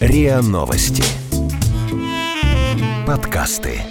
РИА 0.00 0.42
Новости. 0.42 1.04
Подкасты. 3.06 3.82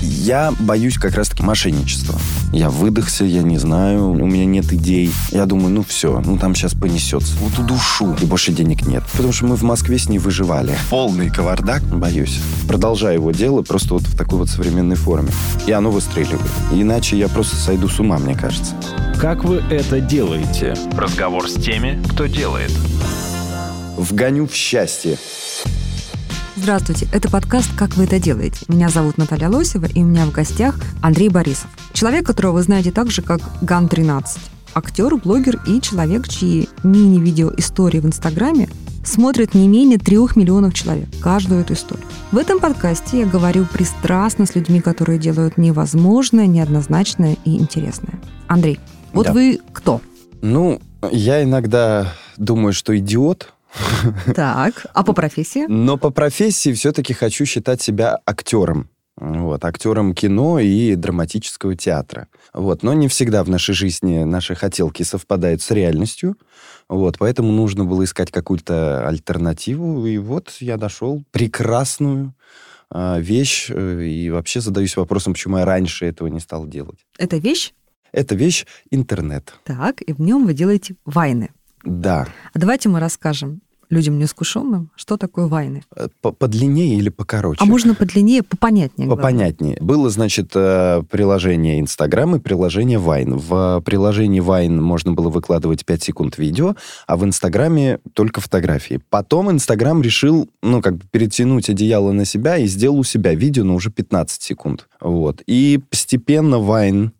Я 0.00 0.52
боюсь 0.60 0.98
как 0.98 1.14
раз-таки 1.14 1.42
мошенничества. 1.42 2.18
Я 2.52 2.68
выдохся, 2.68 3.24
я 3.24 3.42
не 3.42 3.56
знаю, 3.56 4.10
у 4.10 4.26
меня 4.26 4.44
нет 4.44 4.70
идей. 4.74 5.10
Я 5.30 5.46
думаю, 5.46 5.70
ну 5.70 5.82
все, 5.82 6.20
ну 6.24 6.36
там 6.36 6.54
сейчас 6.54 6.74
понесется. 6.74 7.34
Вот 7.40 7.58
удушу, 7.58 8.14
и 8.20 8.26
больше 8.26 8.52
денег 8.52 8.86
нет. 8.86 9.02
Потому 9.12 9.32
что 9.32 9.46
мы 9.46 9.56
в 9.56 9.62
Москве 9.62 9.98
с 9.98 10.06
ней 10.08 10.18
выживали. 10.18 10.76
Полный 10.90 11.30
кавардак, 11.30 11.82
боюсь. 11.82 12.40
Продолжаю 12.68 13.14
его 13.14 13.30
дело 13.30 13.62
просто 13.62 13.94
вот 13.94 14.02
в 14.02 14.16
такой 14.18 14.38
вот 14.38 14.50
современной 14.50 14.96
форме. 14.96 15.30
И 15.66 15.72
оно 15.72 15.90
выстреливает. 15.90 16.42
Иначе 16.70 17.16
я 17.16 17.28
просто 17.28 17.56
сойду 17.56 17.88
с 17.88 17.98
ума, 17.98 18.18
мне 18.18 18.34
кажется. 18.34 18.74
Как 19.18 19.44
вы 19.44 19.62
это 19.70 20.00
делаете? 20.00 20.74
Разговор 20.94 21.48
с 21.48 21.54
теми, 21.54 22.02
кто 22.10 22.26
делает. 22.26 22.72
Вгоню 23.96 24.46
в 24.46 24.54
счастье. 24.54 25.16
Здравствуйте, 26.62 27.08
это 27.12 27.28
подкаст 27.28 27.76
«Как 27.76 27.96
вы 27.96 28.04
это 28.04 28.20
делаете?». 28.20 28.64
Меня 28.68 28.88
зовут 28.88 29.18
Наталья 29.18 29.48
Лосева, 29.48 29.86
и 29.86 30.00
у 30.00 30.06
меня 30.06 30.26
в 30.26 30.30
гостях 30.30 30.78
Андрей 31.02 31.28
Борисов. 31.28 31.68
Человек, 31.92 32.24
которого 32.24 32.52
вы 32.52 32.62
знаете 32.62 32.92
так 32.92 33.10
же, 33.10 33.20
как 33.20 33.40
Ган-13. 33.62 34.24
Актер, 34.72 35.16
блогер 35.16 35.60
и 35.66 35.80
человек, 35.80 36.28
чьи 36.28 36.68
мини-видео 36.84 37.50
истории 37.56 37.98
в 37.98 38.06
Инстаграме 38.06 38.68
смотрит 39.04 39.54
не 39.54 39.66
менее 39.66 39.98
трех 39.98 40.36
миллионов 40.36 40.72
человек 40.72 41.08
каждую 41.20 41.62
эту 41.62 41.72
историю. 41.72 42.06
В 42.30 42.38
этом 42.38 42.60
подкасте 42.60 43.22
я 43.22 43.26
говорю 43.26 43.66
пристрастно 43.66 44.46
с 44.46 44.54
людьми, 44.54 44.80
которые 44.80 45.18
делают 45.18 45.58
невозможное, 45.58 46.46
неоднозначное 46.46 47.38
и 47.44 47.58
интересное. 47.58 48.20
Андрей, 48.46 48.78
вот 49.12 49.26
Да. 49.26 49.32
вы 49.32 49.58
кто? 49.72 50.00
Ну, 50.42 50.80
я 51.10 51.42
иногда 51.42 52.14
думаю, 52.36 52.72
что 52.72 52.96
идиот, 52.96 53.52
Так, 54.34 54.86
а 54.94 55.02
по 55.02 55.12
профессии? 55.12 55.64
но 55.68 55.96
по 55.96 56.10
профессии 56.10 56.72
все-таки 56.72 57.12
хочу 57.14 57.44
считать 57.44 57.80
себя 57.80 58.18
актером. 58.26 58.88
Вот, 59.16 59.64
актером 59.66 60.14
кино 60.14 60.58
и 60.58 60.94
драматического 60.94 61.76
театра. 61.76 62.28
Вот, 62.54 62.82
но 62.82 62.94
не 62.94 63.08
всегда 63.08 63.44
в 63.44 63.48
нашей 63.50 63.74
жизни 63.74 64.24
наши 64.24 64.54
хотелки 64.54 65.02
совпадают 65.02 65.60
с 65.60 65.70
реальностью. 65.70 66.36
Вот, 66.88 67.18
поэтому 67.18 67.52
нужно 67.52 67.84
было 67.84 68.04
искать 68.04 68.30
какую-то 68.30 69.06
альтернативу. 69.06 70.06
И 70.06 70.16
вот 70.16 70.50
я 70.60 70.78
нашел 70.78 71.22
прекрасную 71.30 72.34
а, 72.90 73.18
вещь. 73.18 73.66
э, 73.70 74.02
И 74.02 74.30
вообще 74.30 74.60
задаюсь 74.62 74.96
вопросом, 74.96 75.34
почему 75.34 75.58
я 75.58 75.66
раньше 75.66 76.06
этого 76.06 76.28
не 76.28 76.40
стал 76.40 76.66
делать. 76.66 76.98
Это 77.18 77.36
вещь? 77.36 77.74
Это 78.12 78.34
вещь 78.34 78.64
интернет. 78.90 79.52
Так, 79.64 80.00
и 80.00 80.12
в 80.14 80.20
нем 80.20 80.46
вы 80.46 80.54
делаете 80.54 80.96
вайны. 81.04 81.50
Да. 81.84 82.28
А 82.54 82.58
давайте 82.58 82.88
мы 82.88 82.98
расскажем 82.98 83.60
людям 83.92 84.18
неискушенным, 84.18 84.90
что 84.96 85.16
такое 85.18 85.46
вайны. 85.46 85.84
Э, 85.94 86.08
По- 86.22 86.32
Подлиннее 86.32 86.96
или 86.96 87.10
покороче? 87.10 87.58
А 87.62 87.66
можно 87.66 87.94
подлиннее, 87.94 88.42
попонятнее. 88.42 89.06
главное. 89.06 89.22
Попонятнее. 89.22 89.76
Было, 89.80 90.08
значит, 90.08 90.50
э, 90.54 91.02
приложение 91.10 91.78
Инстаграм 91.78 92.34
и 92.34 92.38
приложение 92.38 92.98
Вайн. 92.98 93.36
В 93.36 93.82
приложении 93.84 94.40
Вайн 94.40 94.82
можно 94.82 95.12
было 95.12 95.28
выкладывать 95.28 95.84
5 95.84 96.02
секунд 96.02 96.38
видео, 96.38 96.74
а 97.06 97.16
в 97.18 97.24
Инстаграме 97.24 97.98
только 98.14 98.40
фотографии. 98.40 99.00
Потом 99.10 99.50
Инстаграм 99.50 100.00
решил, 100.00 100.48
ну, 100.62 100.80
как 100.80 100.96
бы 100.96 101.02
перетянуть 101.10 101.68
одеяло 101.68 102.12
на 102.12 102.24
себя 102.24 102.56
и 102.56 102.66
сделал 102.66 102.98
у 103.00 103.04
себя 103.04 103.34
видео, 103.34 103.64
но 103.64 103.74
уже 103.74 103.90
15 103.90 104.40
секунд. 104.42 104.88
Вот. 105.00 105.42
И 105.46 105.78
постепенно 105.90 106.58
Вайн 106.58 107.12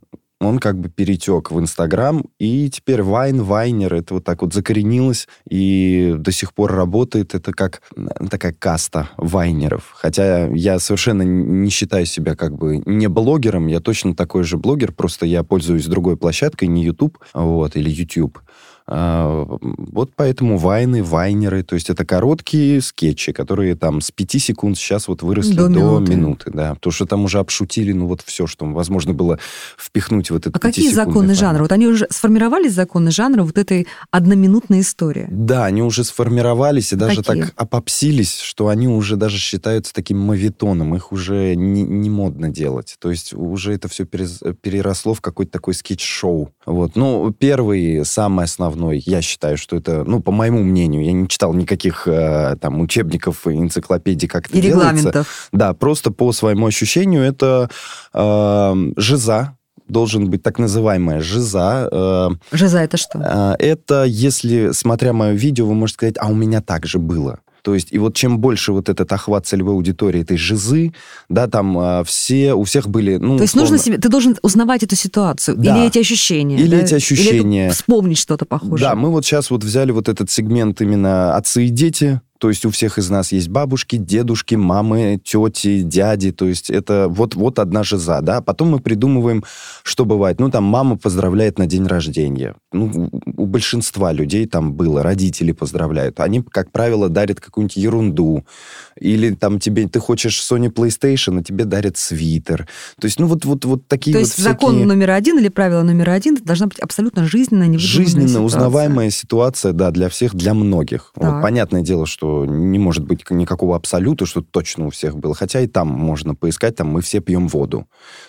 он 0.42 0.58
как 0.58 0.78
бы 0.78 0.88
перетек 0.88 1.50
в 1.50 1.58
Инстаграм, 1.58 2.24
и 2.38 2.70
теперь 2.70 3.02
Вайн, 3.02 3.42
Вайнер, 3.42 3.94
это 3.94 4.14
вот 4.14 4.24
так 4.24 4.42
вот 4.42 4.52
закоренилось 4.52 5.28
и 5.48 6.14
до 6.18 6.32
сих 6.32 6.52
пор 6.54 6.72
работает. 6.72 7.34
Это 7.34 7.52
как 7.52 7.82
м, 7.96 8.08
такая 8.28 8.52
каста 8.52 9.08
вайнеров. 9.16 9.92
Хотя 9.94 10.46
я 10.48 10.78
совершенно 10.78 11.22
не 11.22 11.70
считаю 11.70 12.06
себя 12.06 12.34
как 12.34 12.56
бы 12.56 12.82
не 12.86 13.08
блогером, 13.08 13.66
я 13.66 13.80
точно 13.80 14.14
такой 14.14 14.42
же 14.44 14.56
блогер, 14.56 14.92
просто 14.92 15.26
я 15.26 15.42
пользуюсь 15.42 15.86
другой 15.86 16.16
площадкой, 16.16 16.66
не 16.68 16.84
YouTube, 16.84 17.18
вот, 17.34 17.76
или 17.76 17.90
YouTube. 17.90 18.38
А, 18.86 19.46
вот 19.58 20.10
поэтому 20.16 20.58
вайны, 20.58 21.02
вайнеры, 21.02 21.62
то 21.62 21.74
есть 21.74 21.88
это 21.90 22.04
короткие 22.04 22.80
скетчи, 22.80 23.32
которые 23.32 23.76
там 23.76 24.00
с 24.00 24.10
5 24.10 24.30
секунд 24.42 24.76
сейчас 24.76 25.08
вот 25.08 25.22
выросли 25.22 25.54
До 25.54 25.68
до, 25.68 25.68
минуты. 25.68 26.14
минуты. 26.14 26.50
да. 26.52 26.74
Потому 26.74 26.92
что 26.92 27.06
там 27.06 27.24
уже 27.24 27.38
обшутили, 27.38 27.92
ну 27.92 28.06
вот 28.06 28.22
все, 28.22 28.46
что 28.46 28.64
возможно 28.66 29.12
было 29.14 29.38
впихнуть 29.78 30.30
в 30.30 30.36
этот 30.36 30.56
А 30.56 30.58
какие 30.58 30.90
законы 30.90 31.12
формат. 31.34 31.36
жанра? 31.38 31.62
Вот 31.62 31.72
они 31.72 31.86
уже 31.86 32.06
сформировались 32.10 32.72
законы 32.74 33.10
жанра 33.10 33.42
вот 33.44 33.56
этой 33.58 33.86
одноминутной 34.10 34.80
истории. 34.80 35.28
Да, 35.30 35.64
они 35.64 35.82
уже 35.82 36.04
сформировались 36.04 36.92
и 36.92 36.96
даже 36.96 37.22
Какие? 37.22 37.42
так 37.44 37.52
опопсились, 37.56 38.38
что 38.38 38.68
они 38.68 38.88
уже 38.88 39.16
даже 39.16 39.38
считаются 39.38 39.92
таким 39.94 40.18
мавитоном. 40.18 40.94
Их 40.94 41.12
уже 41.12 41.54
не, 41.54 41.82
не 41.82 42.10
модно 42.10 42.48
делать. 42.48 42.96
То 42.98 43.10
есть 43.10 43.32
уже 43.32 43.74
это 43.74 43.88
все 43.88 44.04
переросло 44.06 45.14
в 45.14 45.20
какой-то 45.20 45.52
такой 45.52 45.74
скетч-шоу. 45.74 46.50
Вот. 46.66 46.96
Ну, 46.96 47.32
первый, 47.32 48.04
самый 48.04 48.44
основной, 48.44 48.71
я 48.92 49.22
считаю, 49.22 49.56
что 49.56 49.76
это, 49.76 50.04
ну, 50.04 50.20
по 50.20 50.32
моему 50.32 50.62
мнению, 50.62 51.04
я 51.04 51.12
не 51.12 51.28
читал 51.28 51.54
никаких 51.54 52.06
э, 52.06 52.56
там 52.60 52.80
учебников, 52.80 53.46
энциклопедий, 53.46 54.28
как 54.28 54.46
это 54.48 54.56
И 54.58 54.60
делается. 54.60 54.94
регламентов. 54.96 55.48
Да, 55.52 55.74
просто 55.74 56.10
по 56.10 56.32
своему 56.32 56.66
ощущению 56.66 57.22
это 57.22 57.68
э, 58.14 58.74
жиза, 58.96 59.56
должен 59.88 60.30
быть 60.30 60.42
так 60.42 60.58
называемая 60.58 61.20
жиза, 61.20 61.88
э, 61.92 62.28
Жиза 62.52 62.78
это 62.78 62.96
что? 62.96 63.20
а, 63.22 63.56
Это 63.58 64.04
если, 64.04 64.70
смотря 64.72 65.12
мое 65.12 65.32
видео, 65.32 65.66
вы 65.66 65.74
можете 65.74 65.94
сказать, 65.96 66.14
а 66.18 66.28
у 66.28 66.34
меня 66.34 66.62
так 66.62 66.86
же 66.86 66.98
было. 66.98 67.40
То 67.62 67.74
есть, 67.74 67.88
и 67.92 67.98
вот 67.98 68.14
чем 68.16 68.38
больше 68.38 68.72
вот 68.72 68.88
этот 68.88 69.10
охват 69.12 69.46
целевой 69.46 69.74
аудитории 69.74 70.20
этой 70.20 70.36
жизы, 70.36 70.92
да, 71.28 71.46
там 71.46 71.78
а, 71.78 72.04
все, 72.04 72.54
у 72.54 72.64
всех 72.64 72.88
были, 72.88 73.16
ну, 73.16 73.36
То 73.36 73.42
есть 73.42 73.54
нужно 73.54 73.78
себе, 73.78 73.98
ты 73.98 74.08
должен 74.08 74.36
узнавать 74.42 74.82
эту 74.82 74.96
ситуацию 74.96 75.56
Да. 75.56 75.76
или 75.76 75.86
эти 75.86 76.00
ощущения. 76.00 76.58
Или 76.58 76.76
да? 76.76 76.82
эти 76.82 76.94
ощущения. 76.94 77.66
Или 77.66 77.72
вспомнить 77.72 78.18
что-то 78.18 78.44
похожее. 78.46 78.88
Да, 78.88 78.94
мы 78.96 79.10
вот 79.10 79.24
сейчас 79.24 79.50
вот 79.50 79.62
взяли 79.62 79.92
вот 79.92 80.08
этот 80.08 80.30
сегмент 80.30 80.80
именно 80.80 81.36
отцы 81.36 81.66
и 81.66 81.68
дети, 81.68 82.20
то 82.42 82.48
есть 82.48 82.64
у 82.66 82.70
всех 82.70 82.98
из 82.98 83.08
нас 83.08 83.30
есть 83.30 83.48
бабушки, 83.50 83.94
дедушки, 83.94 84.56
мамы, 84.56 85.20
тети, 85.22 85.82
дяди, 85.82 86.32
то 86.32 86.48
есть 86.48 86.70
это 86.70 87.06
вот, 87.08 87.36
вот 87.36 87.60
одна 87.60 87.84
жиза, 87.84 88.20
да. 88.20 88.40
Потом 88.40 88.70
мы 88.72 88.80
придумываем, 88.80 89.44
что 89.84 90.04
бывает. 90.04 90.40
Ну, 90.40 90.50
там 90.50 90.64
мама 90.64 90.96
поздравляет 90.98 91.60
на 91.60 91.68
день 91.68 91.86
рождения. 91.86 92.56
Ну, 92.72 93.10
у 93.36 93.46
большинства 93.46 94.10
людей 94.10 94.46
там 94.46 94.72
было, 94.72 95.04
родители 95.04 95.52
поздравляют. 95.52 96.18
Они, 96.18 96.42
как 96.42 96.72
правило, 96.72 97.08
дарят 97.08 97.38
какую-нибудь 97.38 97.76
ерунду. 97.76 98.44
Или 98.98 99.36
там 99.36 99.60
тебе, 99.60 99.86
ты 99.86 100.00
хочешь 100.00 100.40
Sony 100.40 100.68
PlayStation, 100.68 101.38
а 101.38 101.44
тебе 101.44 101.64
дарят 101.64 101.96
свитер. 101.96 102.66
То 103.00 103.04
есть, 103.04 103.20
ну, 103.20 103.28
вот, 103.28 103.44
вот, 103.44 103.64
вот 103.64 103.86
такие 103.86 104.14
То 104.14 104.18
вот 104.18 104.26
есть 104.26 104.42
закон 104.42 104.70
всякие- 104.70 104.86
номер 104.88 105.10
один 105.12 105.38
или 105.38 105.48
правило 105.48 105.84
номер 105.84 106.10
один 106.10 106.34
это 106.34 106.44
должна 106.44 106.66
быть 106.66 106.80
абсолютно 106.80 107.24
жизненно 107.24 107.62
невыдуманная 107.68 107.78
Жизненно 107.78 108.28
ситуация. 108.28 108.46
узнаваемая 108.46 109.10
ситуация, 109.10 109.72
да, 109.72 109.92
для 109.92 110.08
всех, 110.08 110.34
для 110.34 110.54
многих. 110.54 111.12
Вот 111.14 111.40
понятное 111.40 111.82
дело, 111.82 112.04
что 112.04 112.31
не 112.46 112.78
может 112.78 113.04
быть 113.04 113.28
никакого 113.30 113.76
абсолюта, 113.76 114.26
что 114.26 114.42
точно 114.42 114.86
у 114.86 114.90
всех 114.90 115.16
было. 115.16 115.34
Хотя 115.34 115.60
и 115.60 115.66
там 115.66 115.88
можно 115.88 116.34
поискать, 116.34 116.76
там 116.76 116.88
мы 116.88 117.00
все 117.00 117.20
пьем 117.20 117.48
воду. 117.48 117.86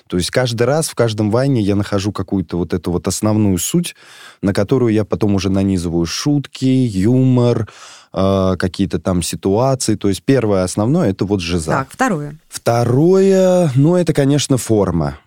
То 0.08 0.18
есть 0.18 0.32
каждый 0.32 0.64
раз 0.64 0.90
в 0.90 0.96
каждом 0.96 1.32
вайне 1.32 1.62
я 1.62 1.76
нахожу 1.76 2.12
какую-то 2.12 2.58
вот 2.58 2.74
эту 2.74 2.92
вот 2.92 3.08
основную 3.08 3.58
суть, 3.58 3.96
на 4.42 4.54
которую 4.54 4.94
я 4.94 5.06
потом 5.06 5.36
уже 5.36 5.50
нанизываю 5.50 6.06
шутки, 6.06 6.66
юмор, 6.66 7.70
э, 8.14 8.56
какие-то 8.58 9.00
там 9.00 9.22
ситуации. 9.22 9.96
То 9.96 10.10
есть 10.10 10.24
первое 10.24 10.64
основное 10.64 11.10
это 11.10 11.26
вот 11.26 11.42
жиза. 11.42 11.72
Так, 11.72 11.88
второе. 11.90 12.38
Второе, 12.48 13.72
ну, 13.76 13.96
это, 13.96 14.14
конечно, 14.14 14.58
форма. 14.58 15.18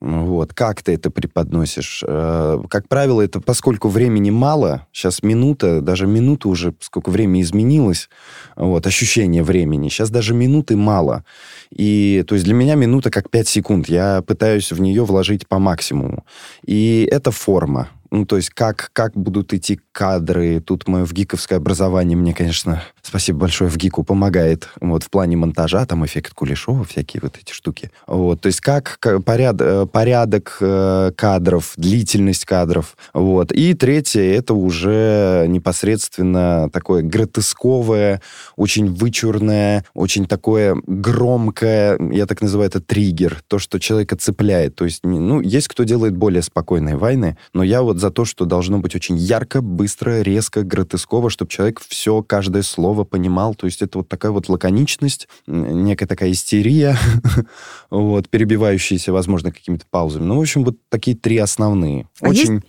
Вот, 0.00 0.54
как 0.54 0.82
ты 0.82 0.94
это 0.94 1.10
преподносишь? 1.10 2.02
Э, 2.06 2.62
Как 2.70 2.88
правило, 2.88 3.20
это 3.20 3.40
поскольку 3.40 3.88
времени 3.88 4.30
мало, 4.30 4.86
сейчас 4.92 5.22
минута, 5.22 5.82
даже 5.82 6.06
минута 6.06 6.48
уже, 6.48 6.74
сколько 6.80 7.10
времени 7.10 7.42
изменилось, 7.42 8.08
вот, 8.56 8.86
ощущение 8.86 9.42
времени, 9.42 9.90
сейчас 9.90 10.08
даже 10.10 10.32
минуты 10.32 10.74
мало. 10.76 11.24
И, 11.70 12.24
то 12.26 12.34
есть 12.34 12.46
для 12.46 12.54
меня 12.54 12.76
минута 12.76 13.10
как 13.10 13.28
5 13.28 13.48
секунд, 13.48 13.88
я 13.90 14.22
пытаюсь 14.22 14.72
в 14.72 14.80
нее 14.80 15.04
вложить 15.04 15.46
по 15.46 15.58
максимуму. 15.58 16.24
И 16.64 17.06
это 17.10 17.30
форма. 17.30 17.88
Ну, 18.10 18.24
то 18.26 18.36
есть 18.36 18.50
как, 18.50 18.90
как 18.92 19.12
будут 19.14 19.52
идти 19.54 19.80
кадры. 19.92 20.60
Тут 20.60 20.88
мое 20.88 21.04
в 21.04 21.12
гиковское 21.12 21.58
образование 21.58 22.16
мне, 22.16 22.34
конечно, 22.34 22.82
спасибо 23.02 23.40
большое, 23.40 23.70
в 23.70 23.76
гику 23.76 24.02
помогает. 24.04 24.68
Вот 24.80 25.04
в 25.04 25.10
плане 25.10 25.36
монтажа, 25.36 25.84
там 25.86 26.04
эффект 26.04 26.34
Кулешова, 26.34 26.84
всякие 26.84 27.20
вот 27.22 27.36
эти 27.36 27.52
штуки. 27.52 27.90
Вот, 28.06 28.40
то 28.40 28.46
есть 28.46 28.60
как, 28.60 28.98
ка- 29.00 29.20
поряд, 29.20 29.56
э, 29.60 29.86
порядок 29.86 30.58
э, 30.60 31.12
кадров, 31.16 31.72
длительность 31.76 32.44
кадров. 32.44 32.96
Вот. 33.14 33.52
И 33.52 33.74
третье, 33.74 34.22
это 34.22 34.54
уже 34.54 35.46
непосредственно 35.48 36.68
такое 36.72 37.02
гротесковое, 37.02 38.20
очень 38.56 38.92
вычурное, 38.92 39.84
очень 39.94 40.26
такое 40.26 40.76
громкое, 40.86 41.98
я 42.12 42.26
так 42.26 42.40
называю 42.40 42.68
это 42.68 42.80
триггер, 42.80 43.42
то, 43.48 43.58
что 43.58 43.78
человека 43.78 44.16
цепляет. 44.16 44.74
То 44.74 44.84
есть, 44.84 45.00
ну, 45.04 45.40
есть 45.40 45.68
кто 45.68 45.84
делает 45.84 46.16
более 46.16 46.42
спокойные 46.42 46.96
вайны, 46.96 47.36
но 47.52 47.62
я 47.62 47.82
вот 47.82 47.98
за 47.98 48.10
то, 48.10 48.24
что 48.24 48.44
должно 48.44 48.78
быть 48.78 48.94
очень 48.94 49.16
ярко, 49.16 49.60
быстро, 49.60 50.20
резко, 50.22 50.62
гротесково, 50.62 51.30
чтобы 51.30 51.50
человек 51.50 51.80
все, 51.86 52.22
каждое 52.22 52.62
слово 52.62 52.89
понимал. 53.04 53.54
То 53.54 53.66
есть 53.66 53.82
это 53.82 53.98
вот 53.98 54.08
такая 54.08 54.32
вот 54.32 54.48
лаконичность, 54.48 55.28
некая 55.46 56.06
такая 56.06 56.32
истерия, 56.32 56.96
вот, 57.90 58.28
перебивающаяся, 58.28 59.12
возможно, 59.12 59.52
какими-то 59.52 59.84
паузами. 59.90 60.24
Ну, 60.24 60.36
в 60.36 60.40
общем, 60.40 60.64
вот 60.64 60.76
такие 60.88 61.16
три 61.16 61.38
основные. 61.38 62.08
А 62.20 62.28
очень... 62.28 62.54
есть 62.54 62.64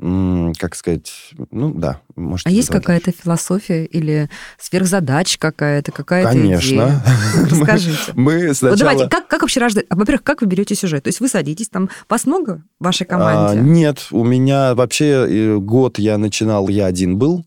как 0.00 0.76
сказать, 0.76 1.12
ну 1.50 1.74
да, 1.74 2.00
может. 2.14 2.46
А 2.46 2.50
есть 2.50 2.68
какая-то 2.68 3.10
философия 3.10 3.84
или 3.84 4.30
сверхзадача 4.56 5.40
какая-то, 5.40 5.90
какая-то 5.90 6.30
Конечно. 6.30 6.68
идея? 6.68 7.02
Расскажите. 7.50 8.12
Мы 8.14 8.54
сначала... 8.54 8.70
Вот 8.70 8.78
давайте, 8.78 9.08
как, 9.08 9.26
как 9.26 9.42
вообще 9.42 9.58
рождается... 9.58 9.92
Во-первых, 9.92 10.22
как 10.22 10.40
вы 10.40 10.46
берете 10.46 10.76
сюжет? 10.76 11.02
То 11.02 11.08
есть 11.08 11.18
вы 11.18 11.26
садитесь, 11.26 11.68
там 11.68 11.90
вас 12.08 12.26
много 12.26 12.62
в 12.78 12.84
вашей 12.84 13.06
А, 13.08 13.10
команде? 13.10 13.60
нет, 13.60 14.06
у 14.12 14.22
меня 14.22 14.76
вообще 14.76 15.26
э, 15.28 15.56
год 15.56 15.98
я 15.98 16.16
начинал, 16.16 16.68
я 16.68 16.86
один 16.86 17.18
был, 17.18 17.44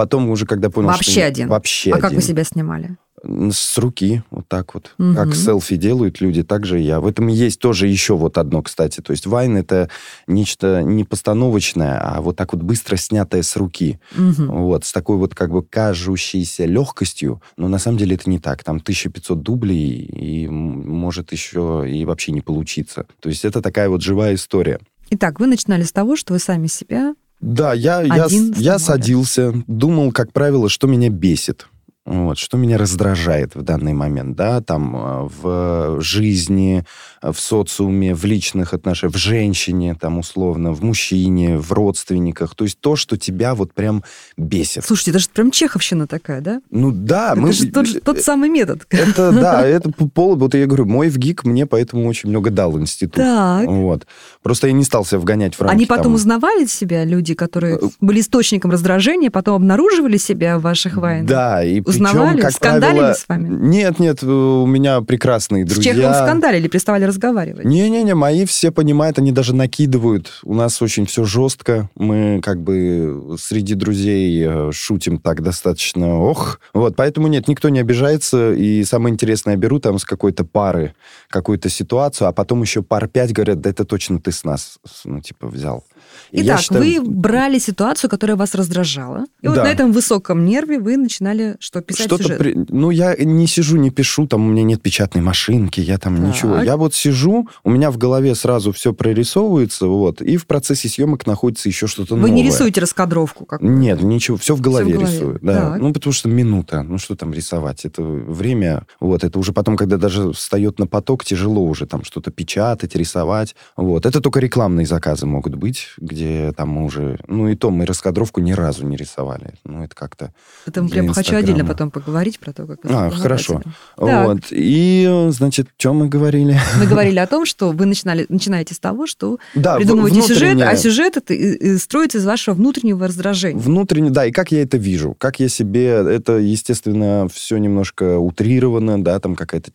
потом 0.00 0.30
уже 0.30 0.46
когда 0.46 0.70
понял, 0.70 0.88
Вообще 0.88 1.10
что... 1.10 1.26
один? 1.26 1.48
Вообще 1.48 1.90
а 1.90 1.96
один. 1.96 2.02
как 2.02 2.12
вы 2.14 2.22
себя 2.22 2.42
снимали? 2.42 2.96
С 3.22 3.76
руки, 3.76 4.22
вот 4.30 4.48
так 4.48 4.72
вот. 4.72 4.94
Мгм. 4.96 5.14
Как 5.14 5.34
селфи 5.34 5.76
делают 5.76 6.22
люди, 6.22 6.42
так 6.42 6.64
же 6.64 6.80
и 6.80 6.84
я. 6.84 7.00
В 7.00 7.06
этом 7.06 7.26
есть 7.26 7.60
тоже 7.60 7.86
еще 7.86 8.16
вот 8.16 8.38
одно, 8.38 8.62
кстати. 8.62 9.02
То 9.02 9.10
есть 9.10 9.26
вайн— 9.26 9.56
это 9.58 9.90
нечто 10.26 10.82
не 10.82 11.04
постановочное, 11.04 12.00
а 12.00 12.22
вот 12.22 12.36
так 12.36 12.54
вот 12.54 12.62
быстро 12.62 12.96
снятое 12.96 13.42
с 13.42 13.56
руки. 13.56 14.00
Мгм. 14.16 14.46
Вот, 14.46 14.86
с 14.86 14.92
такой 14.92 15.18
вот 15.18 15.34
как 15.34 15.50
бы 15.50 15.62
кажущейся 15.62 16.64
легкостью, 16.64 17.42
но 17.58 17.68
на 17.68 17.78
самом 17.78 17.98
деле 17.98 18.14
это 18.14 18.30
не 18.30 18.38
так. 18.38 18.64
Там 18.64 18.76
1500 18.76 19.42
дублей, 19.42 20.06
и 20.06 20.48
может 20.48 21.30
еще 21.32 21.84
и 21.86 22.06
вообще 22.06 22.32
не 22.32 22.40
получиться. 22.40 23.04
То 23.20 23.28
есть 23.28 23.44
это 23.44 23.60
такая 23.60 23.90
вот 23.90 24.00
живая 24.00 24.34
история. 24.34 24.80
Итак, 25.10 25.40
вы 25.40 25.46
начинали 25.46 25.82
с 25.82 25.92
того, 25.92 26.16
что 26.16 26.32
вы 26.32 26.38
сами 26.38 26.68
себя... 26.68 27.14
Да, 27.40 27.72
я, 27.72 28.02
я, 28.02 28.24
Один 28.24 28.52
я 28.56 28.78
садился, 28.78 29.54
думал, 29.66 30.12
как 30.12 30.32
правило, 30.32 30.68
что 30.68 30.86
меня 30.86 31.08
бесит. 31.08 31.66
Вот, 32.06 32.38
что 32.38 32.56
меня 32.56 32.78
раздражает 32.78 33.54
в 33.54 33.62
данный 33.62 33.92
момент, 33.92 34.36
да, 34.36 34.60
там, 34.60 34.96
э, 34.96 35.28
в 35.42 36.00
жизни, 36.00 36.84
в 37.22 37.34
социуме, 37.38 38.14
в 38.14 38.24
личных 38.24 38.72
отношениях, 38.74 39.14
в 39.14 39.18
женщине, 39.18 39.96
там, 40.00 40.18
условно, 40.18 40.72
в 40.72 40.82
мужчине, 40.82 41.58
в 41.58 41.72
родственниках. 41.72 42.54
То 42.54 42.64
есть 42.64 42.80
то, 42.80 42.96
что 42.96 43.16
тебя 43.16 43.54
вот 43.54 43.74
прям 43.74 44.04
бесит. 44.36 44.84
Слушайте, 44.84 45.10
это 45.12 45.20
же 45.20 45.28
прям 45.32 45.50
чеховщина 45.50 46.06
такая, 46.06 46.40
да? 46.40 46.62
Ну 46.70 46.90
да, 46.90 47.32
это 47.32 47.40
мы... 47.40 47.52
же 47.52 47.70
тот, 47.70 47.86
же- 47.86 48.00
тот 48.00 48.20
самый 48.20 48.48
метод. 48.48 48.86
Это, 48.90 49.32
да, 49.32 49.66
это 49.66 49.90
по- 49.90 50.08
пол... 50.08 50.36
Вот 50.36 50.54
я 50.54 50.66
говорю, 50.66 50.86
мой 50.86 51.08
ВГИК 51.08 51.44
мне 51.44 51.66
поэтому 51.66 52.06
очень 52.08 52.30
много 52.30 52.50
дал 52.50 52.78
институт. 52.78 53.16
Так. 53.16 53.66
Вот. 53.66 54.06
Просто 54.42 54.66
я 54.68 54.72
не 54.72 54.84
стал 54.84 55.04
себя 55.04 55.18
вгонять 55.18 55.54
в 55.54 55.60
рамки. 55.60 55.74
Они 55.74 55.86
потом 55.86 56.04
там. 56.04 56.14
узнавали 56.14 56.66
себя, 56.66 57.04
люди, 57.04 57.34
которые 57.34 57.80
Э, 57.80 57.88
были 58.00 58.20
источником 58.20 58.70
раздражения, 58.70 59.30
потом 59.30 59.56
обнаруживали 59.56 60.16
себя 60.16 60.58
в 60.58 60.62
ваших 60.62 60.96
вайнах? 60.96 61.28
Да, 61.28 61.64
и 61.64 61.80
Узнавали? 61.90 62.36
причем, 62.36 62.42
как 62.42 62.52
Скандалили 62.52 62.98
правило... 62.98 63.14
с 63.14 63.28
вами? 63.28 63.48
Нет, 63.48 63.98
нет, 63.98 64.22
у 64.22 64.66
меня 64.66 65.00
прекрасные 65.00 65.66
С 65.66 65.70
друзья. 65.70 65.94
Чеховым 65.94 66.14
скандалили, 66.14 66.68
переставали 66.68 67.04
разговаривать? 67.04 67.64
Не-не-не, 67.64 68.14
мои 68.14 68.44
все 68.44 68.70
понимают, 68.70 69.18
они 69.18 69.32
даже 69.32 69.54
накидывают. 69.54 70.40
У 70.44 70.54
нас 70.54 70.80
очень 70.82 71.06
все 71.06 71.24
жестко. 71.24 71.88
Мы 71.94 72.40
как 72.42 72.62
бы 72.62 73.36
среди 73.38 73.74
друзей 73.74 74.44
э, 74.46 74.72
шутим 74.72 75.18
так 75.18 75.42
достаточно 75.42 76.20
ох. 76.20 76.60
Вот, 76.72 76.96
поэтому 76.96 77.28
нет, 77.28 77.48
никто 77.48 77.68
не 77.68 77.80
обижается. 77.80 78.52
И 78.52 78.84
самое 78.84 79.12
интересное, 79.12 79.54
я 79.54 79.58
беру 79.58 79.78
там 79.78 79.98
с 79.98 80.04
какой-то 80.04 80.44
пары 80.44 80.94
какую-то 81.28 81.68
ситуацию, 81.68 82.28
а 82.28 82.32
потом 82.32 82.62
еще 82.62 82.82
пар 82.82 83.08
пять 83.08 83.32
говорят, 83.32 83.60
да 83.60 83.70
это 83.70 83.84
точно 83.84 84.20
ты 84.20 84.32
с 84.32 84.44
нас, 84.44 84.78
ну, 85.04 85.20
типа, 85.20 85.46
взял. 85.46 85.84
Итак, 86.32 86.60
считаю- 86.60 87.02
вы 87.02 87.10
брали 87.10 87.58
ситуацию, 87.58 88.08
которая 88.10 88.36
вас 88.36 88.54
раздражала, 88.54 89.26
и 89.42 89.48
вот 89.48 89.56
Да. 89.56 89.64
на 89.64 89.68
этом 89.68 89.92
высоком 89.92 90.44
нерве 90.44 90.78
вы 90.78 90.96
начинали 90.96 91.56
что, 91.60 91.80
писать 91.80 92.06
Что-то 92.06 92.22
сюжет? 92.22 92.38
при- 92.38 92.56
Ну, 92.68 92.90
я 92.90 93.14
не 93.16 93.46
сижу, 93.46 93.76
не 93.76 93.90
пишу, 93.90 94.26
там 94.26 94.46
у 94.46 94.50
меня 94.50 94.62
нет 94.62 94.82
печатной 94.82 95.22
машинки, 95.22 95.80
я 95.80 95.98
там 95.98 96.16
Так. 96.16 96.26
ничего. 96.26 96.62
Я 96.62 96.76
вот 96.76 96.94
сижу, 96.94 97.48
у 97.64 97.70
меня 97.70 97.90
в 97.90 97.98
голове 97.98 98.34
сразу 98.34 98.72
все 98.72 98.92
прорисовывается, 98.92 99.86
вот, 99.86 100.22
и 100.22 100.36
в 100.36 100.46
процессе 100.46 100.88
съемок 100.88 101.26
находится 101.26 101.68
еще 101.68 101.86
что-то 101.86 102.14
Вы 102.14 102.20
новое. 102.22 102.34
не 102.34 102.42
рисуете 102.44 102.80
раскадровку? 102.80 103.44
какую-то? 103.44 103.74
Нет, 103.80 104.02
ничего, 104.02 104.36
все 104.36 104.54
в 104.54 104.60
голове, 104.60 104.84
в 104.86 104.96
голове, 104.98 105.12
рисую. 105.16 105.38
Да. 105.42 105.72
так. 105.72 105.80
Ну, 105.80 105.92
потому 105.92 106.12
что 106.12 106.28
минута, 106.28 106.82
ну 106.82 106.98
что 106.98 107.16
там 107.16 107.32
рисовать? 107.32 107.84
Это 107.84 108.02
время, 108.02 108.86
вот, 109.00 109.24
это 109.24 109.38
уже 109.38 109.52
потом, 109.52 109.76
когда 109.76 109.96
даже 109.96 110.32
встает 110.32 110.78
на 110.78 110.86
поток, 110.86 111.24
тяжело 111.24 111.62
уже 111.64 111.86
там 111.86 112.04
что-то 112.04 112.30
печатать, 112.30 112.94
рисовать. 112.94 113.54
Вот. 113.76 114.06
Это 114.06 114.20
только 114.20 114.40
рекламные 114.40 114.86
заказы 114.86 115.26
могут 115.26 115.54
быть, 115.54 115.88
где 115.98 116.19
там 116.56 116.68
мы 116.70 116.84
уже... 116.84 117.18
Ну, 117.26 117.48
и 117.48 117.54
то 117.56 117.70
мы 117.70 117.86
раскадровку 117.86 118.40
ни 118.40 118.52
разу 118.52 118.86
не 118.86 118.96
рисовали. 118.96 119.54
Ну, 119.64 119.84
это 119.84 119.94
как-то... 119.94 120.32
Это 120.66 120.84
прям 120.84 121.08
хочу 121.08 121.36
отдельно 121.36 121.64
потом 121.64 121.90
поговорить 121.90 122.38
про 122.38 122.52
то, 122.52 122.66
как 122.66 122.84
вы 122.84 122.90
А, 122.92 123.10
хорошо. 123.10 123.62
Так. 123.96 124.26
Вот. 124.26 124.38
И, 124.50 125.26
значит, 125.30 125.68
что 125.78 125.92
мы 125.92 126.08
говорили? 126.08 126.58
Мы 126.78 126.86
говорили 126.86 127.18
о 127.18 127.26
том, 127.26 127.46
что 127.46 127.70
вы 127.70 127.86
начинали, 127.86 128.26
начинаете 128.28 128.74
с 128.74 128.78
того, 128.78 129.06
что 129.06 129.38
Да, 129.54 129.76
придумываете 129.76 130.22
сюжет, 130.22 130.54
внутреннее- 130.54 130.68
а 130.68 130.76
сюжет 130.76 131.16
это 131.16 131.78
строится 131.78 132.18
из 132.18 132.24
вашего 132.24 132.54
внутреннего 132.54 133.06
раздражения. 133.06 133.60
Внутренне, 133.60 134.10
да, 134.10 134.26
и 134.26 134.32
как 134.32 134.52
я 134.52 134.62
это 134.62 134.76
вижу, 134.76 135.14
как 135.18 135.40
я 135.40 135.48
себе, 135.48 135.86
это, 135.86 136.38
естественно, 136.38 137.28
все 137.32 137.58
немножко 137.58 138.18
утрировано, 138.18 139.02
да, 139.02 139.18
там 139.20 139.34
какая-то... 139.36 139.70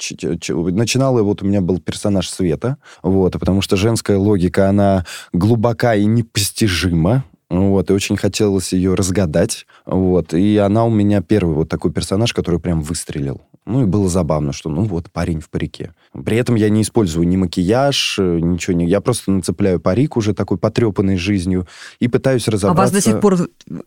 Начинало, 0.72 1.24
вот 1.24 1.42
у 1.42 1.46
меня 1.46 1.62
был 1.62 1.80
персонаж 1.80 2.30
Света, 2.30 2.78
вот, 3.04 3.34
потому 3.34 3.62
что 3.62 3.76
женская 3.78 4.18
логика, 4.18 4.70
она 4.70 5.06
глубока 5.34 5.96
и 5.96 6.06
непостижима, 6.36 7.24
вот, 7.50 7.90
и 7.90 7.94
очень 7.94 8.18
хотелось 8.18 8.74
ее 8.74 8.96
разгадать, 8.96 9.66
вот, 9.86 10.34
и 10.34 10.58
она 10.58 10.84
у 10.86 10.90
меня 10.90 11.22
первый 11.22 11.56
вот 11.56 11.70
такой 11.70 11.92
персонаж, 11.92 12.34
который 12.34 12.60
прям 12.60 12.82
выстрелил. 12.82 13.42
Ну, 13.68 13.82
и 13.82 13.86
было 13.86 14.08
забавно, 14.10 14.54
что, 14.54 14.70
ну, 14.70 14.84
вот, 14.84 15.12
парень 15.12 15.40
в 15.40 15.50
парике. 15.50 15.92
При 16.24 16.38
этом 16.38 16.54
я 16.54 16.70
не 16.70 16.84
использую 16.84 17.28
ни 17.28 17.36
макияж, 17.36 18.18
э, 18.20 18.40
ничего 18.40 18.76
не... 18.78 18.86
Я 18.86 19.02
просто 19.02 19.32
нацепляю 19.32 19.80
парик 19.80 20.18
уже 20.18 20.36
такой 20.36 20.60
потрепанный 20.60 21.18
жизнью 21.18 21.68
и 22.00 22.08
пытаюсь 22.08 22.48
А 22.48 22.52
у 22.52 22.54
разобраться... 22.54 22.82
вас 22.82 22.92
до 22.92 23.02
сих 23.10 23.20
пор 23.20 23.38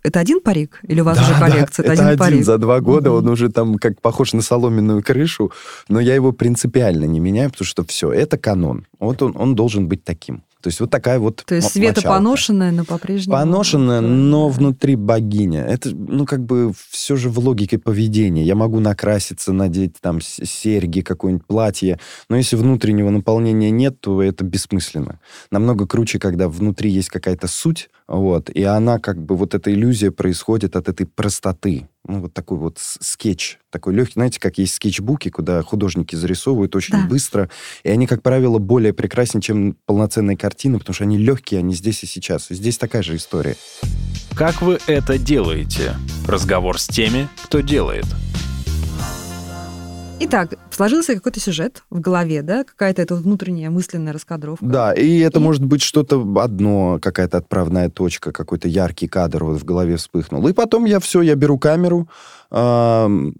это 0.02 0.18
один 0.18 0.40
парик? 0.40 0.80
Или 0.82 1.00
у 1.00 1.04
вас 1.04 1.16
Да, 1.16 1.22
уже 1.22 1.32
да, 1.34 1.38
коллекция? 1.38 1.84
это 1.84 1.92
один, 1.92 2.06
один 2.06 2.18
парик. 2.18 2.44
за 2.44 2.58
два 2.58 2.80
года, 2.80 3.10
Мгм. 3.10 3.18
он 3.18 3.28
уже 3.28 3.50
там 3.50 3.76
как 3.76 4.00
похож 4.00 4.32
на 4.32 4.42
соломенную 4.42 5.00
крышу, 5.00 5.52
но 5.88 6.00
я 6.00 6.16
его 6.16 6.32
принципиально 6.32 7.04
не 7.04 7.20
меняю, 7.20 7.50
потому 7.50 7.66
что 7.66 7.84
все, 7.84 8.10
это 8.10 8.36
канон. 8.36 8.84
Вот 8.98 9.22
он, 9.22 9.36
он 9.36 9.54
должен 9.54 9.86
быть 9.86 10.02
таким. 10.02 10.42
То 10.68 10.70
есть 10.70 10.80
вот 10.80 10.90
такая 10.90 11.18
вот 11.18 11.44
То 11.46 11.54
есть 11.54 11.70
Света 11.70 12.00
мочалка. 12.00 12.18
поношенная, 12.18 12.72
но 12.72 12.84
по-прежнему... 12.84 13.38
Поношенная, 13.38 14.02
но 14.02 14.50
внутри 14.50 14.96
богиня. 14.96 15.64
Это, 15.64 15.96
ну, 15.96 16.26
как 16.26 16.44
бы 16.44 16.72
все 16.90 17.16
же 17.16 17.30
в 17.30 17.38
логике 17.38 17.78
поведения. 17.78 18.44
Я 18.44 18.54
могу 18.54 18.78
накраситься, 18.78 19.54
надеть 19.54 19.94
там 20.02 20.20
серьги, 20.20 21.00
какое-нибудь 21.00 21.46
платье, 21.46 21.98
но 22.28 22.36
если 22.36 22.56
внутреннего 22.56 23.08
наполнения 23.08 23.70
нет, 23.70 23.98
то 23.98 24.22
это 24.22 24.44
бессмысленно. 24.44 25.20
Намного 25.50 25.86
круче, 25.86 26.18
когда 26.18 26.50
внутри 26.50 26.90
есть 26.90 27.08
какая-то 27.08 27.46
суть, 27.48 27.88
вот, 28.06 28.50
и 28.50 28.62
она 28.62 28.98
как 28.98 29.22
бы, 29.22 29.36
вот 29.36 29.54
эта 29.54 29.72
иллюзия 29.72 30.10
происходит 30.10 30.76
от 30.76 30.90
этой 30.90 31.06
простоты. 31.06 31.88
Ну, 32.08 32.22
вот 32.22 32.32
такой 32.32 32.56
вот 32.56 32.78
скетч, 32.78 33.58
такой 33.70 33.92
легкий, 33.94 34.14
знаете, 34.14 34.40
как 34.40 34.56
есть 34.56 34.74
скетчбуки, 34.74 35.28
куда 35.28 35.62
художники 35.62 36.16
зарисовывают 36.16 36.74
очень 36.74 36.94
Да. 36.94 37.06
быстро, 37.06 37.50
и 37.82 37.90
они, 37.90 38.06
как 38.06 38.22
правило, 38.22 38.58
более 38.58 38.94
прекрасны, 38.94 39.42
чем 39.42 39.76
полноценные 39.84 40.36
картины, 40.36 40.78
потому 40.78 40.94
что 40.94 41.04
они 41.04 41.18
легкие, 41.18 41.58
они 41.58 41.74
здесь 41.74 42.02
и 42.02 42.06
сейчас. 42.06 42.50
И 42.50 42.54
здесь 42.54 42.78
такая 42.78 43.02
же 43.02 43.14
история. 43.14 43.56
Как 44.34 44.62
вы 44.62 44.78
это 44.86 45.18
делаете? 45.18 45.96
Разговор 46.26 46.80
с 46.80 46.86
теми, 46.86 47.28
кто 47.44 47.60
делает. 47.60 48.06
Итак, 50.20 50.54
сложился 50.70 51.14
какой-то 51.14 51.38
сюжет 51.38 51.84
в 51.90 52.00
голове, 52.00 52.42
да? 52.42 52.64
Какая-то 52.64 53.00
это 53.02 53.14
внутренняя 53.14 53.70
мысленная 53.70 54.12
раскадровка. 54.12 54.64
Да, 54.64 54.92
и 54.92 55.18
это 55.20 55.38
И- 55.38 55.42
может 55.42 55.64
быть 55.64 55.80
что-то 55.80 56.20
одно, 56.42 56.98
какая-то 57.00 57.38
отправная 57.38 57.88
точка, 57.88 58.32
какой-то 58.32 58.66
яркий 58.66 59.06
кадр 59.06 59.44
вот 59.44 59.60
в 59.60 59.64
голове 59.64 59.96
вспыхнул. 59.96 60.46
И 60.48 60.52
потом 60.52 60.86
я 60.86 60.98
все, 60.98 61.22
я 61.22 61.36
беру 61.36 61.56
камеру, 61.56 62.08
ам, 62.50 63.34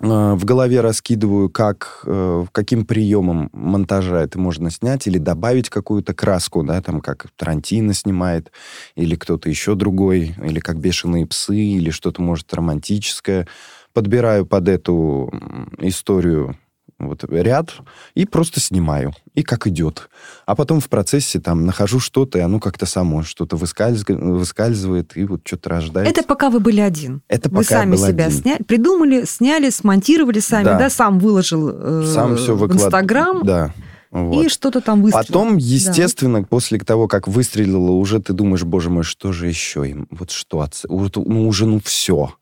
а, 0.00 0.34
в 0.34 0.44
голове 0.44 0.80
раскидываю, 0.80 1.50
как, 1.50 2.02
э, 2.06 2.46
каким 2.50 2.84
приемом 2.84 3.50
монтажа 3.52 4.22
это 4.22 4.38
можно 4.40 4.70
снять, 4.70 5.06
или 5.06 5.18
добавить 5.18 5.68
какую-то 5.70 6.14
краску, 6.14 6.64
да, 6.64 6.80
там, 6.82 7.00
как 7.00 7.26
Тарантино 7.36 7.94
снимает, 7.94 8.50
или 8.96 9.14
кто-то 9.14 9.48
еще 9.48 9.74
другой, 9.76 10.34
или 10.42 10.58
как 10.60 10.80
«Бешеные 10.80 11.26
псы», 11.26 11.56
или 11.56 11.90
что-то, 11.90 12.22
может, 12.22 12.52
романтическое. 12.52 13.46
Подбираю 13.92 14.46
под 14.46 14.68
эту 14.68 15.30
историю 15.78 16.56
вот 16.98 17.24
ряд 17.30 17.70
и 18.14 18.24
просто 18.26 18.60
снимаю. 18.60 19.12
И 19.34 19.42
как 19.42 19.66
идет. 19.66 20.08
А 20.46 20.54
потом 20.54 20.78
в 20.80 20.88
процессе 20.88 21.40
там 21.40 21.66
нахожу 21.66 21.98
что-то, 21.98 22.38
и 22.38 22.42
оно 22.42 22.60
как-то 22.60 22.86
само 22.86 23.22
что-то 23.24 23.56
выскальзг- 23.56 24.14
выскальзывает, 24.14 25.16
и 25.16 25.24
вот 25.24 25.40
что-то 25.44 25.70
рождается. 25.70 26.12
Это 26.12 26.22
пока 26.26 26.48
вы 26.48 26.60
были 26.60 26.80
один. 26.80 27.22
Это 27.28 27.48
Вы 27.50 27.62
пока 27.62 27.74
я 27.76 27.80
сами 27.82 27.96
себя 27.96 28.26
один. 28.26 28.38
сняли, 28.40 28.62
придумали, 28.62 29.24
сняли, 29.24 29.70
смонтировали 29.70 30.38
сами, 30.38 30.64
Да. 30.64 30.78
да, 30.78 30.90
сам 30.90 31.18
выложил 31.18 31.70
э, 31.72 32.04
Сам 32.06 32.36
все 32.36 32.54
в. 32.54 32.72
Инстаграм, 32.72 33.42
Да. 33.44 33.74
Вот. 34.12 34.44
И 34.44 34.48
что-то 34.50 34.82
там 34.82 35.02
выстрелило. 35.02 35.26
Потом, 35.26 35.56
естественно, 35.56 36.42
после 36.42 36.78
того, 36.78 37.08
как 37.08 37.28
выстрелило, 37.28 37.92
уже 37.92 38.20
ты 38.20 38.34
думаешь, 38.34 38.62
боже 38.62 38.90
мой, 38.90 39.04
что 39.04 39.32
же 39.32 39.46
еще 39.46 39.88
им? 39.88 40.06
Вот 40.10 40.30
что? 40.30 40.68
вот, 40.86 41.16
Ну, 41.16 41.48
уже, 41.48 41.64
ну, 41.64 41.80
все. 41.82 42.34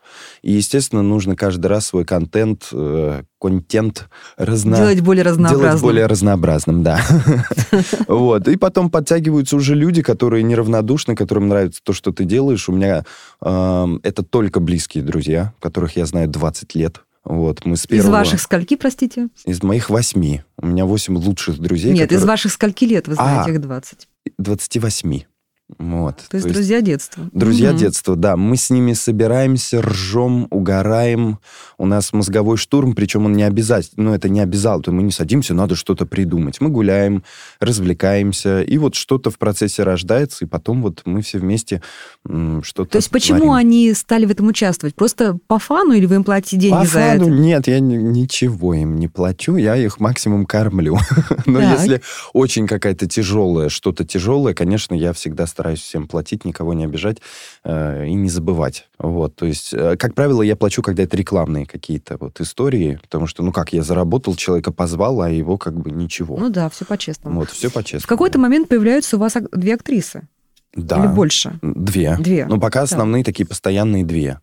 И, 0.42 0.50
естественно, 0.50 1.02
нужно 1.02 1.36
каждый 1.36 1.66
раз 1.66 1.86
свой 1.86 2.04
контент, 2.04 2.70
э, 2.72 3.22
контент 3.40 4.08
разно... 4.36 4.78
Делать 4.78 5.00
более 5.00 5.22
разнообразным. 5.22 5.68
Делать 5.68 5.82
более 5.82 6.06
разнообразным, 6.06 6.82
да. 6.82 7.00
Вот. 8.08 8.48
И 8.48 8.56
потом 8.56 8.90
подтягиваются 8.90 9.54
уже 9.54 9.76
люди, 9.76 10.02
которые 10.02 10.42
неравнодушны, 10.42 11.14
которым 11.14 11.46
нравится 11.46 11.80
то, 11.84 11.92
что 11.92 12.10
ты 12.10 12.24
делаешь. 12.24 12.68
У 12.68 12.72
меня 12.72 13.04
эм, 13.42 14.00
это 14.02 14.24
только 14.24 14.58
близкие 14.58 15.04
друзья, 15.04 15.52
которых 15.60 15.96
я 15.96 16.04
знаю 16.04 16.26
20 16.26 16.74
лет. 16.74 17.00
Вот, 17.24 17.64
мы 17.66 17.76
с 17.76 17.80
Из 17.82 17.86
первого... 17.86 18.12
ваших 18.12 18.40
скольки, 18.40 18.76
простите? 18.76 19.28
Из 19.44 19.62
моих 19.62 19.90
восьми. 19.90 20.42
У 20.56 20.66
меня 20.66 20.84
восемь 20.86 21.16
лучших 21.16 21.58
друзей. 21.58 21.92
Нет, 21.92 22.04
из 22.10 22.16
которые- 22.16 22.26
ваших 22.26 22.52
скольки 22.52 22.84
лет 22.84 23.08
вы 23.08 23.14
знаете 23.14 23.50
А. 23.50 23.54
их 23.54 23.60
20? 23.60 24.08
28. 24.38 25.22
Вот. 25.78 26.16
То 26.28 26.36
есть 26.36 26.48
друзья 26.48 26.80
детства. 26.80 27.28
Друзья 27.32 27.70
Мгм. 27.70 27.78
детства, 27.78 28.16
да. 28.16 28.36
Мы 28.36 28.56
с 28.56 28.70
ними 28.70 28.92
собираемся, 28.92 29.80
ржем, 29.80 30.46
угораем. 30.50 31.38
У 31.78 31.86
нас 31.86 32.12
мозговой 32.12 32.56
штурм, 32.56 32.94
причем 32.94 33.26
он 33.26 33.32
не 33.34 33.42
обязательно, 33.44 34.10
ну, 34.10 34.14
это 34.14 34.28
не 34.28 34.40
обязал, 34.40 34.80
то 34.82 34.92
мы 34.92 35.02
не 35.02 35.12
садимся, 35.12 35.54
надо 35.54 35.76
что-то 35.76 36.06
придумать. 36.06 36.60
Мы 36.60 36.68
гуляем, 36.70 37.22
развлекаемся, 37.60 38.62
и 38.62 38.78
вот 38.78 38.94
что-то 38.94 39.30
в 39.30 39.38
процессе 39.38 39.82
рождается, 39.82 40.44
и 40.44 40.48
потом 40.48 40.82
вот 40.82 41.02
мы 41.04 41.22
все 41.22 41.38
вместе 41.38 41.82
что-то 42.62 42.90
То 42.90 42.96
есть 42.98 43.10
почему 43.10 43.38
творим. 43.38 43.52
они 43.52 43.94
стали 43.94 44.26
в 44.26 44.30
этом 44.30 44.48
участвовать? 44.48 44.94
Просто 44.94 45.38
по 45.46 45.58
фану 45.58 45.92
или 45.92 46.06
вы 46.06 46.16
им 46.16 46.24
платите 46.24 46.56
деньги 46.56 46.74
По 46.78 46.84
за 46.84 46.92
фану 47.00 47.22
это? 47.22 47.30
нет, 47.30 47.66
я 47.68 47.80
ни- 47.80 47.96
ничего 47.96 48.74
им 48.74 48.96
не 48.96 49.08
плачу, 49.08 49.56
я 49.56 49.76
их 49.76 50.00
максимум 50.00 50.46
кормлю. 50.46 50.98
Но 51.46 51.60
Так. 51.60 51.78
если 51.80 52.02
очень 52.32 52.66
какая-то 52.66 53.06
тяжелая, 53.06 53.68
что-то 53.68 54.04
тяжелое, 54.04 54.52
конечно, 54.54 54.94
я 54.94 55.12
всегда 55.12 55.46
стараюсь 55.46 55.59
всем 55.80 56.06
платить, 56.06 56.44
никого 56.44 56.74
не 56.74 56.84
обижать 56.84 57.18
э, 57.64 58.06
и 58.06 58.14
не 58.14 58.28
забывать. 58.28 58.88
Вот, 58.98 59.36
то 59.36 59.46
есть, 59.46 59.72
э, 59.72 59.96
как 59.96 60.14
правило, 60.14 60.42
я 60.42 60.56
плачу, 60.56 60.82
когда 60.82 61.02
это 61.02 61.16
рекламные 61.16 61.66
какие-то 61.66 62.16
вот 62.18 62.40
истории, 62.40 62.98
потому 63.02 63.26
что, 63.26 63.42
ну 63.42 63.52
как, 63.52 63.72
я 63.72 63.82
заработал, 63.82 64.34
человека 64.34 64.72
позвал, 64.72 65.22
а 65.22 65.30
его 65.30 65.58
как 65.58 65.74
бы 65.74 65.90
ничего. 65.90 66.36
Ну 66.36 66.50
да, 66.50 66.68
все 66.70 66.84
по-честному. 66.84 67.40
вот, 67.40 67.50
все 67.50 67.70
по-честному. 67.70 68.04
В 68.04 68.06
какой-то 68.06 68.38
момент 68.38 68.68
появляются 68.68 69.16
у 69.16 69.20
вас 69.20 69.36
две 69.52 69.74
актрисы. 69.74 70.28
Да. 70.74 70.98
Или 70.98 71.08
больше. 71.08 71.58
Две. 71.62 72.16
Две. 72.18 72.46
Ну, 72.46 72.60
пока 72.60 72.82
основные 72.82 73.24
такие 73.24 73.46
постоянные 73.46 74.04
две. 74.04 74.38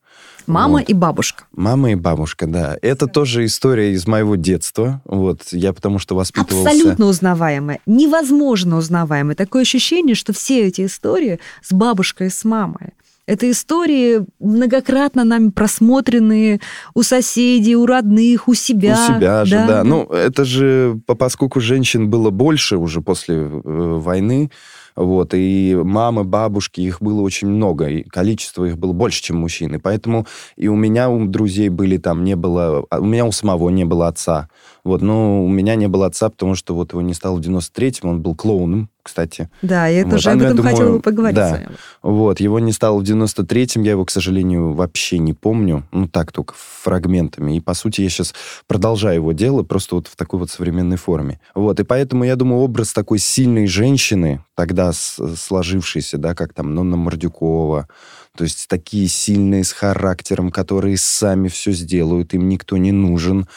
Мама 0.47 0.79
Вот. 0.79 0.89
и 0.89 0.93
бабушка. 0.93 1.43
Мама 1.51 1.91
и 1.91 1.95
бабушка, 1.95 2.47
да. 2.47 2.77
Это 2.81 3.07
тоже 3.07 3.45
история 3.45 3.91
из 3.91 4.07
моего 4.07 4.35
детства. 4.35 5.01
Вот, 5.05 5.41
я 5.51 5.73
потому 5.73 5.99
что 5.99 6.15
воспитывался... 6.15 6.69
Абсолютно 6.69 7.05
узнаваемая. 7.05 7.79
Невозможно 7.85 8.77
узнаваемая. 8.77 9.35
Такое 9.35 9.63
ощущение, 9.63 10.15
что 10.15 10.33
все 10.33 10.65
эти 10.67 10.85
истории 10.85 11.39
с 11.61 11.73
бабушкой 11.73 12.27
и 12.27 12.29
с 12.29 12.43
мамой. 12.45 12.93
Это 13.25 13.51
истории 13.51 14.25
многократно 14.39 15.25
нами 15.25 15.49
просмотренные 15.49 16.61
у 16.93 17.03
соседей, 17.03 17.75
у 17.75 17.85
родных, 17.85 18.47
у 18.47 18.53
себя. 18.53 18.93
У 18.93 19.15
себя 19.15 19.43
же, 19.43 19.65
да. 19.67 19.83
Ну, 19.83 20.03
это 20.05 20.45
же, 20.45 20.97
по- 21.05 21.13
поскольку 21.15 21.59
женщин 21.59 22.09
было 22.09 22.29
больше 22.29 22.77
уже 22.77 23.01
после 23.01 23.35
э, 23.35 23.49
войны, 23.63 24.49
вот, 24.97 25.35
и 25.35 25.75
мамы, 25.75 26.23
бабушки, 26.23 26.81
их 26.81 27.03
было 27.03 27.21
очень 27.21 27.47
много, 27.47 27.87
и 27.87 28.01
количество 28.01 28.65
их 28.65 28.79
было 28.79 28.93
больше, 28.93 29.21
чем 29.21 29.37
мужчин. 29.37 29.75
И 29.75 29.77
поэтому 29.77 30.25
и 30.55 30.67
у 30.67 30.75
меня, 30.75 31.07
у 31.09 31.27
друзей 31.27 31.69
были 31.69 31.97
там, 31.97 32.23
не 32.23 32.35
было... 32.35 32.83
а 32.89 32.99
У 32.99 33.05
меня 33.05 33.25
у 33.25 33.31
самого 33.31 33.69
не 33.69 33.85
было 33.85 34.07
отца. 34.07 34.49
Вот, 34.87 35.01
но 35.01 35.43
у 35.43 35.49
меня 35.49 35.75
не 35.75 35.89
было 35.89 36.05
отца, 36.05 36.29
потому 36.29 36.55
что 36.55 36.73
вот 36.73 36.93
его 36.93 37.01
не 37.01 37.13
стало 37.13 37.35
в 37.35 37.41
93-м, 37.41 38.09
он 38.09 38.21
был 38.21 38.35
клоуном, 38.35 38.89
кстати. 39.03 39.49
Да, 39.61 39.87
я 39.87 40.05
Вот, 40.05 40.11
тоже 40.11 40.29
а 40.29 40.31
об 40.31 40.39
ну, 40.39 40.45
этом 40.45 40.55
думаю, 40.55 40.75
хотела 40.75 40.91
бы 40.93 41.01
поговорить 41.01 41.35
да. 41.35 41.49
с 41.49 41.51
вами. 41.51 41.69
Вот, 42.03 42.39
его 42.39 42.59
не 42.59 42.71
стало 42.71 42.97
в 42.97 43.03
93-м, 43.03 43.83
я 43.83 43.91
его, 43.91 44.05
к 44.05 44.11
сожалению, 44.11 44.71
вообще 44.71 45.17
не 45.17 45.33
помню. 45.33 45.83
Ну, 45.91 46.07
так 46.07 46.31
только 46.31 46.53
фрагментами. 46.55 47.57
И, 47.57 47.59
по 47.59 47.73
сути, 47.73 47.99
я 47.99 48.07
сейчас 48.07 48.33
продолжаю 48.65 49.15
его 49.15 49.33
дело, 49.33 49.63
просто 49.63 49.95
вот 49.95 50.07
в 50.07 50.15
такой 50.15 50.39
вот 50.39 50.51
современной 50.51 50.95
форме. 50.95 51.41
Вот, 51.53 51.81
и 51.81 51.83
поэтому, 51.83 52.23
я 52.23 52.37
думаю, 52.37 52.61
образ 52.61 52.93
такой 52.93 53.19
сильной 53.19 53.67
женщины, 53.67 54.41
тогда 54.55 54.93
с- 54.93 55.19
сложившейся, 55.35 56.17
да, 56.17 56.33
как 56.33 56.53
там 56.53 56.73
Нонна 56.73 56.95
Мордюкова, 56.95 57.89
то 58.37 58.43
есть 58.43 58.67
такие 58.67 59.07
сильные 59.07 59.63
с 59.63 59.71
характером, 59.71 60.51
которые 60.51 60.97
сами 60.97 61.47
все 61.47 61.71
сделают, 61.71 62.33
им 62.33 62.47
никто 62.47 62.77
не 62.77 62.91
нужен. 62.91 63.47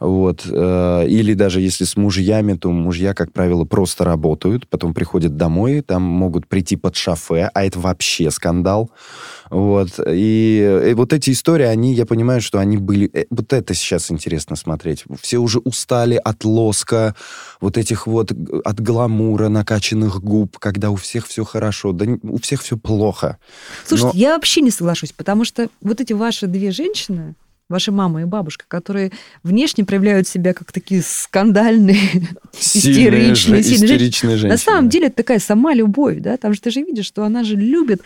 Вот. 0.00 0.46
э, 0.50 1.06
Или 1.06 1.34
даже 1.34 1.60
если 1.60 1.84
с 1.84 1.96
мужьями, 1.96 2.54
то 2.54 2.70
мужья, 2.70 3.14
как 3.14 3.32
правило, 3.32 3.64
просто 3.64 4.04
работают, 4.04 4.66
потом 4.68 4.94
приходят 4.94 5.36
домой, 5.36 5.82
там 5.82 6.02
могут 6.02 6.48
прийти 6.48 6.76
под 6.76 6.96
шофе, 6.96 7.50
а 7.52 7.64
это 7.64 7.78
вообще 7.78 8.30
скандал. 8.30 8.90
Вот. 9.50 9.88
И, 10.08 10.84
и 10.90 10.94
вот 10.94 11.12
эти 11.12 11.30
истории, 11.30 11.66
они, 11.66 11.92
я 11.94 12.06
понимаю, 12.06 12.40
что 12.40 12.58
они 12.58 12.76
были... 12.76 13.10
э, 13.12 13.24
Вот 13.30 13.52
это 13.52 13.74
сейчас 13.74 14.10
интересно 14.10 14.56
смотреть. 14.56 15.04
Все 15.20 15.38
уже 15.38 15.58
устали 15.58 16.20
от 16.22 16.44
лоска, 16.44 17.14
вот 17.60 17.76
этих 17.76 18.06
вот, 18.06 18.32
от 18.64 18.80
гламура, 18.80 19.48
накачанных 19.48 20.22
губ, 20.22 20.58
когда 20.58 20.90
у 20.90 20.96
всех 20.96 21.26
все 21.26 21.44
хорошо. 21.44 21.92
Да 21.92 22.06
у 22.22 22.38
всех 22.38 22.62
все 22.62 22.76
плохо. 22.76 23.38
Слушайте, 23.86 24.12
Но- 24.16 24.20
я 24.20 24.34
вообще 24.34 24.60
не 24.60 24.70
соглашусь, 24.70 25.12
потому 25.12 25.44
что 25.44 25.68
вот 25.82 26.00
эти 26.00 26.12
ваши 26.12 26.46
две 26.46 26.70
женщины, 26.70 27.34
ваша 27.68 27.92
мама 27.92 28.22
и 28.22 28.24
бабушка, 28.24 28.64
которые 28.68 29.10
внешне 29.42 29.84
проявляют 29.84 30.26
себя 30.28 30.54
как 30.54 30.72
такие 30.72 31.02
скандальные, 31.02 31.98
Сильные 32.56 33.34
же- 33.34 33.56
истеричные, 33.56 33.62
сильные 33.62 33.86
истеричные 33.86 34.36
женщины. 34.36 34.52
На 34.52 34.58
самом 34.58 34.88
деле 34.88 35.06
это 35.08 35.16
такая 35.16 35.38
сама 35.38 35.74
любовь, 35.74 36.18
да, 36.20 36.36
там 36.36 36.52
же 36.54 36.60
ты 36.60 36.70
же 36.70 36.82
видишь, 36.82 37.06
что 37.06 37.24
она 37.24 37.42
же 37.44 37.56
любит. 37.56 38.02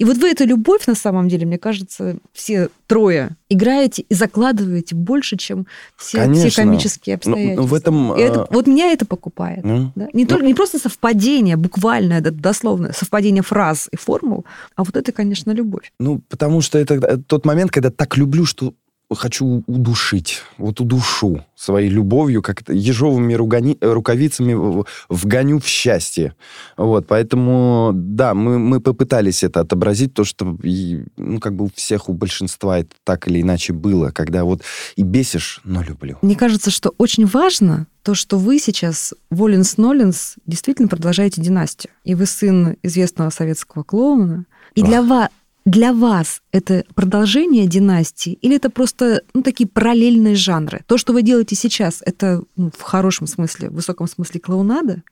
И 0.00 0.04
вот 0.04 0.16
вы 0.16 0.30
эту 0.30 0.46
любовь, 0.46 0.86
на 0.86 0.94
самом 0.94 1.28
деле, 1.28 1.44
мне 1.44 1.58
кажется, 1.58 2.16
все 2.32 2.70
трое 2.86 3.36
играете 3.50 4.02
и 4.08 4.14
закладываете 4.14 4.94
больше, 4.94 5.36
чем 5.36 5.66
все, 5.98 6.32
все 6.32 6.50
комические 6.62 7.16
Ну, 7.16 7.16
обстоятельства. 7.18 7.60
ну, 7.62 7.66
в 7.68 7.74
этом... 7.74 8.14
И 8.14 8.20
это- 8.22 8.40
э, 8.40 8.46
вот 8.54 8.66
меня 8.66 8.92
это 8.92 9.04
покупает. 9.04 9.62
ну, 9.62 9.92
Да? 9.94 10.08
Не, 10.14 10.24
только, 10.24 10.46
не 10.46 10.54
просто 10.54 10.78
совпадение, 10.78 11.56
буквальное, 11.56 12.22
да, 12.22 12.30
дословное, 12.30 12.92
совпадение 12.92 13.42
фраз 13.42 13.88
и 13.92 13.96
формул, 13.96 14.46
а 14.74 14.84
вот 14.84 14.96
это, 14.96 15.12
конечно, 15.12 15.50
любовь. 15.50 15.92
Ну, 16.00 16.22
потому 16.30 16.62
что 16.62 16.78
это 16.78 16.94
э, 16.94 17.18
тот 17.18 17.44
момент, 17.44 17.70
когда 17.70 17.90
так 17.90 18.16
люблю, 18.16 18.46
что 18.46 18.72
хочу 19.14 19.64
удушить. 19.66 20.42
Вот 20.58 20.80
удушу 20.80 21.44
своей 21.56 21.90
любовью, 21.90 22.42
как 22.42 22.62
это 22.62 22.72
ежовыми 22.72 23.34
ругани- 23.34 23.78
рукавицами 23.80 24.84
вгоню 25.08 25.58
в 25.58 25.66
счастье. 25.66 26.34
Вот, 26.76 27.06
поэтому, 27.06 27.90
да, 27.94 28.34
мы, 28.34 28.58
мы 28.58 28.80
попытались 28.80 29.42
это 29.42 29.60
отобразить, 29.60 30.14
то, 30.14 30.24
что, 30.24 30.56
и, 30.62 31.04
ну, 31.16 31.38
как 31.38 31.54
бы 31.54 31.66
у 31.66 31.70
всех, 31.74 32.08
у 32.08 32.12
большинства 32.12 32.78
это 32.78 32.90
так 33.04 33.28
или 33.28 33.42
иначе 33.42 33.72
было, 33.72 34.10
когда 34.10 34.44
вот 34.44 34.62
и 34.96 35.02
бесишь, 35.02 35.60
но 35.64 35.82
люблю. 35.82 36.18
Мне 36.22 36.36
кажется, 36.36 36.70
что 36.70 36.94
очень 36.96 37.26
важно 37.26 37.86
то, 38.02 38.14
что 38.14 38.38
вы 38.38 38.58
сейчас, 38.58 39.12
Воленс-Ноленс, 39.30 40.36
действительно 40.46 40.88
продолжаете 40.88 41.42
династию. 41.42 41.92
И 42.04 42.14
вы 42.14 42.26
сын 42.26 42.76
известного 42.82 43.30
советского 43.30 43.82
клоуна. 43.82 44.46
И 44.74 44.82
для 44.82 45.02
вас, 45.02 45.28
для 45.64 45.92
вас 45.92 46.40
это 46.52 46.84
продолжение 46.94 47.66
династии 47.66 48.32
или 48.40 48.56
это 48.56 48.70
просто 48.70 49.22
ну, 49.34 49.42
такие 49.42 49.68
параллельные 49.68 50.34
жанры? 50.34 50.82
То, 50.86 50.98
что 50.98 51.12
вы 51.12 51.22
делаете 51.22 51.54
сейчас, 51.56 52.02
это 52.04 52.42
ну, 52.56 52.70
в 52.76 52.82
хорошем 52.82 53.26
смысле, 53.26 53.70
в 53.70 53.74
высоком 53.74 54.08
смысле 54.08 54.40
клоунада? 54.40 55.02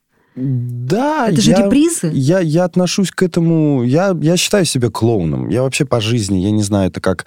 Да, 0.41 1.29
Это 1.29 1.41
же 1.41 1.51
я- 1.51 1.65
репризы? 1.65 2.11
Я, 2.13 2.39
я 2.41 2.65
отношусь 2.65 3.11
к 3.11 3.23
этому... 3.23 3.83
Я, 3.83 4.17
я 4.21 4.37
считаю 4.37 4.65
себя 4.65 4.89
клоуном. 4.89 5.49
Я 5.49 5.63
вообще 5.63 5.85
по 5.85 6.01
жизни, 6.01 6.39
я 6.39 6.53
не 6.53 6.63
знаю, 6.63 6.91
это 6.91 7.01
как, 7.01 7.27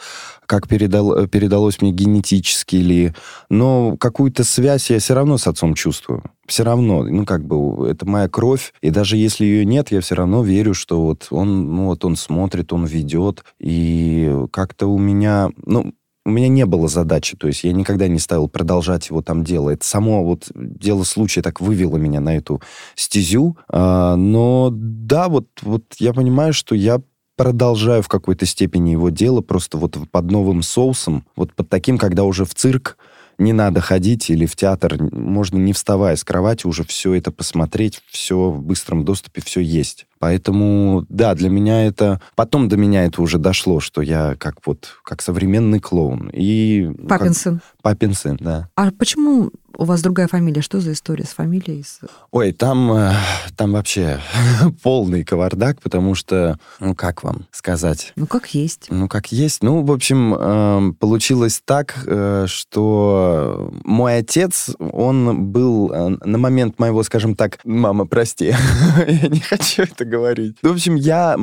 как 0.52 0.68
передал, 0.68 1.28
передалось 1.28 1.82
мне 1.82 1.94
генетически 1.94 2.76
или... 2.76 3.14
Но 3.50 3.96
какую-то 3.98 4.44
связь 4.44 4.90
я 4.90 5.00
все 5.00 5.14
равно 5.14 5.38
с 5.38 5.48
отцом 5.48 5.76
чувствую. 5.76 6.24
Все 6.46 6.66
равно. 6.66 7.04
Ну, 7.04 7.26
как 7.26 7.46
бы, 7.46 7.88
это 7.88 8.06
моя 8.06 8.28
кровь. 8.28 8.74
И 8.82 8.90
даже 8.90 9.16
если 9.16 9.46
ее 9.46 9.64
нет, 9.64 9.92
я 9.92 10.02
все 10.02 10.16
равно 10.16 10.44
верю, 10.44 10.74
что 10.74 11.04
вот 11.04 11.28
он, 11.30 11.74
ну, 11.74 11.86
вот 11.86 12.04
он 12.04 12.18
смотрит, 12.18 12.74
он 12.74 12.84
ведет. 12.84 13.46
И 13.60 14.30
как-то 14.52 14.88
у 14.88 14.98
меня... 14.98 15.52
Ну, 15.66 15.94
у 16.26 16.30
меня 16.30 16.50
не 16.50 16.66
было 16.66 16.88
задачи, 16.88 17.36
то 17.36 17.48
есть 17.48 17.64
я 17.64 17.72
никогда 17.72 18.08
не 18.08 18.20
ставил 18.20 18.48
продолжать 18.48 19.10
его 19.10 19.24
там 19.24 19.44
дело. 19.44 19.72
Это 19.72 19.84
само 19.84 20.24
вот 20.24 20.52
дело 20.54 21.04
случая 21.04 21.42
так 21.42 21.62
вывело 21.62 21.98
меня 21.98 22.20
на 22.20 22.36
эту 22.36 22.62
стезю. 22.94 23.58
А, 23.70 24.16
но 24.18 24.70
да, 24.72 25.30
вот, 25.30 25.48
вот 25.64 25.84
я 25.98 26.14
понимаю, 26.14 26.54
что 26.54 26.76
я 26.76 27.02
продолжаю 27.42 28.04
в 28.04 28.08
какой-то 28.08 28.46
степени 28.46 28.92
его 28.92 29.10
дело, 29.10 29.42
просто 29.42 29.78
вот 29.78 29.98
под 30.12 30.30
новым 30.30 30.62
соусом, 30.62 31.26
вот 31.36 31.54
под 31.54 31.70
таким, 31.70 31.98
когда 31.98 32.24
уже 32.24 32.46
в 32.46 32.54
цирк 32.54 32.98
не 33.40 33.52
надо 33.52 33.82
ходить 33.82 34.30
или 34.30 34.46
в 34.46 34.56
театр, 34.56 34.98
можно 35.12 35.58
не 35.58 35.74
вставая 35.74 36.16
с 36.16 36.24
кровати 36.24 36.68
уже 36.68 36.84
все 36.84 37.16
это 37.16 37.32
посмотреть, 37.32 38.02
все 38.12 38.52
в 38.52 38.62
быстром 38.62 39.04
доступе, 39.04 39.42
все 39.42 39.60
есть. 39.60 40.06
Поэтому, 40.20 41.04
да, 41.10 41.34
для 41.34 41.50
меня 41.50 41.88
это... 41.88 42.22
Потом 42.36 42.70
до 42.70 42.78
меня 42.78 43.06
это 43.06 43.24
уже 43.24 43.40
дошло, 43.40 43.80
что 43.80 44.04
я 44.04 44.36
как 44.38 44.58
вот, 44.68 45.00
как 45.04 45.24
современный 45.24 45.80
клоун. 45.80 46.30
И... 46.32 46.92
ну, 46.96 47.08
как 47.08 47.22
Папин 47.22 47.34
сын. 47.34 47.62
Папин 47.82 48.14
сын, 48.14 48.38
да. 48.40 48.70
А 48.76 48.92
почему 48.92 49.52
у 49.78 49.86
вас 49.86 50.02
другая 50.02 50.28
фамилия. 50.28 50.62
Что 50.62 50.80
за 50.80 50.94
история 50.94 51.26
с 51.26 51.30
фамилией? 51.30 51.86
Ой, 52.32 52.52
там, 52.52 52.92
э, 52.92 53.14
там 53.56 53.74
вообще 53.74 54.20
полный 54.84 55.24
кавардак, 55.24 55.82
потому 55.82 56.16
что, 56.16 56.60
ну, 56.80 56.96
как 56.96 57.24
вам 57.24 57.48
сказать? 57.52 58.14
Ну, 58.16 58.28
как 58.28 58.54
есть. 58.54 58.88
Ну, 58.90 59.08
как 59.08 59.32
есть. 59.32 59.64
Ну, 59.64 59.84
в 59.84 59.92
общем, 59.92 60.36
э, 60.38 60.94
получилось 61.00 61.62
так, 61.64 62.04
э, 62.06 62.46
что 62.48 63.72
мой 63.84 64.18
отец, 64.18 64.72
он 64.80 65.52
был 65.52 65.92
э, 65.92 66.10
на 66.24 66.38
момент 66.38 66.80
моего, 66.80 67.04
скажем 67.04 67.36
так, 67.36 67.60
мама, 67.64 68.06
прости, 68.06 68.54
я 69.08 69.28
не 69.28 69.40
хочу 69.40 69.84
это 69.84 70.06
говорить. 70.06 70.58
В 70.62 70.72
общем, 70.72 70.96
я 70.96 71.36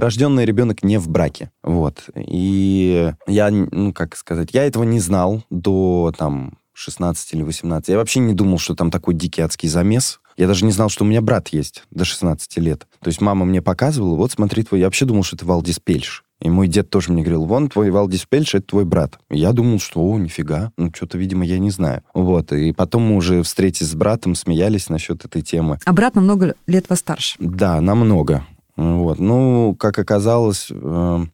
рожденный 0.00 0.44
ребенок 0.44 0.82
не 0.82 0.98
в 0.98 1.08
браке, 1.08 1.50
вот. 1.62 2.04
И 2.16 3.12
я, 3.26 3.50
ну, 3.50 3.92
как 3.92 4.16
сказать, 4.16 4.50
я 4.52 4.64
этого 4.64 4.84
не 4.84 5.00
знал 5.00 5.42
до, 5.50 6.12
там, 6.16 6.54
16 6.74 7.34
или 7.34 7.42
18. 7.42 7.88
Я 7.88 7.96
вообще 7.96 8.20
не 8.20 8.34
думал, 8.34 8.58
что 8.58 8.74
там 8.74 8.90
такой 8.90 9.14
дикий 9.14 9.42
адский 9.42 9.68
замес. 9.68 10.20
Я 10.36 10.46
даже 10.46 10.64
не 10.64 10.72
знал, 10.72 10.88
что 10.88 11.04
у 11.04 11.06
меня 11.06 11.20
брат 11.20 11.48
есть 11.48 11.84
до 11.90 12.04
16 12.04 12.56
лет. 12.58 12.86
То 13.00 13.08
есть 13.08 13.20
мама 13.20 13.44
мне 13.44 13.60
показывала, 13.60 14.16
вот 14.16 14.32
смотри 14.32 14.62
твой... 14.62 14.80
Я 14.80 14.86
вообще 14.86 15.04
думал, 15.04 15.22
что 15.24 15.36
это 15.36 15.44
Валдис 15.44 15.78
Пельш. 15.78 16.24
И 16.40 16.50
мой 16.50 16.66
дед 16.66 16.90
тоже 16.90 17.12
мне 17.12 17.22
говорил, 17.22 17.44
вон 17.44 17.68
твой 17.68 17.90
Валдис 17.90 18.26
Пельш, 18.28 18.54
это 18.54 18.66
твой 18.66 18.84
брат. 18.84 19.18
И 19.30 19.38
я 19.38 19.52
думал, 19.52 19.78
что, 19.78 20.00
о, 20.00 20.18
нифига, 20.18 20.72
ну 20.76 20.90
что-то, 20.92 21.16
видимо, 21.16 21.44
я 21.44 21.58
не 21.58 21.70
знаю. 21.70 22.02
Вот, 22.14 22.52
и 22.52 22.72
потом 22.72 23.02
мы 23.02 23.16
уже 23.16 23.42
встретились 23.44 23.90
с 23.90 23.94
братом, 23.94 24.34
смеялись 24.34 24.88
насчет 24.88 25.24
этой 25.24 25.42
темы. 25.42 25.78
А 25.84 25.92
брат 25.92 26.16
намного 26.16 26.54
лет 26.66 26.88
вас 26.88 26.98
старше? 26.98 27.36
Да, 27.38 27.80
намного. 27.80 28.44
Вот. 28.76 29.18
Ну, 29.18 29.76
как 29.78 29.98
оказалось, 29.98 30.68
э, 30.70 31.26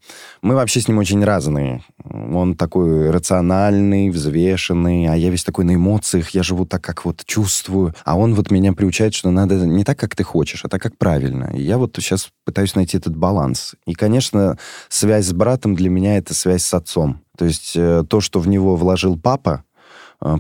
мы 0.43 0.55
вообще 0.55 0.81
с 0.81 0.89
ним 0.89 0.99
очень 0.99 1.25
разные. 1.25 1.85
Он 2.05 2.57
такой 2.57 3.11
рациональный, 3.11 4.11
взвешенный, 4.11 5.07
а 5.07 5.15
я 5.15 5.31
весь 5.31 5.45
такой 5.45 5.65
на 5.65 5.77
эмоциях, 5.77 6.31
я 6.31 6.43
живу 6.43 6.67
так, 6.67 6.83
как 6.83 7.05
вот 7.05 7.25
чувствую. 7.25 7.95
А 8.05 8.19
он 8.19 8.35
вот 8.35 8.51
меня 8.51 8.73
приучает, 8.73 9.15
что 9.15 9.31
надо 9.31 9.55
не 9.55 9.85
так, 9.85 9.99
как 9.99 10.17
ты 10.17 10.25
хочешь, 10.25 10.65
а 10.65 10.69
так, 10.69 10.83
как 10.83 10.99
правильно. 10.99 11.53
И 11.55 11.63
я 11.63 11.79
вот 11.79 11.97
сейчас 12.01 12.29
пытаюсь 12.45 12.75
найти 12.75 12.97
этот 12.97 13.17
баланс. 13.17 13.77
И, 13.87 13.95
конечно, 13.95 14.59
связь 14.89 15.27
с 15.27 15.33
братом 15.33 15.77
для 15.77 15.91
меня 15.91 16.17
это 16.19 16.35
связь 16.35 16.65
с 16.65 16.75
отцом. 16.75 17.21
То 17.37 17.45
есть 17.45 17.75
э, 17.77 18.03
то, 18.09 18.21
что 18.21 18.41
в 18.41 18.49
него 18.49 18.75
вложил 18.75 19.17
папа, 19.17 19.63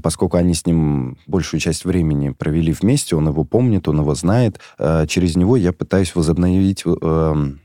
поскольку 0.03 0.37
они 0.37 0.55
с 0.55 0.67
ним 0.67 1.19
большую 1.27 1.61
часть 1.61 1.85
времени 1.85 2.31
провели 2.31 2.73
вместе, 2.73 3.17
он 3.17 3.29
его 3.29 3.45
помнит, 3.45 3.89
он 3.89 4.01
его 4.01 4.15
знает. 4.15 4.61
А, 4.79 5.07
через 5.07 5.37
него 5.37 5.57
я 5.57 5.73
пытаюсь 5.73 6.15
возобновить 6.15 6.85
эм, 6.85 7.61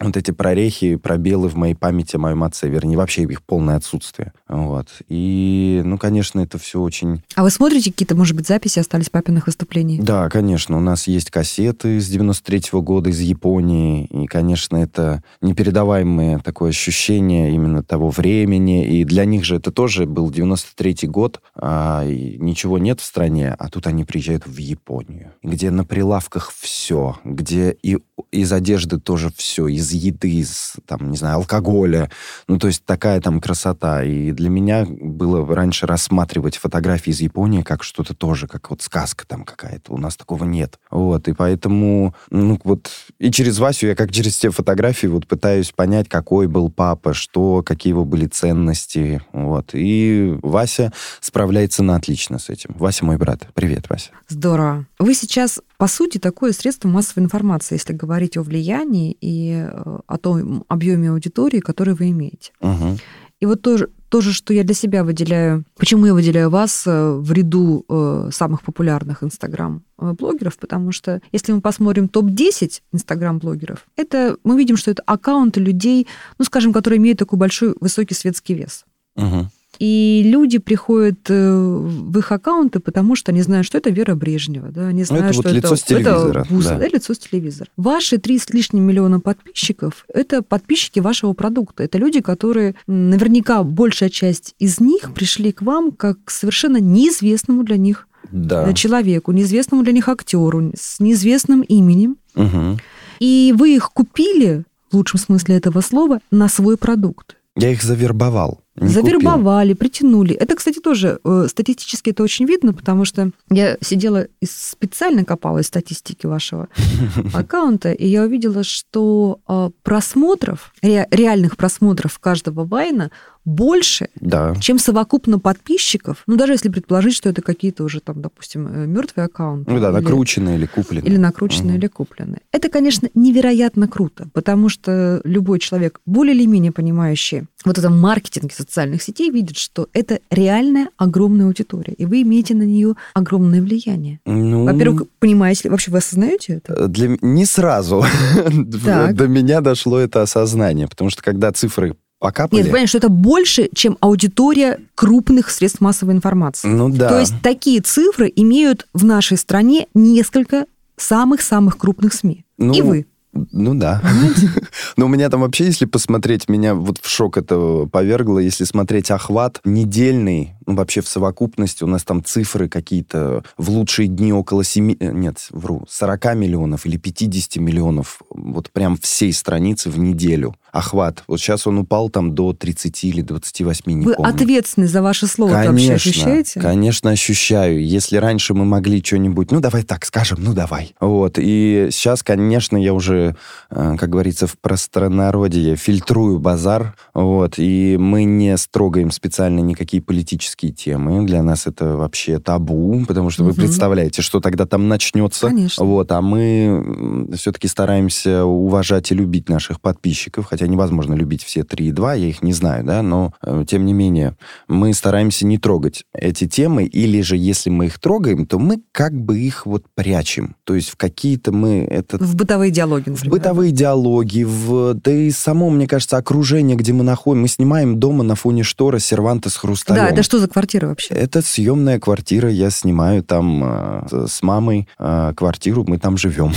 вот 0.00 0.16
эти 0.16 0.30
прорехи, 0.30 0.96
пробелы 0.96 1.48
в 1.48 1.56
моей 1.56 1.74
памяти 1.74 2.16
о 2.16 2.20
моем 2.20 2.42
отце, 2.42 2.68
вернее, 2.68 2.96
вообще 2.96 3.22
их 3.22 3.42
полное 3.42 3.76
отсутствие. 3.76 4.32
Вот. 4.48 4.88
И, 5.08 5.82
ну, 5.84 5.98
конечно, 5.98 6.40
это 6.40 6.58
все 6.58 6.80
очень... 6.80 7.22
А 7.34 7.42
вы 7.42 7.50
смотрите 7.50 7.90
какие-то, 7.92 8.14
может 8.14 8.34
быть, 8.34 8.46
записи 8.46 8.78
остались 8.78 9.10
папиных 9.10 9.46
выступлений? 9.46 9.98
Да, 10.00 10.28
конечно. 10.28 10.76
У 10.76 10.80
нас 10.80 11.06
есть 11.06 11.30
кассеты 11.30 12.00
с 12.00 12.08
93 12.08 12.58
-го 12.72 12.82
года 12.82 13.10
из 13.10 13.20
Японии, 13.20 14.06
и, 14.06 14.26
конечно, 14.26 14.76
это 14.76 15.22
непередаваемое 15.42 16.38
такое 16.38 16.70
ощущение 16.70 17.52
именно 17.52 17.82
того 17.82 18.10
времени, 18.10 18.86
и 18.86 19.04
для 19.04 19.24
них 19.24 19.44
же 19.44 19.56
это 19.56 19.70
тоже 19.70 20.06
был 20.06 20.30
93 20.30 21.08
год, 21.08 21.40
а 21.54 22.04
ничего 22.06 22.78
нет 22.78 23.00
в 23.00 23.04
стране, 23.04 23.54
а 23.58 23.68
тут 23.68 23.86
они 23.86 24.04
приезжают 24.04 24.46
в 24.46 24.56
Японию, 24.56 25.32
где 25.42 25.70
на 25.70 25.84
прилавках 25.84 26.52
все, 26.58 27.18
где 27.24 27.76
и 27.82 27.98
из 28.30 28.52
одежды 28.52 28.98
тоже 28.98 29.30
все, 29.36 29.66
из 29.68 29.89
еды, 29.92 30.30
из, 30.30 30.74
там, 30.86 31.10
не 31.10 31.16
знаю, 31.16 31.36
алкоголя. 31.36 32.10
Ну, 32.48 32.58
то 32.58 32.66
есть 32.66 32.84
такая 32.84 33.20
там 33.20 33.40
красота. 33.40 34.04
И 34.04 34.32
для 34.32 34.48
меня 34.48 34.86
было 34.88 35.46
раньше 35.54 35.86
рассматривать 35.86 36.56
фотографии 36.56 37.10
из 37.10 37.20
Японии 37.20 37.62
как 37.62 37.82
что-то 37.82 38.14
тоже, 38.14 38.46
как 38.46 38.70
вот 38.70 38.82
сказка 38.82 39.26
там 39.26 39.44
какая-то. 39.44 39.92
У 39.92 39.98
нас 39.98 40.16
такого 40.16 40.44
нет. 40.44 40.78
Вот, 40.90 41.28
и 41.28 41.32
поэтому, 41.32 42.14
ну, 42.30 42.58
вот, 42.64 42.90
и 43.18 43.30
через 43.30 43.58
Васю 43.58 43.86
я 43.86 43.94
как 43.94 44.12
через 44.12 44.36
те 44.36 44.50
фотографии 44.50 45.06
вот 45.06 45.26
пытаюсь 45.26 45.70
понять, 45.72 46.08
какой 46.08 46.46
был 46.46 46.70
папа, 46.70 47.14
что, 47.14 47.62
какие 47.62 47.92
его 47.92 48.04
были 48.04 48.26
ценности, 48.26 49.22
вот. 49.32 49.70
И 49.72 50.36
Вася 50.42 50.92
справляется 51.20 51.82
на 51.82 51.96
отлично 51.96 52.38
с 52.38 52.48
этим. 52.48 52.74
Вася 52.78 53.04
мой 53.04 53.16
брат. 53.16 53.48
Привет, 53.54 53.88
Вася. 53.88 54.10
Здорово. 54.28 54.86
Вы 54.98 55.14
сейчас, 55.14 55.60
по 55.80 55.86
сути, 55.86 56.18
такое 56.18 56.52
средство 56.52 56.88
массовой 56.88 57.24
информации, 57.24 57.76
если 57.76 57.94
говорить 57.94 58.36
о 58.36 58.42
влиянии 58.42 59.16
и 59.18 59.64
э, 59.66 59.98
о 60.06 60.18
том 60.18 60.62
объеме 60.68 61.10
аудитории, 61.10 61.60
который 61.60 61.94
вы 61.94 62.10
имеете. 62.10 62.52
Угу. 62.60 62.98
И 63.40 63.46
вот 63.46 63.62
тоже, 63.62 63.88
то 64.10 64.20
же, 64.20 64.34
что 64.34 64.52
я 64.52 64.62
для 64.62 64.74
себя 64.74 65.04
выделяю, 65.04 65.64
почему 65.78 66.04
я 66.04 66.12
выделяю 66.12 66.50
вас 66.50 66.86
э, 66.86 67.12
в 67.12 67.32
ряду 67.32 67.86
э, 67.88 68.28
самых 68.30 68.60
популярных 68.60 69.24
Инстаграм-блогеров, 69.24 70.58
потому 70.58 70.92
что 70.92 71.22
если 71.32 71.52
мы 71.52 71.62
посмотрим 71.62 72.08
топ-10 72.08 72.82
Инстаграм-блогеров, 72.92 73.86
это 73.96 74.36
мы 74.44 74.58
видим, 74.58 74.76
что 74.76 74.90
это 74.90 75.02
аккаунты 75.06 75.60
людей, 75.60 76.06
ну, 76.38 76.44
скажем, 76.44 76.74
которые 76.74 76.98
имеют 76.98 77.18
такой 77.18 77.38
большой 77.38 77.74
высокий 77.80 78.12
светский 78.12 78.52
вес. 78.52 78.84
Угу. 79.16 79.48
И 79.80 80.22
люди 80.26 80.58
приходят 80.58 81.30
э, 81.30 81.52
в 81.52 82.18
их 82.18 82.30
аккаунты, 82.32 82.80
потому 82.80 83.16
что 83.16 83.32
они 83.32 83.40
знают, 83.40 83.66
что 83.66 83.78
это 83.78 83.88
Вера 83.88 84.14
Брежнева, 84.14 84.68
да, 84.68 84.88
они 84.88 85.04
знают, 85.04 85.24
это 85.24 85.32
что 85.32 85.42
вот 85.48 85.52
лицо 85.52 85.66
это, 85.68 85.76
с 85.76 85.82
телевизора, 85.82 86.40
это 86.40 86.54
Буза, 86.54 86.68
да. 86.68 86.78
да, 86.78 86.86
лицо 86.86 87.14
с 87.14 87.18
телевизора. 87.18 87.70
Ваши 87.78 88.18
три 88.18 88.38
с 88.38 88.50
лишним 88.50 88.82
миллиона 88.82 89.20
подписчиков– 89.20 90.04
это 90.14 90.42
подписчики 90.42 91.00
вашего 91.00 91.32
продукта. 91.32 91.82
Это 91.82 91.96
люди, 91.96 92.20
которые, 92.20 92.74
наверняка, 92.86 93.62
большая 93.62 94.10
часть 94.10 94.54
из 94.58 94.80
них 94.80 95.14
пришли 95.14 95.50
к 95.50 95.62
вам 95.62 95.92
как 95.92 96.18
к 96.24 96.30
совершенно 96.30 96.76
неизвестному 96.76 97.64
для 97.64 97.78
них 97.78 98.06
да. 98.30 98.72
человеку, 98.74 99.32
неизвестному 99.32 99.82
для 99.82 99.94
них 99.94 100.10
актеру, 100.10 100.72
с 100.76 101.00
неизвестным 101.00 101.62
именем. 101.62 102.18
Угу. 102.34 102.78
И 103.20 103.54
вы 103.56 103.76
их 103.76 103.92
купили, 103.92 104.64
в 104.90 104.96
лучшем 104.96 105.20
смысле 105.20 105.56
этого 105.56 105.80
слова, 105.80 106.20
на 106.30 106.48
свой 106.48 106.76
продукт. 106.76 107.36
Я 107.56 107.72
их 107.72 107.82
завербовал. 107.82 108.60
Не 108.76 108.88
Завербовали, 108.88 109.72
купил. 109.72 109.80
притянули. 109.80 110.34
Это, 110.34 110.54
кстати, 110.54 110.78
тоже 110.78 111.18
э, 111.24 111.46
статистически 111.48 112.10
это 112.10 112.22
очень 112.22 112.46
видно, 112.46 112.72
потому 112.72 113.04
что 113.04 113.30
я 113.50 113.76
сидела 113.80 114.28
и 114.40 114.46
специально 114.46 115.24
копала 115.24 115.58
из 115.58 115.66
статистики 115.66 116.26
вашего 116.26 116.68
аккаунта, 117.34 117.92
и 117.92 118.06
я 118.06 118.22
увидела, 118.22 118.62
что 118.62 119.40
э, 119.48 119.70
просмотров, 119.82 120.72
ре, 120.82 121.06
реальных 121.10 121.56
просмотров 121.56 122.18
каждого 122.20 122.64
вайна 122.64 123.10
больше, 123.44 124.08
да. 124.14 124.54
чем 124.60 124.78
совокупно 124.78 125.38
подписчиков. 125.38 126.22
Ну, 126.26 126.36
даже 126.36 126.52
если 126.52 126.68
предположить, 126.68 127.14
что 127.14 127.28
это 127.28 127.42
какие-то 127.42 127.84
уже 127.84 128.00
там, 128.00 128.20
допустим, 128.20 128.66
э, 128.66 128.86
мертвые 128.86 129.26
аккаунты. 129.26 129.70
Ну 129.70 129.80
да, 129.80 129.88
или, 129.88 129.94
накрученные 129.94 130.56
или 130.56 130.66
купленные. 130.66 131.10
Или 131.10 131.16
накрученные 131.16 131.72
угу. 131.72 131.78
или 131.78 131.86
купленные. 131.88 132.40
Это, 132.52 132.68
конечно, 132.68 133.08
невероятно 133.14 133.88
круто, 133.88 134.28
потому 134.32 134.68
что 134.68 135.20
любой 135.24 135.58
человек, 135.58 136.00
более 136.06 136.34
или 136.34 136.46
менее 136.46 136.72
понимающий 136.72 137.46
вот 137.64 137.78
этом 137.78 137.98
маркетинге 137.98 138.54
социальных 138.54 139.02
сетей, 139.02 139.30
видит, 139.30 139.56
что 139.56 139.88
это 139.92 140.20
реальная 140.30 140.88
огромная 140.96 141.46
аудитория, 141.46 141.92
и 141.92 142.06
вы 142.06 142.22
имеете 142.22 142.54
на 142.54 142.62
нее 142.62 142.94
огромное 143.14 143.60
влияние. 143.60 144.20
Ну... 144.24 144.64
Во-первых, 144.64 145.04
понимаете 145.18 145.64
ли, 145.64 145.70
вообще 145.70 145.90
вы 145.90 145.98
осознаете 145.98 146.54
это? 146.54 146.88
Для... 146.88 147.16
Не 147.20 147.44
сразу 147.44 148.04
до 148.44 149.28
меня 149.28 149.60
дошло 149.60 149.98
это 149.98 150.22
осознание, 150.22 150.88
потому 150.88 151.10
что 151.10 151.22
когда 151.22 151.52
цифры 151.52 151.96
покапали. 152.18 152.60
Нет, 152.60 152.70
понимаешь, 152.70 152.90
что 152.90 152.98
это 152.98 153.08
больше, 153.08 153.68
чем 153.74 153.96
аудитория 154.00 154.78
крупных 154.94 155.50
средств 155.50 155.80
массовой 155.80 156.14
информации. 156.14 156.68
Ну 156.68 156.90
да. 156.90 157.08
То 157.08 157.18
есть 157.18 157.34
такие 157.42 157.80
цифры 157.80 158.30
имеют 158.36 158.86
в 158.92 159.04
нашей 159.04 159.36
стране 159.36 159.88
несколько 159.94 160.66
самых-самых 160.96 161.78
крупных 161.78 162.12
СМИ. 162.12 162.44
Ну, 162.58 162.74
И 162.74 162.82
вы. 162.82 163.06
Ну 163.32 163.74
да. 163.74 164.02
Но 164.96 165.06
у 165.06 165.08
меня 165.08 165.30
там 165.30 165.40
вообще, 165.40 165.66
если 165.66 165.84
посмотреть, 165.84 166.48
меня 166.48 166.74
вот 166.74 166.98
в 166.98 167.08
шок 167.08 167.36
это 167.36 167.86
повергло, 167.90 168.38
если 168.38 168.64
смотреть 168.64 169.10
охват 169.10 169.60
недельный, 169.64 170.54
ну 170.70 170.76
вообще 170.76 171.00
в 171.00 171.08
совокупности 171.08 171.82
у 171.82 171.88
нас 171.88 172.04
там 172.04 172.22
цифры 172.22 172.68
какие-то 172.68 173.42
в 173.58 173.70
лучшие 173.70 174.06
дни 174.06 174.32
около 174.32 174.62
7, 174.62 174.96
э, 175.00 175.10
нет, 175.12 175.48
вру, 175.50 175.84
40 175.88 176.36
миллионов 176.36 176.86
или 176.86 176.96
50 176.96 177.56
миллионов, 177.56 178.22
вот 178.30 178.70
прям 178.70 178.96
всей 178.96 179.32
страницы 179.32 179.90
в 179.90 179.98
неделю 179.98 180.54
охват. 180.72 181.24
Вот 181.26 181.40
сейчас 181.40 181.66
он 181.66 181.78
упал 181.78 182.08
там 182.10 182.34
до 182.34 182.52
30 182.52 183.02
или 183.04 183.22
28, 183.22 183.92
не 183.92 184.06
Вы 184.06 184.14
помню. 184.14 184.32
ответственны 184.32 184.86
за 184.86 185.02
ваше 185.02 185.26
слово, 185.26 185.50
конечно, 185.50 185.72
вообще 185.72 185.94
ощущаете? 185.94 186.60
Конечно, 186.60 187.10
ощущаю. 187.10 187.84
Если 187.84 188.16
раньше 188.16 188.54
мы 188.54 188.64
могли 188.64 189.02
что-нибудь, 189.02 189.50
ну 189.50 189.58
давай 189.60 189.82
так 189.82 190.04
скажем, 190.04 190.38
ну 190.40 190.54
давай. 190.54 190.94
Вот, 191.00 191.34
и 191.38 191.88
сейчас, 191.90 192.22
конечно, 192.22 192.76
я 192.76 192.94
уже, 192.94 193.34
э, 193.70 193.96
как 193.98 194.08
говорится, 194.08 194.46
в 194.46 194.56
простонародье 194.58 195.74
фильтрую 195.74 196.38
базар, 196.38 196.94
вот, 197.12 197.54
и 197.56 197.96
мы 197.98 198.22
не 198.22 198.56
строгаем 198.56 199.10
специально 199.10 199.58
никакие 199.58 200.00
политические 200.00 200.59
политические 200.60 200.72
темы. 200.72 201.26
Для 201.26 201.42
нас 201.42 201.66
это 201.66 201.96
вообще 201.96 202.38
табу, 202.38 203.04
потому 203.06 203.30
что 203.30 203.42
угу. 203.42 203.52
вы 203.52 203.56
представляете, 203.56 204.22
что 204.22 204.40
тогда 204.40 204.66
там 204.66 204.88
начнется. 204.88 205.48
Конечно. 205.48 205.84
Вот, 205.84 206.12
а 206.12 206.20
мы 206.20 207.28
все-таки 207.34 207.68
стараемся 207.68 208.44
уважать 208.44 209.12
и 209.12 209.14
любить 209.14 209.48
наших 209.48 209.80
подписчиков, 209.80 210.46
хотя 210.46 210.66
невозможно 210.66 211.14
любить 211.14 211.42
все 211.42 211.60
3,2, 211.60 212.18
я 212.18 212.28
их 212.28 212.42
не 212.42 212.52
знаю, 212.52 212.84
да, 212.84 213.02
но 213.02 213.32
э, 213.42 213.64
тем 213.66 213.86
не 213.86 213.92
менее 213.92 214.36
мы 214.68 214.92
стараемся 214.94 215.46
не 215.46 215.58
трогать 215.58 216.04
эти 216.12 216.46
темы, 216.46 216.84
или 216.84 217.22
же 217.22 217.36
если 217.36 217.70
мы 217.70 217.86
их 217.86 217.98
трогаем, 217.98 218.46
то 218.46 218.58
мы 218.58 218.80
как 218.92 219.12
бы 219.14 219.38
их 219.38 219.66
вот 219.66 219.84
прячем. 219.94 220.56
То 220.64 220.74
есть 220.74 220.90
в 220.90 220.96
какие-то 220.96 221.52
мы... 221.52 221.86
Это... 221.90 222.18
В 222.18 222.34
бытовые 222.34 222.70
диалоги, 222.70 223.10
например. 223.10 223.30
В 223.30 223.30
бытовые 223.30 223.72
диалоги, 223.72 224.44
в... 224.44 224.94
да 224.94 225.12
и 225.12 225.30
само, 225.30 225.70
мне 225.70 225.86
кажется, 225.86 226.16
окружение, 226.16 226.76
где 226.76 226.92
мы 226.92 227.04
находим. 227.04 227.42
Мы 227.42 227.48
снимаем 227.48 227.98
дома 227.98 228.24
на 228.24 228.34
фоне 228.34 228.62
штора 228.62 228.98
серванта 228.98 229.50
с 229.50 229.56
хрусталем. 229.56 230.04
Да, 230.04 230.10
это 230.10 230.22
что 230.22 230.38
за 230.38 230.48
квартира 230.50 230.88
вообще? 230.88 231.14
Это 231.14 231.42
съемная 231.42 231.98
квартира, 231.98 232.50
я 232.50 232.70
снимаю 232.70 233.22
там 233.22 233.62
э, 233.64 234.26
с 234.28 234.42
мамой 234.42 234.88
э, 234.98 235.32
квартиру, 235.36 235.84
мы 235.86 235.98
там 235.98 236.16
живем. 236.16 236.52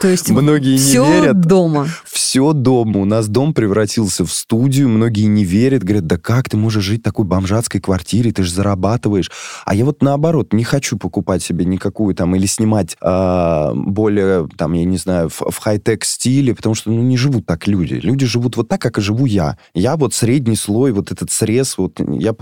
То 0.00 0.08
есть 0.08 0.30
многие 0.30 0.76
все 0.76 1.04
не 1.04 1.12
верят. 1.12 1.40
дома. 1.40 1.86
Все 2.04 2.52
дома. 2.52 3.00
У 3.00 3.04
нас 3.04 3.28
дом 3.28 3.54
превратился 3.54 4.24
в 4.24 4.32
студию, 4.32 4.88
многие 4.88 5.26
не 5.26 5.44
верят, 5.44 5.84
говорят, 5.84 6.06
да 6.06 6.16
как 6.16 6.48
ты 6.48 6.56
можешь 6.56 6.84
жить 6.84 7.00
в 7.00 7.04
такой 7.04 7.24
бомжатской 7.24 7.80
квартире, 7.80 8.32
ты 8.32 8.42
же 8.42 8.52
зарабатываешь. 8.52 9.30
А 9.64 9.74
я 9.74 9.84
вот 9.84 10.02
наоборот 10.02 10.52
не 10.52 10.64
хочу 10.64 10.96
покупать 10.96 11.42
себе 11.42 11.64
никакую 11.64 12.14
там 12.14 12.34
или 12.34 12.46
снимать 12.46 12.96
э, 13.00 13.72
более 13.74 14.48
там, 14.56 14.72
я 14.72 14.84
не 14.84 14.96
знаю, 14.96 15.28
в, 15.28 15.40
в 15.50 15.58
хай-тек 15.58 16.04
стиле, 16.04 16.54
потому 16.54 16.74
что 16.74 16.90
ну, 16.90 17.02
не 17.02 17.16
живут 17.16 17.46
так 17.46 17.66
люди. 17.66 17.94
Люди 17.94 18.26
живут 18.26 18.56
вот 18.56 18.68
так, 18.68 18.80
как 18.80 18.98
и 18.98 19.00
живу 19.00 19.26
я. 19.26 19.56
Я 19.74 19.96
вот 19.96 20.14
средний 20.14 20.56
слой, 20.56 20.92
вот 20.92 21.12
этот 21.12 21.30
срез, 21.30 21.78
вот 21.78 22.00
я 22.18 22.32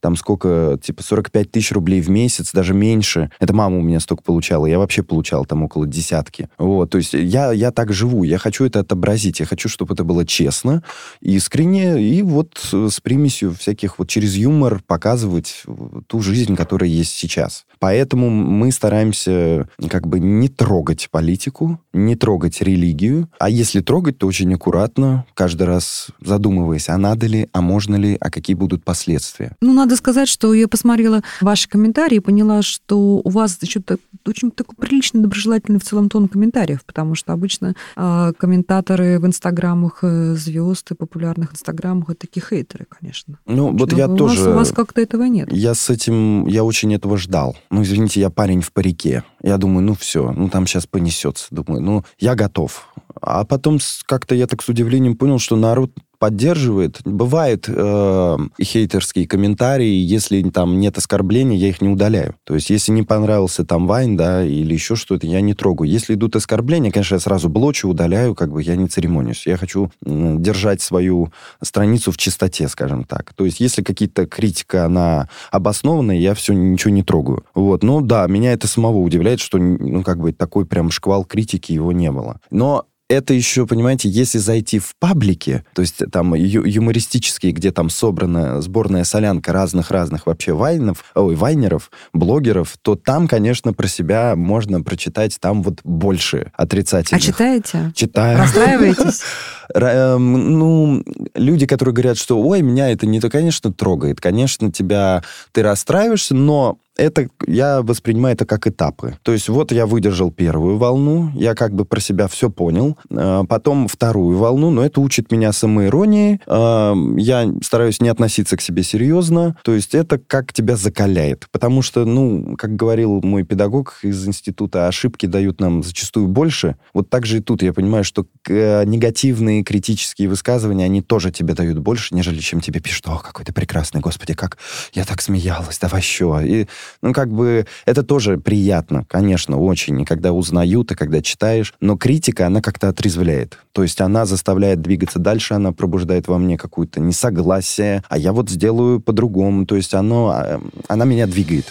там 0.00 0.16
сколько, 0.16 0.78
типа 0.82 1.02
45 1.02 1.50
тысяч 1.50 1.72
рублей 1.72 2.00
в 2.00 2.08
месяц, 2.08 2.52
даже 2.52 2.74
меньше. 2.74 3.30
Это 3.38 3.52
мама 3.52 3.78
у 3.78 3.82
меня 3.82 4.00
столько 4.00 4.22
получала, 4.22 4.66
я 4.66 4.78
вообще 4.78 5.02
получал 5.02 5.44
там 5.44 5.62
около 5.62 5.86
десятки. 5.86 6.48
Вот, 6.58 6.90
то 6.90 6.98
есть 6.98 7.14
я, 7.14 7.52
я 7.52 7.70
так 7.70 7.92
живу, 7.92 8.24
я 8.24 8.38
хочу 8.38 8.64
это 8.64 8.80
отобразить, 8.80 9.40
я 9.40 9.46
хочу, 9.46 9.68
чтобы 9.68 9.94
это 9.94 10.04
было 10.04 10.26
честно, 10.26 10.82
искренне, 11.20 12.02
и 12.02 12.22
вот 12.22 12.58
с 12.72 13.00
примесью 13.00 13.54
всяких 13.54 13.98
вот 13.98 14.08
через 14.08 14.34
юмор 14.34 14.82
показывать 14.86 15.64
ту 16.06 16.20
жизнь, 16.20 16.56
которая 16.56 16.90
есть 16.90 17.12
сейчас. 17.12 17.64
Поэтому 17.80 18.28
мы 18.28 18.70
стараемся 18.72 19.66
как 19.88 20.06
бы 20.06 20.20
не 20.20 20.48
трогать 20.48 21.08
политику, 21.10 21.80
не 21.94 22.14
трогать 22.14 22.60
религию, 22.60 23.28
а 23.38 23.48
если 23.48 23.80
трогать, 23.80 24.18
то 24.18 24.26
очень 24.26 24.54
аккуратно, 24.54 25.24
каждый 25.34 25.66
раз 25.66 26.08
задумываясь, 26.20 26.90
а 26.90 26.98
надо 26.98 27.26
ли, 27.26 27.48
а 27.52 27.62
можно 27.62 27.96
ли, 27.96 28.18
а 28.20 28.30
какие 28.30 28.54
будут 28.54 28.84
последствия. 28.84 29.56
Ну, 29.62 29.72
надо 29.72 29.96
сказать, 29.96 30.28
что 30.28 30.52
я 30.52 30.68
посмотрела 30.68 31.22
ваши 31.40 31.68
комментарии 31.68 32.16
и 32.16 32.20
поняла, 32.20 32.60
что 32.60 33.22
у 33.24 33.28
вас 33.30 33.58
еще 33.62 33.80
так, 33.80 33.98
очень 34.26 34.50
такой 34.50 34.76
приличный, 34.76 35.22
доброжелательный 35.22 35.80
в 35.80 35.84
целом 35.84 36.10
тон 36.10 36.28
комментариев, 36.28 36.84
потому 36.84 37.14
что 37.14 37.32
обычно 37.32 37.74
э, 37.96 38.32
комментаторы 38.36 39.18
в 39.18 39.26
инстаграмах 39.26 40.00
э, 40.02 40.34
звезд 40.34 40.90
и 40.90 40.94
популярных 40.94 41.54
инстаграмах 41.54 42.10
это 42.10 42.20
такие 42.20 42.44
хейтеры, 42.46 42.86
конечно. 42.88 43.38
Ну, 43.46 43.74
вот 43.74 43.92
Но 43.92 43.98
я 43.98 44.08
у 44.08 44.16
тоже... 44.16 44.40
Вас, 44.40 44.48
у 44.48 44.52
вас 44.52 44.72
как-то 44.72 45.00
этого 45.00 45.24
нет. 45.24 45.50
Я 45.50 45.74
с 45.74 45.88
этим, 45.88 46.46
я 46.46 46.62
очень 46.62 46.94
этого 46.94 47.16
ждал. 47.16 47.56
Ну, 47.70 47.82
извините, 47.82 48.20
я 48.20 48.30
парень 48.30 48.62
в 48.62 48.72
парике. 48.72 49.22
Я 49.42 49.56
думаю, 49.56 49.82
ну 49.82 49.94
все, 49.94 50.32
ну 50.32 50.48
там 50.48 50.66
сейчас 50.66 50.86
понесется. 50.86 51.46
Думаю, 51.50 51.80
ну 51.80 52.04
я 52.18 52.34
готов. 52.34 52.88
А 53.20 53.44
потом 53.44 53.78
как-то 54.06 54.34
я 54.34 54.46
так 54.46 54.62
с 54.62 54.68
удивлением 54.68 55.16
понял, 55.16 55.38
что 55.38 55.56
народ 55.56 55.92
поддерживает. 56.20 57.00
Бывают 57.04 57.64
э, 57.66 58.36
хейтерские 58.62 59.26
комментарии, 59.26 59.88
если 59.88 60.42
там 60.50 60.78
нет 60.78 60.98
оскорблений, 60.98 61.56
я 61.56 61.68
их 61.68 61.80
не 61.80 61.88
удаляю. 61.88 62.34
То 62.44 62.54
есть, 62.54 62.68
если 62.68 62.92
не 62.92 63.02
понравился 63.02 63.64
там 63.64 63.86
Вайн, 63.86 64.18
да, 64.18 64.44
или 64.44 64.74
еще 64.74 64.96
что-то, 64.96 65.26
я 65.26 65.40
не 65.40 65.54
трогаю. 65.54 65.90
Если 65.90 66.14
идут 66.14 66.36
оскорбления, 66.36 66.92
конечно, 66.92 67.14
я 67.14 67.20
сразу 67.20 67.48
блочу, 67.48 67.88
удаляю, 67.88 68.34
как 68.34 68.52
бы 68.52 68.62
я 68.62 68.76
не 68.76 68.86
церемонюсь. 68.86 69.46
Я 69.46 69.56
хочу 69.56 69.90
держать 70.02 70.82
свою 70.82 71.32
страницу 71.62 72.12
в 72.12 72.18
чистоте, 72.18 72.68
скажем 72.68 73.04
так. 73.04 73.32
То 73.32 73.46
есть, 73.46 73.58
если 73.58 73.82
какие-то 73.82 74.26
критика, 74.26 74.84
она 74.84 75.30
обоснованная, 75.50 76.16
я 76.16 76.34
все, 76.34 76.52
ничего 76.52 76.92
не 76.92 77.02
трогаю. 77.02 77.44
Вот. 77.54 77.82
Ну, 77.82 78.02
да, 78.02 78.26
меня 78.26 78.52
это 78.52 78.68
самого 78.68 78.98
удивляет, 78.98 79.40
что, 79.40 79.56
ну, 79.56 80.02
как 80.02 80.18
бы 80.18 80.34
такой 80.34 80.66
прям 80.66 80.90
шквал 80.90 81.24
критики 81.24 81.72
его 81.72 81.92
не 81.92 82.10
было. 82.10 82.40
Но 82.50 82.84
это 83.10 83.34
еще, 83.34 83.66
понимаете, 83.66 84.08
если 84.08 84.38
зайти 84.38 84.78
в 84.78 84.94
паблики, 84.98 85.64
то 85.74 85.82
есть 85.82 85.96
там 86.12 86.34
ю- 86.34 86.64
юмористические, 86.64 87.50
где 87.50 87.72
там 87.72 87.90
собрана 87.90 88.62
сборная 88.62 89.02
солянка 89.02 89.52
разных-разных 89.52 90.26
вообще 90.26 90.52
вайнов, 90.52 91.04
ой, 91.16 91.34
вайнеров, 91.34 91.90
блогеров, 92.12 92.76
то 92.80 92.94
там, 92.94 93.26
конечно, 93.26 93.72
про 93.72 93.88
себя 93.88 94.36
можно 94.36 94.80
прочитать 94.80 95.38
там 95.40 95.62
вот 95.62 95.80
больше 95.82 96.52
отрицательных. 96.54 97.22
А 97.22 97.26
читаете? 97.26 97.92
Читаю. 97.96 98.38
Расстраиваетесь? 98.38 99.22
Эм, 99.74 100.58
ну, 100.58 101.04
люди, 101.34 101.66
которые 101.66 101.92
говорят, 101.92 102.16
что, 102.16 102.40
ой, 102.40 102.62
меня 102.62 102.90
это 102.90 103.06
не 103.06 103.20
то, 103.20 103.28
конечно, 103.28 103.72
трогает. 103.72 104.20
Конечно, 104.20 104.70
тебя, 104.70 105.22
ты 105.52 105.62
расстраиваешься, 105.62 106.34
но 106.34 106.78
это 107.00 107.28
я 107.46 107.82
воспринимаю 107.82 108.34
это 108.34 108.44
как 108.44 108.66
этапы. 108.66 109.16
То 109.22 109.32
есть 109.32 109.48
вот 109.48 109.72
я 109.72 109.86
выдержал 109.86 110.30
первую 110.30 110.76
волну, 110.76 111.30
я 111.34 111.54
как 111.54 111.74
бы 111.74 111.84
про 111.84 112.00
себя 112.00 112.28
все 112.28 112.50
понял, 112.50 112.96
а, 113.10 113.44
потом 113.44 113.88
вторую 113.88 114.38
волну, 114.38 114.70
но 114.70 114.84
это 114.84 115.00
учит 115.00 115.32
меня 115.32 115.52
самоиронии, 115.52 116.40
а, 116.46 116.94
я 117.16 117.50
стараюсь 117.62 118.00
не 118.00 118.08
относиться 118.08 118.56
к 118.56 118.60
себе 118.60 118.82
серьезно, 118.82 119.56
то 119.64 119.74
есть 119.74 119.94
это 119.94 120.18
как 120.18 120.52
тебя 120.52 120.76
закаляет, 120.76 121.48
потому 121.50 121.82
что, 121.82 122.04
ну, 122.04 122.56
как 122.56 122.76
говорил 122.76 123.20
мой 123.22 123.44
педагог 123.44 123.98
из 124.02 124.26
института, 124.26 124.86
ошибки 124.86 125.26
дают 125.26 125.60
нам 125.60 125.82
зачастую 125.82 126.28
больше. 126.28 126.76
Вот 126.92 127.08
так 127.08 127.26
же 127.26 127.38
и 127.38 127.40
тут 127.40 127.62
я 127.62 127.72
понимаю, 127.72 128.04
что 128.04 128.26
э, 128.48 128.84
негативные 128.84 129.64
критические 129.64 130.28
высказывания, 130.28 130.84
они 130.84 131.00
тоже 131.00 131.30
тебе 131.30 131.54
дают 131.54 131.78
больше, 131.78 132.14
нежели 132.14 132.40
чем 132.40 132.60
тебе 132.60 132.80
пишут, 132.80 133.08
о, 133.08 133.18
какой 133.18 133.44
ты 133.44 133.52
прекрасный, 133.52 134.00
господи, 134.00 134.34
как 134.34 134.58
я 134.92 135.04
так 135.04 135.22
смеялась, 135.22 135.78
давай 135.78 136.00
еще. 136.00 136.40
И 136.44 136.66
ну, 137.02 137.12
как 137.12 137.30
бы, 137.30 137.66
это 137.86 138.02
тоже 138.02 138.38
приятно, 138.38 139.04
конечно, 139.08 139.58
очень, 139.58 140.04
когда 140.04 140.32
узнают, 140.32 140.92
и 140.92 140.94
когда 140.94 141.22
читаешь, 141.22 141.74
но 141.80 141.96
критика, 141.96 142.46
она 142.46 142.60
как-то 142.60 142.88
отрезвляет. 142.88 143.58
То 143.72 143.82
есть 143.82 144.00
она 144.00 144.26
заставляет 144.26 144.80
двигаться 144.80 145.18
дальше, 145.18 145.54
она 145.54 145.72
пробуждает 145.72 146.28
во 146.28 146.38
мне 146.38 146.56
какое-то 146.56 147.00
несогласие, 147.00 148.02
а 148.08 148.18
я 148.18 148.32
вот 148.32 148.50
сделаю 148.50 149.00
по-другому. 149.00 149.66
То 149.66 149.76
есть 149.76 149.94
оно, 149.94 150.28
а, 150.28 150.60
она 150.88 151.04
меня 151.04 151.26
двигает. 151.26 151.66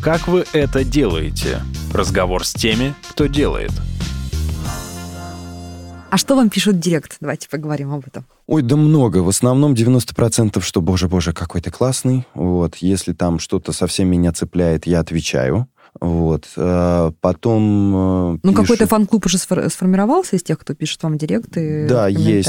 Как 0.00 0.28
вы 0.28 0.44
это 0.52 0.84
делаете? 0.84 1.60
Разговор 1.92 2.46
с 2.46 2.52
теми, 2.52 2.94
кто 3.10 3.26
делает. 3.26 3.72
А 6.16 6.18
что 6.18 6.34
вам 6.34 6.48
пишут 6.48 6.80
директ? 6.80 7.18
Давайте 7.20 7.46
поговорим 7.46 7.92
об 7.92 8.06
этом. 8.06 8.24
Ой, 8.46 8.62
да 8.62 8.76
много. 8.76 9.18
В 9.18 9.28
основном 9.28 9.74
90% 9.74 10.62
что, 10.62 10.80
боже, 10.80 11.08
боже, 11.08 11.34
какой 11.34 11.60
ты 11.60 11.70
классный. 11.70 12.26
Вот. 12.32 12.76
Если 12.76 13.12
там 13.12 13.38
что-то 13.38 13.72
совсем 13.72 14.08
меня 14.08 14.32
цепляет, 14.32 14.86
я 14.86 15.00
отвечаю. 15.00 15.68
Вот. 16.00 16.46
А 16.56 17.12
потом... 17.20 18.32
Э, 18.34 18.38
ну, 18.42 18.52
пишут... 18.52 18.56
какой-то 18.56 18.86
фан-клуб 18.86 19.26
уже 19.26 19.36
сформировался 19.36 20.36
из 20.36 20.42
тех, 20.42 20.58
кто 20.58 20.72
пишет 20.72 21.02
вам 21.02 21.18
директы, 21.18 21.86
Да, 21.86 22.08
есть. 22.08 22.48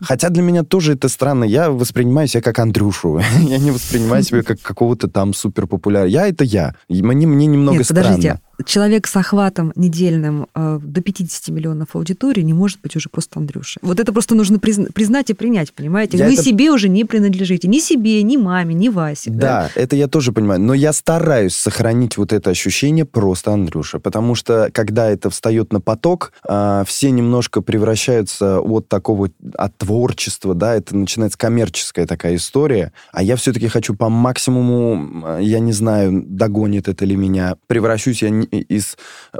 Хотя 0.00 0.28
для 0.28 0.44
меня 0.44 0.62
тоже 0.62 0.92
это 0.92 1.08
странно. 1.08 1.42
Я 1.42 1.72
воспринимаю 1.72 2.28
себя 2.28 2.42
как 2.42 2.60
Андрюшу. 2.60 3.20
я 3.40 3.58
не 3.58 3.72
воспринимаю 3.72 4.22
себя 4.22 4.44
как 4.44 4.62
какого-то 4.62 5.08
там 5.08 5.34
суперпопулярного. 5.34 6.08
Я— 6.08 6.28
это 6.28 6.44
я. 6.44 6.76
Мне, 6.88 7.26
мне 7.26 7.46
немного 7.46 7.78
Нет, 7.78 7.86
странно. 7.86 8.02
подождите 8.04 8.40
человек 8.64 9.06
с 9.06 9.16
охватом 9.16 9.72
недельным 9.76 10.46
э, 10.54 10.78
до 10.82 11.00
50 11.00 11.48
миллионов 11.48 11.94
аудитории 11.94 12.42
не 12.42 12.52
может 12.52 12.80
быть 12.80 12.96
уже 12.96 13.08
просто 13.08 13.38
Андрюша. 13.38 13.80
Вот 13.82 14.00
это 14.00 14.12
просто 14.12 14.34
нужно 14.34 14.58
призна- 14.58 14.92
признать 14.92 15.30
и 15.30 15.34
принять, 15.34 15.72
понимаете? 15.72 16.18
Я 16.18 16.26
Вы 16.26 16.34
это... 16.34 16.42
себе 16.42 16.70
уже 16.70 16.88
не 16.88 17.04
принадлежите. 17.04 17.68
Ни 17.68 17.78
себе, 17.78 18.22
ни 18.22 18.36
маме, 18.36 18.74
ни 18.74 18.88
Васе. 18.88 19.30
Да, 19.30 19.70
да, 19.74 19.80
это 19.80 19.96
я 19.96 20.08
тоже 20.08 20.32
понимаю. 20.32 20.60
Но 20.60 20.74
я 20.74 20.92
стараюсь 20.92 21.54
сохранить 21.54 22.16
вот 22.16 22.32
это 22.32 22.50
ощущение 22.50 23.04
просто 23.04 23.52
Андрюша. 23.52 23.98
Потому 23.98 24.34
что, 24.34 24.70
когда 24.72 25.10
это 25.10 25.30
встает 25.30 25.72
на 25.72 25.80
поток, 25.80 26.32
э, 26.48 26.84
все 26.86 27.10
немножко 27.10 27.62
превращаются 27.62 28.60
от 28.60 28.88
такого, 28.88 29.30
от 29.54 29.76
творчества, 29.78 30.54
да, 30.54 30.74
это 30.74 30.96
начинается 30.96 31.38
коммерческая 31.38 32.06
такая 32.06 32.36
история. 32.36 32.92
А 33.12 33.22
я 33.22 33.36
все-таки 33.36 33.68
хочу 33.68 33.94
по 33.94 34.08
максимуму, 34.08 35.38
я 35.38 35.58
не 35.58 35.72
знаю, 35.72 36.24
догонит 36.26 36.88
это 36.88 37.04
ли 37.04 37.16
меня, 37.16 37.56
превращусь 37.66 38.22
я 38.22 38.30
из 38.58 38.96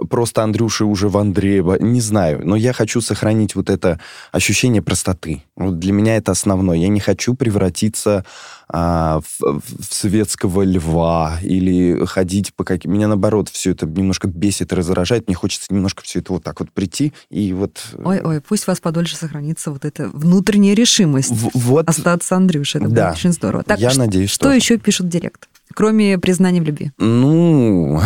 просто 0.08 0.42
Андрюши 0.42 0.84
уже 0.84 1.08
в 1.08 1.18
Андреева, 1.18 1.76
не 1.80 2.00
знаю, 2.00 2.40
но 2.44 2.56
я 2.56 2.72
хочу 2.72 3.00
сохранить 3.00 3.54
вот 3.54 3.70
это 3.70 4.00
ощущение 4.32 4.82
простоты. 4.82 5.42
Вот 5.56 5.78
для 5.78 5.92
меня 5.92 6.16
это 6.16 6.32
основное. 6.32 6.76
Я 6.76 6.88
не 6.88 7.00
хочу 7.00 7.34
превратиться 7.34 8.24
а, 8.68 9.20
в, 9.20 9.60
в 9.62 9.94
светского 9.94 10.62
льва 10.62 11.38
или 11.42 12.04
ходить 12.06 12.54
по 12.54 12.64
каким... 12.64 12.92
Меня, 12.92 13.08
наоборот, 13.08 13.48
все 13.48 13.72
это 13.72 13.86
немножко 13.86 14.28
бесит, 14.28 14.72
раздражает. 14.72 15.26
Мне 15.26 15.34
хочется 15.34 15.66
немножко 15.74 16.02
все 16.02 16.20
это 16.20 16.32
вот 16.32 16.44
так 16.44 16.60
вот 16.60 16.70
прийти 16.70 17.12
и 17.30 17.52
вот... 17.52 17.80
Ой-ой, 18.02 18.40
пусть 18.40 18.68
у 18.68 18.70
вас 18.70 18.80
подольше 18.80 19.16
сохранится 19.16 19.70
вот 19.70 19.84
эта 19.84 20.08
внутренняя 20.08 20.74
решимость 20.74 21.30
в, 21.30 21.50
вот, 21.54 21.88
остаться 21.88 22.36
Андрюшей. 22.36 22.80
Это 22.80 22.90
да, 22.90 23.08
будет 23.08 23.18
очень 23.18 23.32
здорово. 23.32 23.64
Так, 23.64 23.80
я 23.80 23.92
надеюсь, 23.94 24.30
что... 24.30 24.46
Что 24.46 24.54
еще 24.54 24.78
пишут 24.78 25.06
в 25.06 25.10
директ? 25.10 25.48
Кроме 25.74 26.18
признания 26.18 26.60
в 26.60 26.64
любви. 26.64 26.92
Ну, 26.98 28.00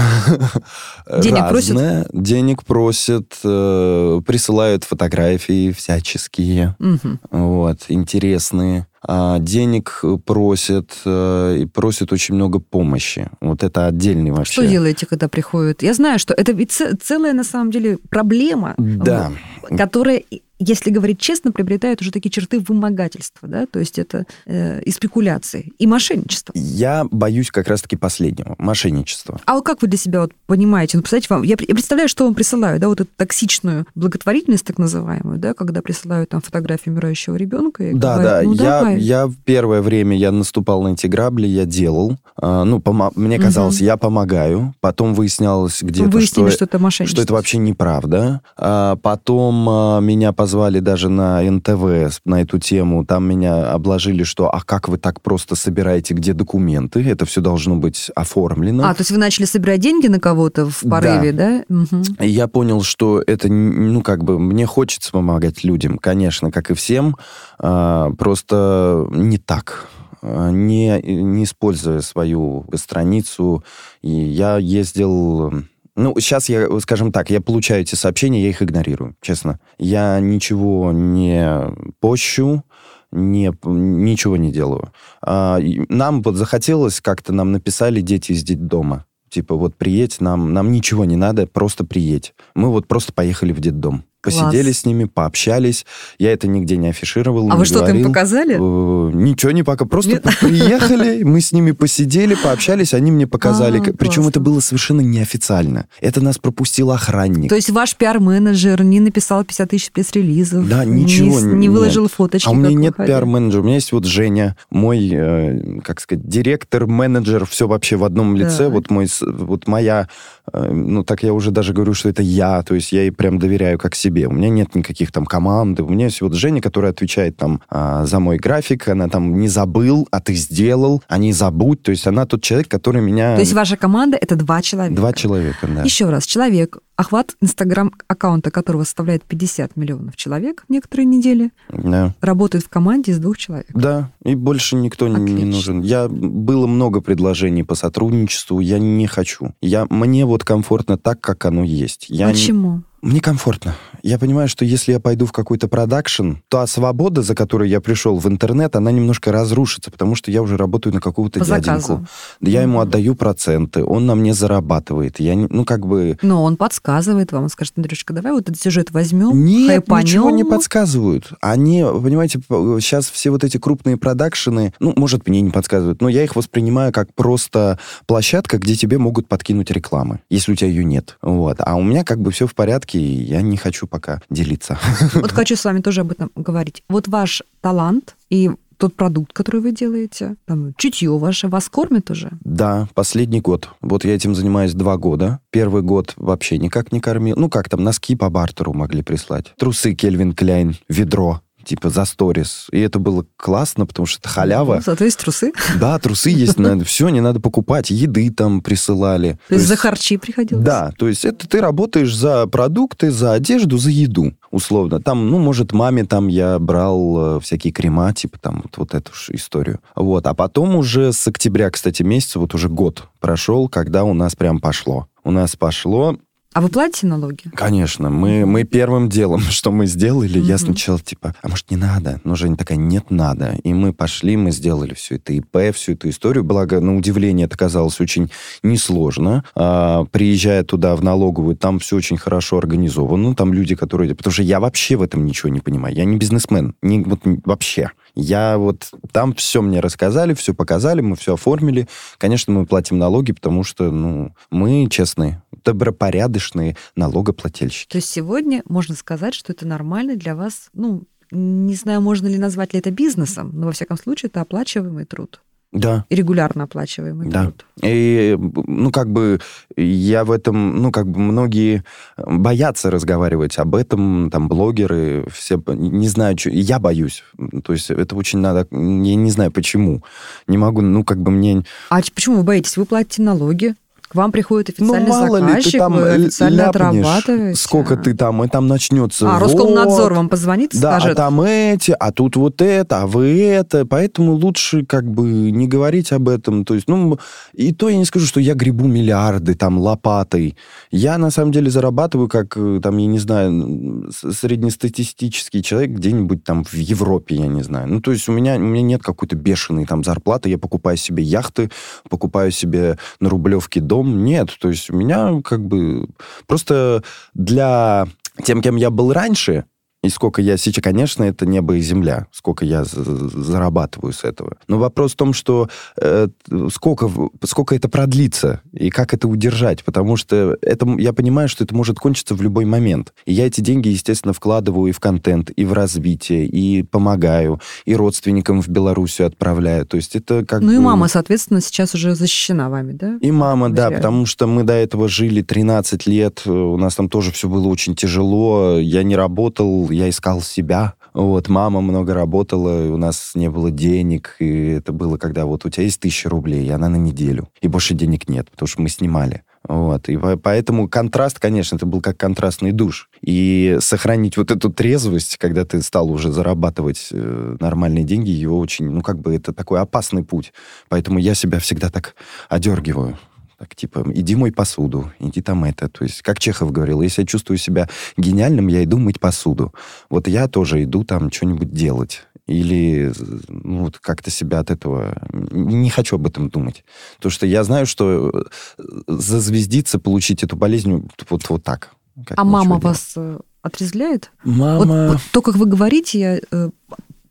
денег 1.20 1.42
разное. 1.50 2.04
просят? 2.04 2.08
Денег 2.12 2.64
просят, 2.64 3.38
э, 3.42 4.20
присылают 4.26 4.84
фотографии 4.84 5.72
всяческие, 5.72 6.76
угу. 6.78 7.18
вот, 7.30 7.84
интересные. 7.88 8.86
А 9.06 9.38
денег 9.38 10.02
просят 10.24 10.92
э, 11.04 11.58
и 11.60 11.66
просят 11.66 12.12
очень 12.12 12.34
много 12.36 12.58
помощи. 12.58 13.28
Вот 13.42 13.62
это 13.62 13.86
отдельный 13.86 14.30
вообще. 14.30 14.52
Что 14.52 14.66
делаете, 14.66 15.04
когда 15.04 15.28
приходят? 15.28 15.82
Я 15.82 15.92
знаю, 15.92 16.18
что 16.18 16.32
это 16.32 16.52
ведь 16.52 16.72
целая 17.02 17.34
на 17.34 17.44
самом 17.44 17.70
деле 17.70 17.98
проблема, 18.08 18.74
да. 18.78 19.30
которая 19.76 20.22
если 20.58 20.90
говорить 20.90 21.18
честно, 21.18 21.52
приобретают 21.52 22.00
уже 22.00 22.10
такие 22.10 22.30
черты 22.30 22.60
вымогательства, 22.60 23.48
да, 23.48 23.66
то 23.66 23.78
есть 23.78 23.98
это 23.98 24.26
э, 24.46 24.82
и 24.82 24.90
спекуляции, 24.90 25.72
и 25.78 25.86
мошенничество. 25.86 26.52
Я 26.54 27.06
боюсь 27.10 27.50
как 27.50 27.68
раз-таки 27.68 27.96
последнего, 27.96 28.54
мошенничества. 28.58 29.40
А 29.46 29.54
вот 29.54 29.64
как 29.64 29.82
вы 29.82 29.88
для 29.88 29.98
себя 29.98 30.22
вот 30.22 30.32
понимаете? 30.46 30.96
Ну, 30.96 31.02
представьте, 31.02 31.28
вам, 31.30 31.42
я, 31.42 31.56
представляю, 31.56 32.08
что 32.08 32.24
вам 32.24 32.34
присылают, 32.34 32.80
да, 32.80 32.88
вот 32.88 33.00
эту 33.00 33.10
токсичную 33.16 33.86
благотворительность, 33.94 34.64
так 34.64 34.78
называемую, 34.78 35.38
да, 35.38 35.54
когда 35.54 35.82
присылают 35.82 36.30
там 36.30 36.40
фотографии 36.40 36.90
умирающего 36.90 37.36
ребенка. 37.36 37.90
И 37.90 37.94
да, 37.94 38.14
говорят, 38.14 38.32
да, 38.32 38.42
ну, 38.42 38.54
я, 38.54 38.78
давай. 38.80 39.00
я 39.00 39.26
в 39.26 39.36
первое 39.44 39.82
время 39.82 40.16
я 40.16 40.30
наступал 40.30 40.82
на 40.82 40.88
эти 40.88 41.06
грабли, 41.06 41.46
я 41.46 41.64
делал, 41.64 42.16
а, 42.36 42.64
ну, 42.64 42.78
помо- 42.78 43.12
мне 43.14 43.38
казалось, 43.38 43.76
угу. 43.76 43.84
я 43.84 43.96
помогаю, 43.96 44.74
потом 44.80 45.14
выяснялось 45.14 45.82
где-то, 45.82 46.08
Выяснили, 46.08 46.48
что, 46.48 46.56
что 46.56 46.64
это 46.64 46.78
мошенничество. 46.78 47.22
Что 47.22 47.24
это 47.24 47.34
вообще 47.34 47.58
неправда. 47.58 48.40
А, 48.56 48.96
потом 48.96 49.68
а, 49.68 50.00
меня 50.00 50.32
позвали 50.44 50.80
даже 50.80 51.08
на 51.08 51.40
НТВ 51.40 52.20
на 52.26 52.42
эту 52.42 52.58
тему. 52.58 53.06
Там 53.06 53.26
меня 53.26 53.72
обложили, 53.72 54.24
что 54.24 54.54
а 54.54 54.60
как 54.60 54.90
вы 54.90 54.98
так 54.98 55.22
просто 55.22 55.56
собираете, 55.56 56.12
где 56.12 56.34
документы? 56.34 57.02
Это 57.02 57.24
все 57.24 57.40
должно 57.40 57.76
быть 57.76 58.10
оформлено. 58.14 58.84
А, 58.84 58.92
то 58.92 59.00
есть 59.00 59.10
вы 59.10 59.16
начали 59.16 59.46
собирать 59.46 59.80
деньги 59.80 60.06
на 60.06 60.20
кого-то 60.20 60.66
в 60.66 60.82
порыве, 60.82 61.32
да? 61.32 61.64
да? 61.66 61.74
Угу. 61.74 62.02
И 62.20 62.28
я 62.28 62.46
понял, 62.46 62.82
что 62.82 63.22
это, 63.26 63.48
ну, 63.48 64.02
как 64.02 64.22
бы, 64.22 64.38
мне 64.38 64.66
хочется 64.66 65.10
помогать 65.12 65.64
людям, 65.64 65.96
конечно, 65.96 66.50
как 66.50 66.70
и 66.70 66.74
всем, 66.74 67.16
а, 67.58 68.10
просто 68.10 69.08
не 69.12 69.38
так 69.38 69.88
а, 70.20 70.50
не, 70.50 71.00
не 71.00 71.44
используя 71.44 72.02
свою 72.02 72.66
страницу. 72.74 73.64
И 74.02 74.10
я 74.10 74.58
ездил 74.58 75.64
ну, 75.96 76.14
сейчас 76.18 76.48
я, 76.48 76.68
скажем 76.80 77.12
так, 77.12 77.30
я 77.30 77.40
получаю 77.40 77.82
эти 77.82 77.94
сообщения, 77.94 78.42
я 78.42 78.48
их 78.48 78.62
игнорирую, 78.62 79.16
честно. 79.20 79.60
Я 79.78 80.18
ничего 80.20 80.90
не 80.92 81.72
пощу, 82.00 82.64
не, 83.12 83.52
ничего 83.64 84.36
не 84.36 84.50
делаю. 84.50 84.92
А, 85.22 85.58
нам 85.88 86.22
вот 86.22 86.34
захотелось, 86.34 87.00
как-то 87.00 87.32
нам 87.32 87.52
написали 87.52 88.00
дети 88.00 88.32
из 88.32 88.42
детдома. 88.42 89.06
Типа, 89.28 89.54
вот 89.54 89.76
приедь, 89.76 90.20
нам, 90.20 90.52
нам 90.52 90.72
ничего 90.72 91.04
не 91.04 91.16
надо, 91.16 91.46
просто 91.46 91.84
приедь. 91.84 92.34
Мы 92.54 92.70
вот 92.70 92.86
просто 92.86 93.12
поехали 93.12 93.52
в 93.52 93.60
детдом. 93.60 94.04
Посидели 94.24 94.64
Класс. 94.64 94.78
с 94.78 94.86
ними, 94.86 95.04
пообщались. 95.04 95.86
Я 96.18 96.32
это 96.32 96.48
нигде 96.48 96.76
не 96.76 96.88
афишировал. 96.88 97.50
А 97.50 97.54
не 97.54 97.58
вы 97.58 97.64
что-то 97.64 97.90
им 97.90 98.04
показали? 98.04 98.54
Э, 98.54 99.10
ничего 99.14 99.52
не 99.52 99.62
пока. 99.62 99.84
Просто 99.84 100.12
Нет? 100.12 100.24
приехали, 100.40 101.22
мы 101.22 101.40
с 101.40 101.52
ними 101.52 101.72
посидели, 101.72 102.34
пообщались, 102.34 102.94
они 102.94 103.12
мне 103.12 103.26
показали. 103.26 103.78
А, 103.78 103.92
Причем 103.92 104.22
классно. 104.22 104.30
это 104.30 104.40
было 104.40 104.60
совершенно 104.60 105.00
неофициально. 105.00 105.86
Это 106.00 106.20
нас 106.22 106.38
пропустил 106.38 106.90
охранник. 106.90 107.48
То 107.48 107.56
есть 107.56 107.70
ваш 107.70 107.96
пиар-менеджер 107.96 108.82
не 108.82 109.00
написал 109.00 109.44
50 109.44 109.70
тысяч 109.70 109.86
спецрелизов? 109.86 110.68
Да, 110.68 110.84
ничего. 110.84 111.40
Не, 111.40 111.54
не 111.54 111.68
выложил 111.68 112.04
нет. 112.04 112.12
фоточки? 112.12 112.48
А 112.48 112.50
у 112.50 112.54
меня 112.54 112.74
нет 112.74 112.96
пиар-менеджера. 112.96 113.60
У 113.60 113.64
меня 113.64 113.74
есть 113.74 113.92
вот 113.92 114.04
Женя, 114.04 114.56
мой, 114.70 115.10
э, 115.12 115.80
как 115.82 116.00
сказать, 116.00 116.26
директор, 116.26 116.86
менеджер, 116.86 117.46
все 117.46 117.66
вообще 117.66 117.96
в 117.96 118.04
одном 118.04 118.36
лице. 118.36 118.64
Да. 118.64 118.68
Вот, 118.70 118.90
мой, 118.90 119.08
вот 119.20 119.66
моя, 119.66 120.08
э, 120.52 120.72
ну 120.72 121.04
так 121.04 121.22
я 121.22 121.32
уже 121.32 121.50
даже 121.50 121.72
говорю, 121.72 121.94
что 121.94 122.08
это 122.08 122.22
я. 122.22 122.62
То 122.62 122.74
есть 122.74 122.92
я 122.92 123.02
ей 123.02 123.10
прям 123.10 123.38
доверяю 123.38 123.78
как 123.78 123.94
себе 123.94 124.13
себе. 124.14 124.28
У 124.28 124.32
меня 124.32 124.48
нет 124.48 124.74
никаких 124.74 125.12
там 125.12 125.26
команд. 125.26 125.80
У 125.80 125.88
меня 125.88 126.06
есть 126.06 126.20
вот 126.20 126.34
Женя, 126.34 126.60
которая 126.60 126.92
отвечает 126.92 127.36
там 127.36 127.60
а, 127.68 128.06
за 128.06 128.20
мой 128.20 128.36
график. 128.36 128.88
Она 128.88 129.08
там 129.08 129.38
не 129.40 129.48
забыл, 129.48 130.06
а 130.10 130.20
ты 130.20 130.34
сделал, 130.34 131.02
а 131.08 131.18
не 131.18 131.32
забудь. 131.32 131.82
То 131.82 131.90
есть 131.90 132.06
она 132.06 132.26
тот 132.26 132.42
человек, 132.42 132.68
который 132.68 133.02
меня... 133.02 133.34
То 133.34 133.40
есть 133.40 133.52
ваша 133.52 133.76
команда— 133.76 134.16
это 134.20 134.36
два 134.36 134.62
человека? 134.62 134.94
Два 134.94 135.12
человека, 135.12 135.66
да. 135.66 135.82
Еще 135.82 136.08
раз, 136.08 136.26
человек, 136.26 136.78
охват 136.96 137.34
инстаграм-аккаунта 137.40 138.50
которого 138.50 138.84
составляет 138.84 139.24
50 139.24 139.76
миллионов 139.76 140.16
человек 140.16 140.64
некоторые 140.68 141.06
недели, 141.06 141.50
да. 141.68 142.14
работает 142.20 142.64
в 142.64 142.68
команде 142.68 143.12
из 143.12 143.18
двух 143.18 143.36
человек. 143.36 143.70
Да, 143.74 144.10
и 144.24 144.34
больше 144.34 144.76
никто 144.76 145.06
Отлично. 145.06 145.34
не 145.34 145.44
нужен. 145.44 145.80
Я 145.80 146.08
было 146.08 146.66
много 146.66 147.00
предложений 147.00 147.64
по 147.64 147.74
сотрудничеству, 147.74 148.60
я 148.60 148.78
не 148.78 149.06
хочу. 149.06 149.54
Я 149.60 149.86
мне 149.90 150.24
вот 150.24 150.44
комфортно 150.44 150.96
так, 150.96 151.20
как 151.20 151.44
оно 151.46 151.64
есть. 151.64 152.06
Я 152.08 152.28
Почему? 152.28 152.76
Не... 152.76 152.82
Мне 153.04 153.20
комфортно. 153.20 153.74
Я 154.02 154.18
понимаю, 154.18 154.48
что 154.48 154.64
если 154.64 154.92
я 154.92 155.00
пойду 155.00 155.26
в 155.26 155.32
какой-то 155.32 155.68
продакшн, 155.68 156.36
то 156.48 156.66
свобода, 156.66 157.20
за 157.22 157.34
которой 157.34 157.68
я 157.68 157.82
пришел 157.82 158.18
в 158.18 158.26
интернет, 158.26 158.76
она 158.76 158.90
немножко 158.90 159.30
разрушится, 159.30 159.90
потому 159.90 160.14
что 160.14 160.30
я 160.30 160.40
уже 160.40 160.56
работаю 160.56 160.94
на 160.94 161.02
какого-то 161.02 161.40
По 161.40 161.44
дяденьку. 161.44 161.80
Заказу. 161.80 162.06
Я 162.40 162.62
ему 162.62 162.80
отдаю 162.80 163.14
проценты, 163.14 163.84
он 163.84 164.06
на 164.06 164.14
мне 164.14 164.32
зарабатывает. 164.32 165.20
Я, 165.20 165.34
ну, 165.36 165.66
как 165.66 165.86
бы... 165.86 166.18
Но 166.22 166.44
он 166.44 166.56
подсказывает 166.56 167.32
вам, 167.32 167.44
он 167.44 167.48
скажет, 167.50 167.74
Андрюшка, 167.76 168.14
давай 168.14 168.32
вот 168.32 168.48
этот 168.48 168.58
сюжет 168.58 168.90
возьмем, 168.90 169.44
Нет, 169.44 169.68
хайпанем. 169.68 170.04
ничего 170.06 170.30
не 170.30 170.44
подсказывают. 170.44 171.32
Они, 171.42 171.82
понимаете, 171.82 172.40
сейчас 172.48 173.10
все 173.10 173.30
вот 173.30 173.44
эти 173.44 173.58
крупные 173.58 173.98
продакшены, 173.98 174.72
ну, 174.80 174.94
может, 174.96 175.28
мне 175.28 175.42
не 175.42 175.50
подсказывают, 175.50 176.00
но 176.00 176.08
я 176.08 176.24
их 176.24 176.36
воспринимаю 176.36 176.90
как 176.90 177.12
просто 177.14 177.78
площадка, 178.06 178.56
где 178.56 178.74
тебе 178.76 178.96
могут 178.96 179.28
подкинуть 179.28 179.70
рекламы, 179.70 180.20
если 180.30 180.52
у 180.52 180.56
тебя 180.56 180.68
ее 180.68 180.84
нет. 180.84 181.18
Вот. 181.20 181.56
А 181.60 181.76
у 181.76 181.82
меня 181.82 182.02
как 182.02 182.20
бы 182.20 182.30
все 182.30 182.46
в 182.46 182.54
порядке, 182.54 182.93
и 182.94 182.98
я 182.98 183.42
не 183.42 183.56
хочу 183.56 183.86
пока 183.86 184.20
делиться. 184.30 184.78
Вот 185.14 185.32
хочу 185.32 185.56
с 185.56 185.64
вами 185.64 185.80
тоже 185.80 186.02
об 186.02 186.12
этом 186.12 186.30
говорить. 186.34 186.82
Вот 186.88 187.08
ваш 187.08 187.42
талант 187.60 188.16
и 188.30 188.50
тот 188.76 188.94
продукт, 188.94 189.32
который 189.32 189.60
вы 189.60 189.72
делаете, 189.72 190.36
там, 190.46 190.74
чутье 190.76 191.16
ваше 191.16 191.48
вас 191.48 191.68
кормит 191.68 192.10
уже? 192.10 192.30
Да, 192.44 192.88
последний 192.94 193.40
год. 193.40 193.70
Вот 193.80 194.04
я 194.04 194.14
этим 194.14 194.34
занимаюсь 194.34 194.74
два 194.74 194.96
года. 194.96 195.40
Первый 195.50 195.82
год 195.82 196.14
вообще 196.16 196.58
никак 196.58 196.92
не 196.92 197.00
кормил. 197.00 197.36
Ну, 197.38 197.48
как 197.48 197.68
там, 197.68 197.82
носки 197.82 198.16
по 198.16 198.30
бартеру 198.30 198.72
могли 198.72 199.02
прислать. 199.02 199.54
Трусы 199.58 199.94
Кельвин 199.94 200.32
Кляйн, 200.32 200.76
ведро 200.88 201.40
типа 201.64 201.90
за 201.90 202.04
сторис. 202.04 202.68
И 202.72 202.80
это 202.80 202.98
было 202.98 203.26
классно, 203.36 203.86
потому 203.86 204.06
что 204.06 204.20
это 204.20 204.28
халява. 204.28 204.76
Ну, 204.76 204.82
зато 204.82 205.04
есть 205.04 205.18
трусы. 205.18 205.52
Да, 205.80 205.98
трусы 205.98 206.30
есть, 206.30 206.58
надо, 206.58 206.84
все, 206.84 207.08
не 207.08 207.20
надо 207.20 207.40
покупать, 207.40 207.90
еды 207.90 208.30
там 208.30 208.60
присылали. 208.60 209.32
То, 209.32 209.48
то 209.48 209.54
есть 209.54 209.66
за 209.66 209.76
харчи 209.76 210.16
приходилось? 210.16 210.64
Да, 210.64 210.92
то 210.96 211.08
есть 211.08 211.24
это 211.24 211.48
ты 211.48 211.60
работаешь 211.60 212.14
за 212.14 212.46
продукты, 212.46 213.10
за 213.10 213.32
одежду, 213.32 213.78
за 213.78 213.90
еду, 213.90 214.34
условно. 214.50 215.00
Там, 215.00 215.30
ну, 215.30 215.38
может, 215.38 215.72
маме 215.72 216.04
там 216.04 216.28
я 216.28 216.58
брал 216.58 217.36
э, 217.36 217.40
всякие 217.40 217.72
крема, 217.72 218.12
типа 218.12 218.38
там 218.38 218.62
вот, 218.62 218.76
вот 218.76 218.94
эту 218.94 219.12
историю. 219.30 219.80
Вот, 219.96 220.26
а 220.26 220.34
потом 220.34 220.76
уже 220.76 221.12
с 221.12 221.26
октября, 221.26 221.70
кстати, 221.70 222.02
месяца, 222.02 222.38
вот 222.38 222.54
уже 222.54 222.68
год 222.68 223.04
прошел, 223.20 223.68
когда 223.68 224.04
у 224.04 224.14
нас 224.14 224.36
прям 224.36 224.60
пошло. 224.60 225.08
У 225.24 225.30
нас 225.30 225.56
пошло, 225.56 226.16
а 226.54 226.60
вы 226.60 226.68
платите 226.68 227.08
налоги? 227.08 227.42
Конечно. 227.52 228.10
Мы, 228.10 228.46
мы 228.46 228.62
первым 228.62 229.08
делом, 229.08 229.40
что 229.50 229.72
мы 229.72 229.86
сделали, 229.86 230.40
mm-hmm. 230.40 230.46
я 230.46 230.58
сначала 230.58 231.00
типа, 231.00 231.34
а 231.42 231.48
может 231.48 231.68
не 231.72 231.76
надо? 231.76 232.20
Но 232.22 232.36
Женя 232.36 232.56
такая, 232.56 232.78
нет, 232.78 233.10
надо. 233.10 233.56
И 233.64 233.72
мы 233.72 233.92
пошли, 233.92 234.36
мы 234.36 234.52
сделали 234.52 234.94
все 234.94 235.16
это 235.16 235.32
ИП, 235.32 235.74
всю 235.74 235.92
эту 235.94 236.08
историю. 236.08 236.44
Благо, 236.44 236.80
на 236.80 236.96
удивление, 236.96 237.46
это 237.46 237.58
казалось 237.58 238.00
очень 238.00 238.30
несложно. 238.62 239.42
А, 239.56 240.04
приезжая 240.04 240.62
туда 240.62 240.94
в 240.94 241.02
налоговую, 241.02 241.56
там 241.56 241.80
все 241.80 241.96
очень 241.96 242.18
хорошо 242.18 242.58
организовано. 242.58 243.34
Там 243.34 243.52
люди, 243.52 243.74
которые... 243.74 244.14
Потому 244.14 244.32
что 244.32 244.42
я 244.44 244.60
вообще 244.60 244.94
в 244.94 245.02
этом 245.02 245.26
ничего 245.26 245.48
не 245.48 245.58
понимаю. 245.58 245.96
Я 245.96 246.04
не 246.04 246.16
бизнесмен. 246.16 246.76
Не, 246.82 247.00
вот, 247.00 247.20
вообще. 247.44 247.90
Я 248.14 248.58
вот 248.58 248.90
там 249.10 249.34
все 249.34 249.60
мне 249.60 249.80
рассказали, 249.80 250.34
все 250.34 250.54
показали, 250.54 251.00
мы 251.00 251.16
все 251.16 251.34
оформили. 251.34 251.88
Конечно, 252.18 252.52
мы 252.52 252.64
платим 252.64 252.98
налоги, 252.98 253.32
потому 253.32 253.64
что, 253.64 253.90
ну, 253.90 254.32
мы 254.50 254.86
честные, 254.88 255.42
добропорядочные 255.64 256.76
налогоплательщики. 256.96 257.90
То 257.90 257.98
есть 257.98 258.10
сегодня 258.10 258.62
можно 258.68 258.94
сказать, 258.94 259.34
что 259.34 259.52
это 259.52 259.66
нормально 259.66 260.16
для 260.16 260.34
вас, 260.34 260.68
ну, 260.74 261.04
не 261.30 261.74
знаю, 261.74 262.00
можно 262.00 262.26
ли 262.26 262.38
назвать 262.38 262.74
ли 262.74 262.78
это 262.80 262.90
бизнесом, 262.90 263.50
но 263.54 263.66
во 263.66 263.72
всяком 263.72 263.96
случае 263.96 264.28
это 264.28 264.40
оплачиваемый 264.40 265.04
труд. 265.04 265.40
Да. 265.72 266.06
И 266.08 266.14
регулярно 266.14 266.64
оплачиваемый 266.64 267.28
Да. 267.28 267.42
труд. 267.42 267.66
И, 267.82 268.38
ну, 268.38 268.92
как 268.92 269.10
бы, 269.10 269.40
я 269.76 270.24
в 270.24 270.30
этом, 270.30 270.80
ну, 270.80 270.92
как 270.92 271.08
бы, 271.08 271.18
многие 271.18 271.82
боятся 272.16 272.92
разговаривать 272.92 273.58
об 273.58 273.74
этом, 273.74 274.30
там, 274.30 274.46
блогеры, 274.46 275.26
все, 275.32 275.60
не 275.66 276.06
знаю, 276.06 276.38
что, 276.38 276.50
я 276.50 276.78
боюсь. 276.78 277.24
То 277.64 277.72
есть 277.72 277.90
это 277.90 278.14
очень 278.14 278.38
надо, 278.38 278.68
я 278.70 279.16
не 279.16 279.30
знаю, 279.32 279.50
почему. 279.50 280.04
Не 280.46 280.58
могу, 280.58 280.80
ну, 280.80 281.02
как 281.02 281.18
бы, 281.20 281.32
мне... 281.32 281.64
А 281.90 282.00
почему 282.14 282.36
вы 282.36 282.42
боитесь? 282.44 282.76
Вы 282.76 282.84
платите 282.86 283.22
налоги, 283.22 283.74
к 284.14 284.16
вам 284.16 284.30
приходит 284.30 284.76
Ну, 284.78 284.94
официальный 284.94 285.10
мало 285.10 285.36
ли, 285.38 285.42
заказчик, 285.42 285.72
ты 285.72 285.78
там 285.78 285.92
вы 285.92 286.08
официально 286.10 286.68
отрабатываете. 286.68 287.60
сколько 287.60 287.96
ты 287.96 288.14
там, 288.14 288.44
и 288.44 288.48
там 288.48 288.68
начнется... 288.68 289.28
А, 289.28 289.40
вот, 289.40 289.42
Роскомнадзор 289.42 290.14
вам 290.14 290.28
позвонит 290.28 290.72
и 290.72 290.78
Да, 290.78 290.96
а 290.96 291.00
скажет, 291.00 291.16
там 291.16 291.40
эти, 291.40 291.90
а 291.98 292.12
тут 292.12 292.36
вот 292.36 292.62
это, 292.62 293.02
а 293.02 293.06
вы 293.08 293.42
это. 293.42 293.84
Поэтому 293.84 294.34
лучше 294.34 294.84
как 294.86 295.04
бы 295.10 295.50
не 295.50 295.66
говорить 295.66 296.12
об 296.12 296.28
этом. 296.28 296.64
То 296.64 296.74
есть, 296.74 296.86
ну, 296.86 297.18
и 297.54 297.72
то 297.72 297.88
я 297.88 297.96
не 297.96 298.04
скажу, 298.04 298.26
что 298.26 298.38
я 298.38 298.54
гребу 298.54 298.86
миллиарды 298.86 299.54
там 299.54 299.78
лопатой. 299.78 300.56
Я 300.92 301.18
на 301.18 301.30
самом 301.30 301.50
деле 301.50 301.68
зарабатываю 301.68 302.28
как, 302.28 302.56
э, 302.56 302.78
там, 302.80 302.96
я 302.98 303.06
не 303.06 303.18
знаю, 303.18 304.12
среднестатистический 304.12 305.60
человек 305.60 305.90
где-нибудь 305.90 306.44
там 306.44 306.62
в 306.62 306.74
Европе, 306.74 307.34
я 307.34 307.48
не 307.48 307.64
знаю. 307.64 307.88
Ну, 307.88 308.00
то 308.00 308.12
есть 308.12 308.28
у 308.28 308.32
меня, 308.32 308.54
у 308.54 308.60
меня 308.60 308.82
нет 308.82 309.02
какой-то 309.02 309.34
бешеной 309.34 309.86
там 309.86 310.04
зарплаты. 310.04 310.50
Я 310.50 310.58
покупаю 310.58 310.96
себе 310.96 311.24
яхты, 311.24 311.70
покупаю 312.08 312.52
себе 312.52 312.96
на 313.18 313.28
Рублевке 313.28 313.80
дом. 313.80 314.03
Нет, 314.04 314.54
то 314.60 314.68
есть 314.68 314.90
у 314.90 314.96
меня 314.96 315.40
как 315.42 315.64
бы 315.64 316.08
просто 316.46 317.02
для 317.32 318.06
тем, 318.44 318.60
кем 318.62 318.76
я 318.76 318.90
был 318.90 319.12
раньше, 319.12 319.64
и 320.04 320.08
сколько 320.10 320.42
я 320.42 320.56
сейчас, 320.56 320.82
конечно, 320.82 321.24
это 321.24 321.46
небо 321.46 321.76
и 321.76 321.80
земля, 321.80 322.26
сколько 322.32 322.64
я 322.64 322.84
за- 322.84 323.28
зарабатываю 323.28 324.12
с 324.12 324.24
этого. 324.24 324.56
Но 324.68 324.78
вопрос 324.78 325.12
в 325.12 325.16
том, 325.16 325.32
что 325.32 325.68
э, 326.00 326.28
сколько, 326.70 327.10
сколько 327.44 327.74
это 327.74 327.88
продлится 327.88 328.60
и 328.72 328.90
как 328.90 329.14
это 329.14 329.28
удержать, 329.28 329.84
потому 329.84 330.16
что 330.16 330.56
это, 330.62 330.86
я 330.98 331.12
понимаю, 331.12 331.48
что 331.48 331.64
это 331.64 331.74
может 331.74 331.98
кончиться 331.98 332.34
в 332.34 332.42
любой 332.42 332.64
момент. 332.64 333.12
И 333.26 333.32
я 333.32 333.46
эти 333.46 333.60
деньги, 333.60 333.88
естественно, 333.88 334.32
вкладываю 334.34 334.88
и 334.88 334.92
в 334.92 335.00
контент, 335.00 335.50
и 335.56 335.64
в 335.64 335.72
развитие, 335.72 336.46
и 336.46 336.82
помогаю, 336.82 337.60
и 337.84 337.94
родственникам 337.94 338.60
в 338.62 338.68
Белоруссию 338.68 339.26
отправляю. 339.26 339.86
То 339.86 339.96
есть 339.96 340.16
это 340.16 340.44
как 340.44 340.60
ну 340.60 340.72
и 340.72 340.76
бы- 340.76 340.82
мама, 340.82 341.08
соответственно, 341.08 341.60
сейчас 341.60 341.94
уже 341.94 342.14
защищена 342.14 342.68
вами, 342.68 342.92
да? 342.92 343.18
и 343.20 343.30
мама, 343.30 343.68
да, 343.70 343.84
Материально. 343.84 343.96
потому 343.96 344.26
что 344.26 344.46
мы 344.46 344.62
до 344.64 344.74
этого 344.74 345.08
жили 345.08 345.42
13 345.42 346.06
лет, 346.06 346.42
э, 346.46 346.50
у 346.50 346.76
нас 346.76 346.94
там 346.94 347.08
тоже 347.08 347.32
все 347.32 347.48
было 347.48 347.68
очень 347.68 347.94
тяжело, 347.94 348.78
я 348.78 349.02
не 349.02 349.16
работал, 349.16 349.90
я 349.94 350.08
искал 350.08 350.40
себя. 350.40 350.94
Вот, 351.12 351.48
мама 351.48 351.80
много 351.80 352.12
работала, 352.12 352.92
у 352.92 352.96
нас 352.96 353.32
не 353.34 353.48
было 353.48 353.70
денег, 353.70 354.36
и 354.40 354.70
это 354.70 354.92
было, 354.92 355.16
когда 355.16 355.46
вот 355.46 355.64
у 355.64 355.70
тебя 355.70 355.84
есть 355.84 356.00
тысяча 356.00 356.28
рублей, 356.28 356.66
и 356.66 356.70
она 356.70 356.88
на 356.88 356.96
неделю, 356.96 357.48
и 357.60 357.68
больше 357.68 357.94
денег 357.94 358.28
нет, 358.28 358.50
потому 358.50 358.66
что 358.66 358.82
мы 358.82 358.88
снимали. 358.88 359.42
Вот, 359.66 360.08
и 360.10 360.16
по- 360.16 360.36
поэтому 360.36 360.88
контраст, 360.88 361.38
конечно, 361.38 361.76
это 361.76 361.86
был 361.86 362.02
как 362.02 362.18
контрастный 362.18 362.72
душ. 362.72 363.08
И 363.22 363.78
сохранить 363.80 364.36
вот 364.36 364.50
эту 364.50 364.70
трезвость, 364.70 365.38
когда 365.38 365.64
ты 365.64 365.80
стал 365.80 366.10
уже 366.10 366.32
зарабатывать 366.32 367.08
э, 367.12 367.56
нормальные 367.60 368.04
деньги, 368.04 368.30
его 368.30 368.58
очень, 368.58 368.90
ну, 368.90 369.00
как 369.00 369.18
бы 369.20 369.34
это 369.34 369.54
такой 369.54 369.80
опасный 369.80 370.22
путь. 370.22 370.52
Поэтому 370.90 371.18
я 371.18 371.34
себя 371.34 371.60
всегда 371.60 371.88
так 371.88 372.14
одергиваю. 372.50 373.16
Так, 373.64 373.76
типа, 373.76 374.04
иди 374.14 374.36
мой 374.36 374.52
посуду, 374.52 375.10
иди 375.18 375.40
там 375.40 375.64
это. 375.64 375.88
То 375.88 376.04
есть, 376.04 376.20
как 376.20 376.38
Чехов 376.38 376.70
говорил, 376.70 377.00
если 377.00 377.22
я 377.22 377.26
чувствую 377.26 377.56
себя 377.56 377.88
гениальным, 378.18 378.66
я 378.66 378.84
иду 378.84 378.98
мыть 378.98 379.18
посуду. 379.18 379.72
Вот 380.10 380.28
я 380.28 380.48
тоже 380.48 380.84
иду 380.84 381.02
там 381.02 381.32
что-нибудь 381.32 381.72
делать. 381.72 382.26
Или 382.46 383.10
ну, 383.48 383.84
вот 383.84 383.98
как-то 383.98 384.30
себя 384.30 384.58
от 384.58 384.70
этого... 384.70 385.16
Не 385.32 385.88
хочу 385.88 386.16
об 386.16 386.26
этом 386.26 386.50
думать. 386.50 386.84
Потому 387.16 387.30
что 387.30 387.46
я 387.46 387.64
знаю, 387.64 387.86
что 387.86 388.30
э, 388.34 388.82
зазвездиться, 389.08 389.98
получить 389.98 390.44
эту 390.44 390.56
болезнь 390.56 391.08
вот, 391.30 391.48
вот 391.48 391.64
так. 391.64 391.92
А 392.36 392.44
мама 392.44 392.66
делать. 392.66 392.84
вас 392.84 393.12
э, 393.16 393.38
отрезвляет? 393.62 394.30
Вот, 394.44 394.86
Мама... 394.86 395.12
вот 395.12 395.20
то, 395.32 395.40
как 395.40 395.54
вы 395.54 395.64
говорите, 395.64 396.20
я 396.20 396.38
э, 396.50 396.68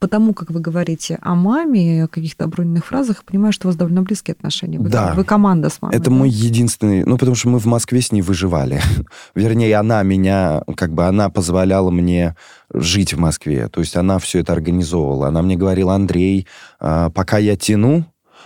потому, 0.03 0.33
как 0.33 0.51
вы 0.51 0.59
говорите 0.59 1.17
о 1.21 1.33
маме, 1.33 2.03
о 2.03 2.07
каких-то 2.09 2.43
оброненных 2.43 2.85
фразах, 2.85 3.23
понимаю, 3.23 3.53
что 3.53 3.67
у 3.67 3.69
вас 3.69 3.77
довольно 3.77 4.01
близкие 4.01 4.33
отношения. 4.33 4.77
Вы, 4.77 4.89
Да. 4.89 5.13
вы 5.15 5.23
команда 5.23 5.69
с 5.69 5.81
мамой. 5.81 5.95
Это 5.95 6.09
да? 6.09 6.11
мой 6.11 6.29
единственный... 6.29 7.05
Ну, 7.05 7.17
потому 7.17 7.35
что 7.35 7.47
мы 7.47 7.59
в 7.59 7.65
Москве 7.65 8.01
с 8.01 8.11
ней 8.11 8.21
выживали. 8.21 8.81
Вернее, 9.35 9.77
она 9.77 10.03
меня... 10.03 10.61
Как 10.75 10.93
бы 10.93 11.05
она 11.05 11.29
позволяла 11.29 11.89
мне 11.89 12.35
жить 12.73 13.13
в 13.13 13.19
Москве. 13.19 13.69
То 13.69 13.79
есть 13.79 13.95
она 13.95 14.19
все 14.19 14.39
это 14.39 14.51
организовывала. 14.51 15.29
Она 15.29 15.41
мне 15.41 15.55
говорила, 15.55 15.95
Андрей, 15.95 16.47
а, 16.81 17.09
пока 17.09 17.37
я 17.37 17.55
тяну, 17.55 18.05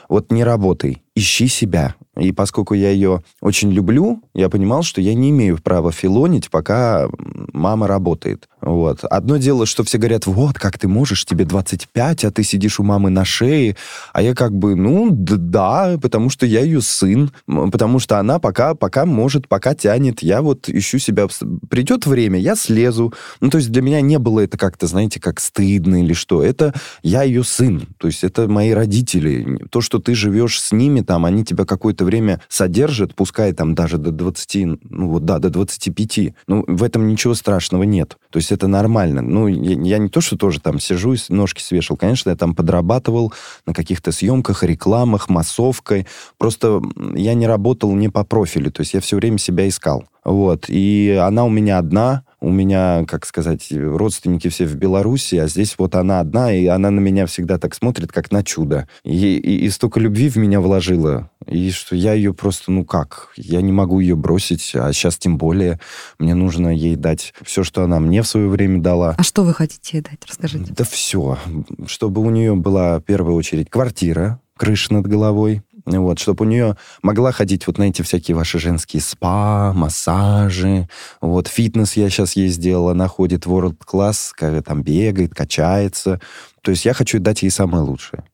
вот 0.09 0.31
не 0.31 0.43
работай, 0.43 1.01
ищи 1.17 1.47
себя. 1.47 1.95
И 2.19 2.31
поскольку 2.31 2.73
я 2.73 2.89
ее 2.89 3.23
очень 3.41 3.71
люблю, 3.71 4.23
я 4.33 4.49
понимал, 4.49 4.83
что 4.83 5.01
я 5.01 5.13
не 5.13 5.29
имею 5.29 5.57
права 5.61 5.91
филонить, 5.91 6.49
пока 6.49 7.07
мама 7.53 7.87
работает. 7.87 8.47
Вот. 8.61 9.03
Одно 9.03 9.37
дело, 9.37 9.65
что 9.65 9.83
все 9.83 9.97
говорят, 9.97 10.25
вот, 10.25 10.57
как 10.57 10.79
ты 10.79 10.87
можешь, 10.87 11.25
тебе 11.25 11.45
25, 11.45 12.25
а 12.25 12.31
ты 12.31 12.43
сидишь 12.43 12.79
у 12.79 12.83
мамы 12.83 13.09
на 13.09 13.23
шее. 13.23 13.75
А 14.13 14.21
я 14.21 14.33
как 14.33 14.51
бы, 14.51 14.75
ну, 14.75 15.09
да, 15.11 15.97
потому 16.01 16.29
что 16.29 16.45
я 16.45 16.61
ее 16.61 16.81
сын, 16.81 17.31
потому 17.45 17.99
что 17.99 18.19
она 18.19 18.39
пока, 18.39 18.73
пока 18.73 19.05
может, 19.05 19.47
пока 19.47 19.75
тянет. 19.75 20.23
Я 20.23 20.41
вот 20.41 20.69
ищу 20.69 20.97
себя. 20.99 21.27
Придет 21.69 22.07
время, 22.07 22.39
я 22.39 22.55
слезу. 22.55 23.13
Ну, 23.41 23.49
то 23.49 23.57
есть 23.57 23.71
для 23.71 23.81
меня 23.81 24.01
не 24.01 24.17
было 24.17 24.41
это 24.41 24.57
как-то, 24.57 24.87
знаете, 24.87 25.19
как 25.19 25.39
стыдно 25.39 26.03
или 26.03 26.13
что. 26.13 26.43
Это 26.43 26.73
я 27.03 27.23
ее 27.23 27.43
сын. 27.43 27.87
То 27.97 28.07
есть 28.07 28.23
это 28.23 28.47
мои 28.47 28.71
родители. 28.71 29.59
То, 29.69 29.81
что 29.81 29.99
ты 29.99 30.15
живешь 30.15 30.59
с 30.59 30.71
ними, 30.71 31.01
там, 31.07 31.25
они 31.25 31.43
тебя 31.43 31.65
какое-то 31.65 32.05
время 32.05 32.41
содержат, 32.49 33.15
пускай 33.15 33.53
там 33.53 33.73
даже 33.73 33.97
до 33.97 34.11
20, 34.11 34.83
ну 34.83 35.09
вот 35.09 35.25
да, 35.25 35.39
до 35.39 35.49
25. 35.49 36.33
Ну, 36.47 36.63
в 36.67 36.83
этом 36.83 37.07
ничего 37.07 37.33
страшного 37.33 37.83
нет. 37.83 38.17
То 38.29 38.37
есть 38.37 38.51
это 38.51 38.67
нормально. 38.67 39.21
Ну, 39.21 39.47
я, 39.47 39.73
я 39.81 39.97
не 39.97 40.09
то, 40.09 40.21
что 40.21 40.37
тоже 40.37 40.59
там 40.59 40.79
сижу 40.79 41.13
и 41.13 41.17
ножки 41.29 41.61
свешал. 41.61 41.97
Конечно, 41.97 42.29
я 42.29 42.35
там 42.35 42.53
подрабатывал 42.53 43.33
на 43.65 43.73
каких-то 43.73 44.11
съемках, 44.11 44.63
рекламах, 44.63 45.29
массовкой. 45.29 46.05
Просто 46.37 46.81
я 47.15 47.33
не 47.33 47.47
работал 47.47 47.95
не 47.95 48.09
по 48.09 48.23
профилю. 48.23 48.71
То 48.71 48.81
есть 48.81 48.93
я 48.93 48.99
все 48.99 49.15
время 49.15 49.37
себя 49.37 49.67
искал. 49.67 50.05
Вот. 50.25 50.65
И 50.67 51.17
она 51.21 51.45
у 51.45 51.49
меня 51.49 51.77
одна. 51.77 52.23
У 52.39 52.51
меня, 52.51 53.03
как 53.07 53.25
сказать, 53.25 53.67
родственники 53.71 54.49
все 54.49 54.65
в 54.65 54.75
Беларуси, 54.75 55.35
а 55.35 55.47
здесь 55.47 55.75
вот 55.77 55.95
она 55.95 56.19
одна, 56.19 56.53
и 56.53 56.67
она 56.67 56.91
на 56.91 56.99
меня 56.99 57.25
всегда 57.25 57.57
так 57.57 57.73
смотрит, 57.73 58.11
как 58.11 58.31
на 58.31 58.43
чудо. 58.43 58.87
И, 59.03 59.37
и, 59.37 59.65
и 59.65 59.69
столько 59.69 59.99
любви 59.99 60.29
в 60.29 60.35
меня 60.35 60.61
вложила, 60.61 61.31
и 61.47 61.71
что 61.71 61.95
я 61.95 62.13
ее 62.13 62.33
просто, 62.33 62.71
ну 62.71 62.85
как, 62.85 63.29
я 63.37 63.61
не 63.61 63.71
могу 63.71 63.99
ее 63.99 64.15
бросить, 64.15 64.73
а 64.75 64.93
сейчас 64.93 65.17
тем 65.17 65.37
более 65.37 65.79
мне 66.19 66.35
нужно 66.35 66.69
ей 66.69 66.95
дать 66.95 67.33
все, 67.43 67.63
что 67.63 67.83
она 67.83 67.99
мне 67.99 68.21
в 68.21 68.27
свое 68.27 68.47
время 68.47 68.81
дала. 68.81 69.15
А 69.17 69.23
что 69.23 69.43
вы 69.43 69.53
хотите 69.53 69.97
ей 69.97 70.03
дать? 70.03 70.19
Расскажите. 70.27 70.73
Да 70.73 70.83
все. 70.83 71.39
Чтобы 71.87 72.21
у 72.21 72.29
нее 72.29 72.55
была, 72.55 72.99
в 72.99 73.03
первую 73.03 73.35
очередь, 73.35 73.69
квартира, 73.69 74.39
крыша 74.57 74.93
над 74.93 75.07
головой. 75.07 75.61
Вот, 75.87 76.19
чтобы 76.19 76.45
у 76.45 76.47
нее 76.47 76.75
могла 77.01 77.31
ходить 77.31 77.65
вот 77.65 77.77
на 77.77 77.83
эти 77.83 78.01
всякие 78.01 78.35
ваши 78.35 78.59
женские 78.59 79.01
спа, 79.01 79.71
массажи. 79.73 80.89
Вот, 81.21 81.47
фитнес 81.47 81.95
я 81.95 82.09
сейчас 82.09 82.33
ей 82.33 82.49
сделал. 82.49 82.89
Она 82.89 83.07
ходит 83.07 83.45
в 83.45 83.55
World 83.55 83.77
Class, 83.89 84.61
там 84.63 84.83
бегает, 84.83 85.33
качается. 85.33 86.19
То 86.61 86.71
есть 86.71 86.83
я 86.83 86.93
хочу 86.93 87.19
дать 87.19 87.41
ей 87.41 87.49
самое 87.49 87.83
лучшее. 87.83 88.25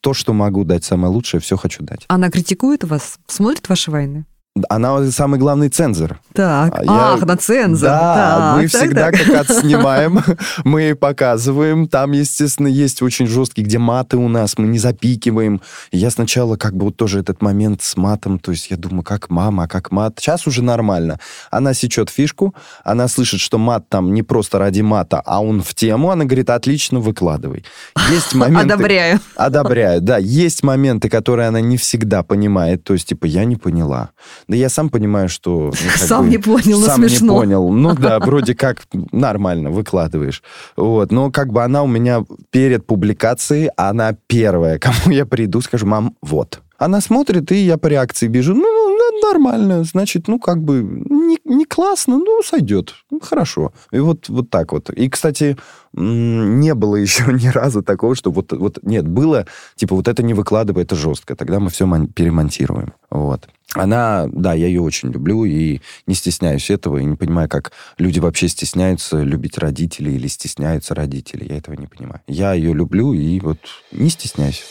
То, 0.00 0.14
что 0.14 0.32
могу 0.32 0.64
дать 0.64 0.84
самое 0.84 1.12
лучшее, 1.12 1.40
все 1.40 1.56
хочу 1.56 1.82
дать. 1.82 2.04
Она 2.08 2.30
критикует 2.30 2.84
вас? 2.84 3.18
Смотрит 3.26 3.68
ваши 3.68 3.90
войны? 3.90 4.24
Она 4.68 5.10
самый 5.10 5.38
главный 5.38 5.68
цензор. 5.68 6.20
Так. 6.32 6.74
А 6.78 6.84
я- 6.84 7.12
Ах, 7.14 7.22
на 7.22 7.36
цензор. 7.36 7.88
Да, 7.88 8.14
Так, 8.14 8.56
мы 8.56 8.68
так, 8.68 8.80
всегда 8.80 9.10
так. 9.10 9.20
как 9.20 9.50
отснимаем, 9.50 10.20
мы 10.64 10.94
показываем. 10.94 11.88
Там, 11.88 12.12
естественно, 12.12 12.66
есть 12.68 13.02
очень 13.02 13.26
жесткий, 13.26 13.62
где 13.62 13.78
маты 13.78 14.16
у 14.16 14.28
нас, 14.28 14.58
мы 14.58 14.66
не 14.66 14.78
запикиваем. 14.78 15.60
Я 15.92 16.10
сначала 16.10 16.56
как 16.56 16.74
бы 16.76 16.86
вот 16.86 16.96
тоже 16.96 17.20
этот 17.20 17.42
момент 17.42 17.82
с 17.82 17.96
матом, 17.96 18.38
то 18.38 18.50
есть 18.52 18.70
я 18.70 18.76
думаю, 18.76 19.02
как 19.02 19.30
мама, 19.30 19.68
как 19.68 19.90
мат. 19.90 20.14
Сейчас 20.18 20.46
уже 20.46 20.62
нормально. 20.62 21.18
Она 21.50 21.74
сечет 21.74 22.10
фишку, 22.10 22.54
она 22.84 23.08
слышит, 23.08 23.40
что 23.40 23.58
мат 23.58 23.88
там 23.88 24.12
не 24.14 24.22
просто 24.22 24.58
ради 24.58 24.80
мата, 24.80 25.22
а 25.24 25.42
он 25.42 25.62
в 25.62 25.74
тему, 25.74 26.10
она 26.10 26.24
говорит, 26.24 26.50
отлично, 26.50 27.00
выкладывай. 27.00 27.64
Есть 28.10 28.34
моменты... 28.34 28.74
Одобряю. 28.74 29.20
Одобряю, 29.36 30.00
да. 30.00 30.18
Есть 30.18 30.62
моменты, 30.62 31.08
которые 31.08 31.48
она 31.48 31.60
не 31.60 31.76
всегда 31.76 32.22
понимает. 32.22 32.84
То 32.84 32.94
есть, 32.94 33.08
типа, 33.08 33.26
я 33.26 33.44
не 33.44 33.56
поняла. 33.56 34.10
Да 34.50 34.56
я 34.56 34.68
сам 34.68 34.88
понимаю, 34.88 35.28
что... 35.28 35.70
ну, 35.70 35.72
Сам 35.96 36.24
бы, 36.24 36.30
не 36.30 36.38
понял, 36.38 36.80
но 36.80 36.86
сам 36.86 36.96
смешно. 36.96 37.34
не 37.34 37.38
понял. 37.38 37.72
Ну 37.72 37.94
да, 37.98 38.18
вроде 38.18 38.56
как 38.56 38.82
нормально 39.12 39.70
выкладываешь. 39.70 40.42
Вот. 40.76 41.12
Но 41.12 41.30
как 41.30 41.52
бы 41.52 41.62
она 41.62 41.84
у 41.84 41.86
меня 41.86 42.24
перед 42.50 42.84
публикацией, 42.84 43.70
она 43.76 44.16
первая, 44.26 44.78
кому 44.80 45.14
я 45.14 45.24
приду, 45.24 45.60
скажу, 45.60 45.86
мам, 45.86 46.16
вот. 46.20 46.62
Она 46.78 47.00
смотрит, 47.00 47.52
и 47.52 47.58
я 47.58 47.78
по 47.78 47.86
реакции 47.86 48.26
бежу. 48.26 48.54
Ну, 48.54 48.60
ну, 48.62 49.20
нормально. 49.28 49.84
Значит, 49.84 50.26
ну, 50.26 50.40
как 50.40 50.60
бы, 50.64 50.82
не, 50.82 51.38
не 51.44 51.64
классно, 51.64 52.18
ну, 52.18 52.42
сойдет. 52.42 52.94
Ну, 53.12 53.20
хорошо. 53.20 53.72
И 53.92 54.00
вот, 54.00 54.28
вот 54.28 54.50
так 54.50 54.72
вот. 54.72 54.90
И, 54.90 55.08
кстати, 55.08 55.58
не 55.92 56.74
было 56.74 56.96
еще 56.96 57.24
ни 57.26 57.48
разу 57.48 57.84
такого, 57.84 58.16
что 58.16 58.32
вот, 58.32 58.52
вот, 58.52 58.80
нет, 58.82 59.06
было, 59.06 59.46
типа, 59.76 59.94
вот 59.94 60.08
это 60.08 60.24
не 60.24 60.34
выкладывай, 60.34 60.82
это 60.82 60.96
жестко. 60.96 61.36
Тогда 61.36 61.60
мы 61.60 61.70
все 61.70 61.86
перемонтируем. 62.16 62.94
Вот. 63.10 63.48
Она, 63.74 64.28
да, 64.32 64.52
я 64.52 64.66
ее 64.66 64.80
очень 64.80 65.10
люблю 65.10 65.44
и 65.44 65.80
не 66.06 66.14
стесняюсь 66.14 66.70
этого, 66.70 66.98
и 66.98 67.04
не 67.04 67.16
понимаю, 67.16 67.48
как 67.48 67.72
люди 67.98 68.18
вообще 68.18 68.48
стесняются 68.48 69.22
любить 69.22 69.58
родителей 69.58 70.16
или 70.16 70.26
стесняются 70.26 70.94
родителей. 70.94 71.46
Я 71.48 71.58
этого 71.58 71.76
не 71.76 71.86
понимаю. 71.86 72.20
Я 72.26 72.52
ее 72.52 72.74
люблю 72.74 73.12
и 73.12 73.38
вот 73.38 73.58
не 73.92 74.10
стесняюсь. 74.10 74.64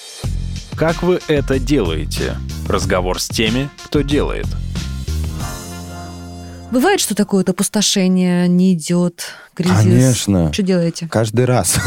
Как 0.77 1.01
вы 1.01 1.19
это 1.27 1.59
делаете? 1.59 2.35
Разговор 2.67 3.21
с 3.21 3.27
теми, 3.27 3.69
кто 3.85 4.01
делает. 4.01 4.47
Бывает, 6.71 6.99
что 6.99 7.15
такое-то 7.15 7.51
опустошение 7.51 8.47
не 8.47 8.73
идет, 8.73 9.23
кризис? 9.55 9.75
Конечно. 9.75 10.53
Что 10.53 10.61
делаете? 10.61 11.07
Каждый 11.09 11.45
раз. 11.45 11.77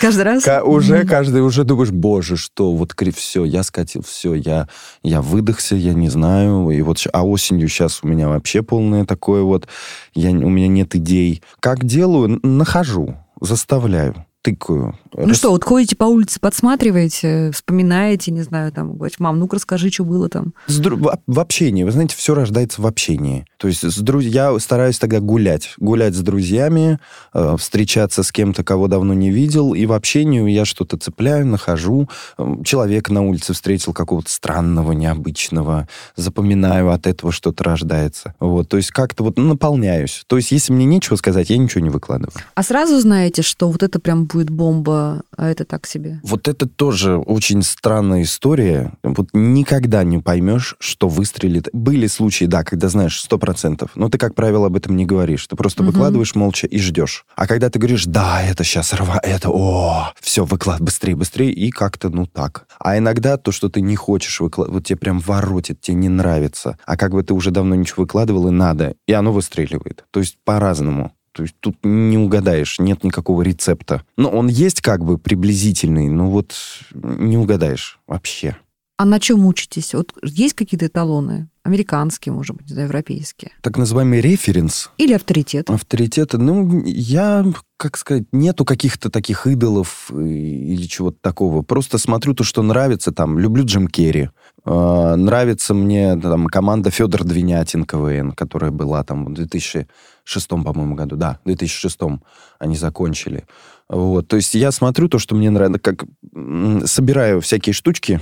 Каждый 0.00 0.22
раз? 0.22 0.46
Уже 0.64 1.04
каждый, 1.04 1.42
уже 1.42 1.64
думаешь, 1.64 1.90
боже, 1.90 2.36
что 2.36 2.72
вот 2.72 2.94
все, 3.16 3.44
я 3.44 3.64
скатил, 3.64 4.04
все, 4.06 4.34
я, 4.34 4.68
я 5.02 5.22
выдохся, 5.22 5.74
я 5.74 5.92
не 5.92 6.08
знаю. 6.08 6.70
И 6.70 6.80
вот, 6.82 7.04
а 7.12 7.26
осенью 7.26 7.68
сейчас 7.68 8.00
у 8.04 8.06
меня 8.06 8.28
вообще 8.28 8.62
полное 8.62 9.04
такое 9.04 9.42
вот, 9.42 9.66
я, 10.14 10.30
у 10.30 10.48
меня 10.48 10.68
нет 10.68 10.94
идей. 10.94 11.42
Как 11.58 11.84
делаю? 11.84 12.38
Нахожу, 12.44 13.16
заставляю 13.40 14.24
тыкаю. 14.42 14.98
Ну 15.14 15.28
Рас... 15.28 15.36
что, 15.36 15.50
вот 15.50 15.64
ходите 15.64 15.96
по 15.96 16.04
улице, 16.04 16.40
подсматриваете, 16.40 17.50
вспоминаете, 17.52 18.32
не 18.32 18.42
знаю, 18.42 18.72
там, 18.72 18.96
говорите, 18.96 19.16
мам, 19.20 19.38
ну-ка 19.38 19.56
расскажи, 19.56 19.90
что 19.90 20.04
было 20.04 20.28
там. 20.28 20.52
С 20.66 20.78
дру... 20.78 20.98
В 21.26 21.40
общении, 21.40 21.84
вы 21.84 21.92
знаете, 21.92 22.16
все 22.16 22.34
рождается 22.34 22.82
в 22.82 22.86
общении. 22.86 23.46
То 23.56 23.68
есть 23.68 23.84
с 23.84 23.98
друз... 23.98 24.24
я 24.24 24.58
стараюсь 24.58 24.98
тогда 24.98 25.20
гулять. 25.20 25.74
Гулять 25.78 26.14
с 26.14 26.20
друзьями, 26.20 26.98
э, 27.32 27.56
встречаться 27.58 28.22
с 28.22 28.32
кем-то, 28.32 28.64
кого 28.64 28.88
давно 28.88 29.14
не 29.14 29.30
видел, 29.30 29.74
и 29.74 29.86
в 29.86 29.92
общении 29.92 30.50
я 30.50 30.64
что-то 30.64 30.96
цепляю, 30.96 31.46
нахожу. 31.46 32.08
Человека 32.64 33.12
на 33.12 33.22
улице 33.22 33.52
встретил 33.52 33.92
какого-то 33.92 34.30
странного, 34.30 34.92
необычного, 34.92 35.88
запоминаю, 36.16 36.90
от 36.90 37.06
этого 37.06 37.32
что-то 37.32 37.62
рождается. 37.64 38.34
Вот, 38.40 38.68
то 38.68 38.76
есть 38.76 38.90
как-то 38.90 39.22
вот 39.22 39.38
наполняюсь. 39.38 40.24
То 40.26 40.36
есть 40.36 40.50
если 40.50 40.72
мне 40.72 40.84
нечего 40.84 41.16
сказать, 41.16 41.50
я 41.50 41.58
ничего 41.58 41.82
не 41.82 41.90
выкладываю. 41.90 42.32
А 42.54 42.62
сразу 42.62 42.98
знаете, 42.98 43.42
что 43.42 43.70
вот 43.70 43.82
это 43.82 44.00
прям 44.00 44.26
будет 44.32 44.50
бомба, 44.50 45.22
а 45.36 45.48
это 45.48 45.64
так 45.64 45.86
себе. 45.86 46.20
Вот 46.22 46.48
это 46.48 46.66
тоже 46.66 47.16
очень 47.16 47.62
странная 47.62 48.22
история. 48.22 48.92
Вот 49.02 49.28
никогда 49.32 50.04
не 50.04 50.18
поймешь, 50.18 50.76
что 50.78 51.08
выстрелит. 51.08 51.68
Были 51.72 52.06
случаи, 52.06 52.46
да, 52.46 52.64
когда 52.64 52.88
знаешь 52.88 53.20
сто 53.20 53.38
процентов, 53.38 53.90
но 53.94 54.08
ты, 54.08 54.18
как 54.18 54.34
правило, 54.34 54.66
об 54.66 54.76
этом 54.76 54.96
не 54.96 55.06
говоришь. 55.06 55.46
Ты 55.46 55.56
просто 55.56 55.82
угу. 55.82 55.92
выкладываешь 55.92 56.34
молча 56.34 56.66
и 56.66 56.78
ждешь. 56.78 57.24
А 57.36 57.46
когда 57.46 57.70
ты 57.70 57.78
говоришь, 57.78 58.06
да, 58.06 58.42
это 58.42 58.64
сейчас 58.64 58.92
рва, 58.92 59.20
это, 59.22 59.50
о, 59.50 60.12
все, 60.20 60.44
выклад, 60.44 60.80
быстрее, 60.80 61.16
быстрее, 61.16 61.52
и 61.52 61.70
как-то, 61.70 62.08
ну, 62.08 62.26
так. 62.26 62.66
А 62.78 62.98
иногда 62.98 63.36
то, 63.36 63.52
что 63.52 63.68
ты 63.68 63.80
не 63.80 63.96
хочешь 63.96 64.40
выкладывать, 64.40 64.74
вот 64.74 64.86
тебе 64.86 64.96
прям 64.96 65.18
воротит, 65.18 65.80
тебе 65.80 65.96
не 65.96 66.08
нравится. 66.08 66.78
А 66.86 66.96
как 66.96 67.12
бы 67.12 67.22
ты 67.22 67.34
уже 67.34 67.50
давно 67.50 67.74
ничего 67.74 68.02
выкладывал, 68.02 68.48
и 68.48 68.50
надо, 68.50 68.94
и 69.06 69.12
оно 69.12 69.32
выстреливает. 69.32 70.04
То 70.10 70.20
есть 70.20 70.38
по-разному. 70.44 71.12
То 71.32 71.42
есть 71.42 71.54
тут 71.60 71.76
не 71.82 72.18
угадаешь, 72.18 72.78
нет 72.78 73.04
никакого 73.04 73.42
рецепта. 73.42 74.02
Ну, 74.16 74.28
он 74.28 74.48
есть 74.48 74.80
как 74.80 75.04
бы 75.04 75.18
приблизительный, 75.18 76.08
но 76.08 76.30
вот 76.30 76.54
не 76.92 77.38
угадаешь 77.38 77.98
вообще. 78.06 78.56
А 78.98 79.04
на 79.04 79.18
чем 79.18 79.46
учитесь? 79.46 79.94
Вот 79.94 80.12
есть 80.22 80.54
какие-то 80.54 80.86
эталоны? 80.86 81.48
Американские, 81.64 82.32
может 82.32 82.56
быть, 82.56 82.70
европейские? 82.70 83.52
Так 83.60 83.76
называемый 83.78 84.20
референс. 84.20 84.90
Или 84.98 85.12
авторитет? 85.12 85.70
Авторитеты. 85.70 86.38
Ну, 86.38 86.84
я, 86.84 87.44
как 87.76 87.96
сказать, 87.96 88.24
нету 88.32 88.64
каких-то 88.64 89.10
таких 89.10 89.46
идолов 89.46 90.10
э, 90.12 90.22
или 90.24 90.86
чего-то 90.86 91.18
такого. 91.20 91.62
Просто 91.62 91.98
смотрю 91.98 92.34
то, 92.34 92.44
что 92.44 92.62
нравится. 92.62 93.12
Там, 93.12 93.38
люблю 93.38 93.64
Джим 93.64 93.88
Керри. 93.88 94.30
Э, 94.64 95.14
нравится 95.16 95.72
мне 95.72 96.16
там 96.16 96.46
команда 96.46 96.90
Федор 96.90 97.24
Двинятин 97.24 97.84
КВН, 97.84 98.32
которая 98.32 98.70
была 98.70 99.02
там 99.02 99.24
в 99.24 99.32
2006, 100.24 100.48
по-моему, 100.48 100.94
году. 100.94 101.16
Да, 101.16 101.38
в 101.44 101.46
2006 101.46 101.98
они 102.58 102.76
закончили. 102.76 103.44
Вот. 103.88 104.28
То 104.28 104.36
есть 104.36 104.54
я 104.54 104.70
смотрю 104.70 105.08
то, 105.08 105.18
что 105.18 105.34
мне 105.34 105.50
нравится, 105.50 105.78
как 105.78 106.04
собираю 106.88 107.40
всякие 107.40 107.72
штучки, 107.72 108.20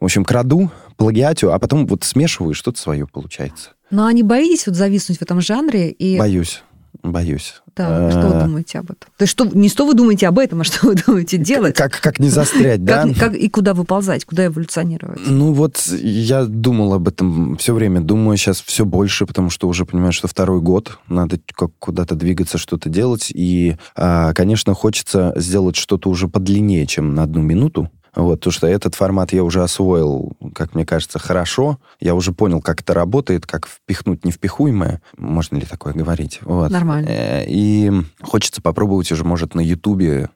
в 0.00 0.04
общем, 0.04 0.24
краду, 0.24 0.70
плагиатю, 0.96 1.52
а 1.52 1.58
потом 1.58 1.86
вот 1.86 2.04
смешиваю, 2.04 2.54
что-то 2.54 2.80
свое 2.80 3.06
получается. 3.06 3.70
Но 3.90 4.06
а 4.06 4.12
не 4.12 4.22
боитесь 4.22 4.66
вот 4.66 4.76
зависнуть 4.76 5.18
в 5.18 5.22
этом 5.22 5.40
жанре? 5.40 5.90
И... 5.90 6.18
Боюсь. 6.18 6.62
Боюсь. 7.10 7.62
Да, 7.76 8.10
что 8.10 8.28
вы 8.28 8.34
э, 8.34 8.44
думаете 8.44 8.78
об 8.80 8.86
этом? 8.86 9.10
То 9.16 9.22
есть 9.22 9.32
что, 9.32 9.44
не 9.44 9.68
что 9.68 9.86
вы 9.86 9.94
думаете 9.94 10.26
об 10.26 10.38
этом, 10.38 10.60
а 10.60 10.64
что 10.64 10.88
вы 10.88 10.94
думаете 10.94 11.38
делать? 11.38 11.76
Как, 11.76 12.00
как 12.00 12.18
не 12.18 12.28
застрять, 12.28 12.84
да? 12.84 13.04
Как, 13.04 13.16
как, 13.16 13.34
и 13.34 13.48
куда 13.48 13.72
выползать, 13.72 14.24
куда 14.24 14.46
эволюционировать? 14.46 15.20
Ну 15.24 15.52
вот 15.52 15.78
я 15.86 16.44
думал 16.44 16.94
об 16.94 17.06
этом 17.06 17.56
все 17.56 17.72
время. 17.74 18.00
Думаю 18.00 18.36
сейчас 18.36 18.60
все 18.60 18.84
больше, 18.84 19.26
потому 19.26 19.50
что 19.50 19.68
уже 19.68 19.86
понимаю, 19.86 20.12
что 20.12 20.26
второй 20.26 20.60
год. 20.60 20.98
Надо 21.08 21.38
как 21.54 21.70
куда-то 21.78 22.16
двигаться, 22.16 22.58
что-то 22.58 22.88
делать. 22.88 23.30
И, 23.32 23.76
а, 23.94 24.34
конечно, 24.34 24.74
хочется 24.74 25.32
сделать 25.36 25.76
что-то 25.76 26.10
уже 26.10 26.28
подлиннее, 26.28 26.86
чем 26.86 27.14
на 27.14 27.22
одну 27.22 27.42
минуту. 27.42 27.90
Вот, 28.14 28.40
потому 28.40 28.52
что 28.52 28.66
этот 28.66 28.94
формат 28.94 29.32
я 29.32 29.44
уже 29.44 29.62
освоил, 29.62 30.32
как 30.54 30.74
мне 30.74 30.84
кажется, 30.84 31.18
хорошо. 31.18 31.78
Я 32.00 32.14
уже 32.14 32.32
понял, 32.32 32.60
как 32.60 32.80
это 32.80 32.94
работает, 32.94 33.46
как 33.46 33.66
впихнуть 33.66 34.24
невпихуемое. 34.24 35.00
Можно 35.16 35.56
ли 35.56 35.66
такое 35.66 35.92
говорить? 35.92 36.40
Вот. 36.42 36.70
Нормально. 36.70 37.08
Э, 37.08 37.44
и 37.46 37.92
хочется 38.22 38.62
попробовать 38.62 39.10
уже, 39.12 39.24
может, 39.24 39.54
на 39.54 39.60
Ютубе 39.60 40.30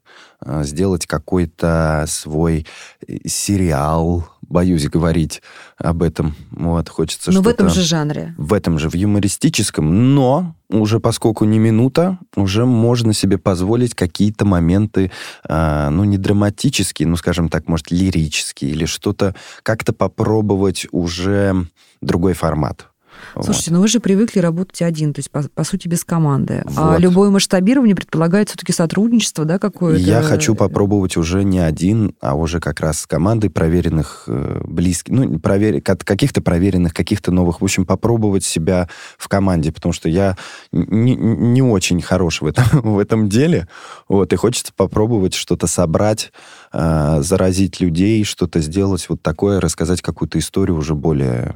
э, 0.44 0.64
сделать 0.64 1.06
какой-то 1.06 2.04
свой 2.08 2.66
э, 3.06 3.16
сериал, 3.26 4.28
боюсь 4.52 4.88
говорить 4.88 5.42
об 5.78 6.02
этом. 6.02 6.36
Вот, 6.50 6.88
хочется 6.88 7.32
Но 7.32 7.42
в 7.42 7.48
этом 7.48 7.70
же 7.70 7.82
жанре. 7.82 8.34
В 8.36 8.52
этом 8.52 8.78
же, 8.78 8.88
в 8.88 8.94
юмористическом. 8.94 10.14
Но 10.14 10.54
уже 10.68 11.00
поскольку 11.00 11.44
не 11.44 11.58
минута, 11.58 12.18
уже 12.36 12.66
можно 12.66 13.12
себе 13.14 13.38
позволить 13.38 13.94
какие-то 13.94 14.44
моменты, 14.44 15.10
э, 15.48 15.88
ну, 15.90 16.04
не 16.04 16.18
драматические, 16.18 17.08
ну, 17.08 17.16
скажем 17.16 17.48
так, 17.48 17.68
может, 17.68 17.90
лирические 17.90 18.70
или 18.70 18.84
что-то, 18.84 19.34
как-то 19.62 19.92
попробовать 19.92 20.86
уже 20.92 21.66
другой 22.00 22.34
формат. 22.34 22.91
Слушайте, 23.34 23.70
вот. 23.70 23.76
ну 23.76 23.82
вы 23.82 23.88
же 23.88 24.00
привыкли 24.00 24.40
работать 24.40 24.82
один, 24.82 25.12
то 25.12 25.20
есть, 25.20 25.30
по, 25.30 25.42
по 25.54 25.64
сути, 25.64 25.88
без 25.88 26.04
команды. 26.04 26.64
А 26.64 26.70
вот. 26.70 26.96
А 26.96 26.98
любое 26.98 27.30
масштабирование 27.30 27.94
предполагает 27.94 28.48
все-таки 28.48 28.72
сотрудничество, 28.72 29.44
да, 29.44 29.58
какое-то? 29.58 30.00
Я 30.00 30.22
хочу 30.22 30.54
попробовать 30.54 31.16
уже 31.16 31.44
не 31.44 31.58
один, 31.58 32.14
а 32.20 32.34
уже 32.34 32.60
как 32.60 32.80
раз 32.80 33.00
с 33.00 33.06
командой 33.06 33.50
проверенных, 33.50 34.24
э, 34.26 34.62
близких, 34.64 35.12
ну, 35.12 35.38
провер... 35.38 35.80
каких-то 35.82 36.42
проверенных, 36.42 36.94
каких-то 36.94 37.30
новых. 37.30 37.60
В 37.60 37.64
общем, 37.64 37.86
попробовать 37.86 38.44
себя 38.44 38.88
в 39.18 39.28
команде, 39.28 39.72
потому 39.72 39.92
что 39.92 40.08
я 40.08 40.36
не, 40.72 41.14
не 41.14 41.62
очень 41.62 42.00
хорош 42.00 42.40
в 42.40 42.46
этом, 42.46 42.64
в 42.72 42.98
этом 42.98 43.28
деле. 43.28 43.68
Вот, 44.08 44.32
и 44.32 44.36
хочется 44.36 44.72
попробовать 44.74 45.34
что-то 45.34 45.66
собрать, 45.66 46.32
э, 46.72 47.22
заразить 47.22 47.80
людей, 47.80 48.24
что-то 48.24 48.60
сделать 48.60 49.08
вот 49.08 49.22
такое, 49.22 49.60
рассказать 49.60 50.02
какую-то 50.02 50.38
историю 50.38 50.76
уже 50.76 50.94
более 50.94 51.54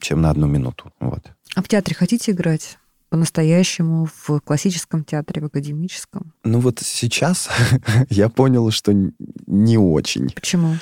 чем 0.00 0.20
на 0.20 0.30
одну 0.30 0.46
минуту. 0.46 0.92
Вот. 1.00 1.22
А 1.54 1.62
в 1.62 1.68
театре 1.68 1.94
хотите 1.94 2.32
играть? 2.32 2.78
по-настоящему 3.08 4.08
в 4.26 4.40
классическом 4.40 5.04
театре, 5.04 5.40
в 5.40 5.44
академическом? 5.44 6.32
Ну 6.42 6.58
вот 6.58 6.80
сейчас 6.82 7.48
я 8.10 8.28
понял, 8.28 8.70
что 8.72 8.92
не 9.46 9.78
очень. 9.78 10.30
Почему? 10.30 10.76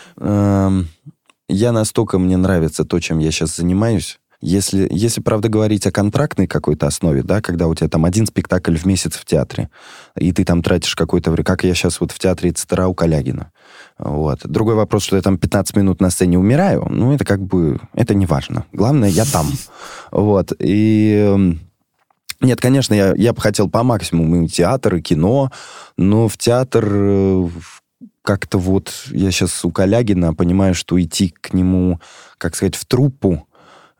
Я 1.46 1.72
настолько 1.72 2.18
мне 2.18 2.38
нравится 2.38 2.84
то, 2.84 2.98
чем 3.00 3.18
я 3.18 3.30
сейчас 3.30 3.56
занимаюсь, 3.56 4.18
если, 4.44 4.86
если, 4.90 5.22
правда, 5.22 5.48
говорить 5.48 5.86
о 5.86 5.90
контрактной 5.90 6.46
какой-то 6.46 6.86
основе, 6.86 7.22
да, 7.22 7.40
когда 7.40 7.66
у 7.66 7.74
тебя 7.74 7.88
там 7.88 8.04
один 8.04 8.26
спектакль 8.26 8.76
в 8.76 8.84
месяц 8.84 9.14
в 9.14 9.24
театре, 9.24 9.70
и 10.18 10.32
ты 10.32 10.44
там 10.44 10.62
тратишь 10.62 10.94
какое-то 10.94 11.30
время, 11.30 11.44
как 11.44 11.64
я 11.64 11.74
сейчас 11.74 11.98
вот 11.98 12.12
в 12.12 12.18
театре 12.18 12.52
Цитара 12.52 12.86
у 12.86 12.94
Калягина. 12.94 13.50
Вот. 13.98 14.40
Другой 14.44 14.74
вопрос, 14.74 15.04
что 15.04 15.16
я 15.16 15.22
там 15.22 15.38
15 15.38 15.76
минут 15.76 16.00
на 16.02 16.10
сцене 16.10 16.38
умираю, 16.38 16.86
ну, 16.90 17.14
это 17.14 17.24
как 17.24 17.40
бы, 17.40 17.80
это 17.94 18.14
не 18.14 18.26
важно. 18.26 18.66
Главное, 18.72 19.08
я 19.08 19.24
там. 19.24 19.50
Вот. 20.12 20.52
И... 20.58 21.24
Эм, 21.26 21.60
нет, 22.40 22.60
конечно, 22.60 22.92
я, 22.92 23.14
я 23.16 23.32
бы 23.32 23.40
хотел 23.40 23.70
по 23.70 23.82
максимуму 23.82 24.44
и 24.44 24.48
театр, 24.48 24.96
и 24.96 25.00
кино, 25.02 25.50
но 25.96 26.28
в 26.28 26.36
театр 26.36 26.86
э, 26.86 27.48
как-то 28.20 28.58
вот 28.58 28.92
я 29.10 29.30
сейчас 29.30 29.64
у 29.64 29.70
Калягина 29.70 30.34
понимаю, 30.34 30.74
что 30.74 31.00
идти 31.00 31.34
к 31.40 31.54
нему, 31.54 32.00
как 32.36 32.56
сказать, 32.56 32.74
в 32.74 32.84
труппу, 32.84 33.46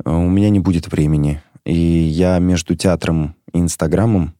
у 0.05 0.29
меня 0.29 0.51
не 0.51 0.61
будет 0.61 0.91
времени. 0.91 1.43
И 1.65 1.75
я 1.75 2.39
между 2.39 2.75
театром 2.75 3.35
и 3.53 3.59
Инстаграмом, 3.59 4.35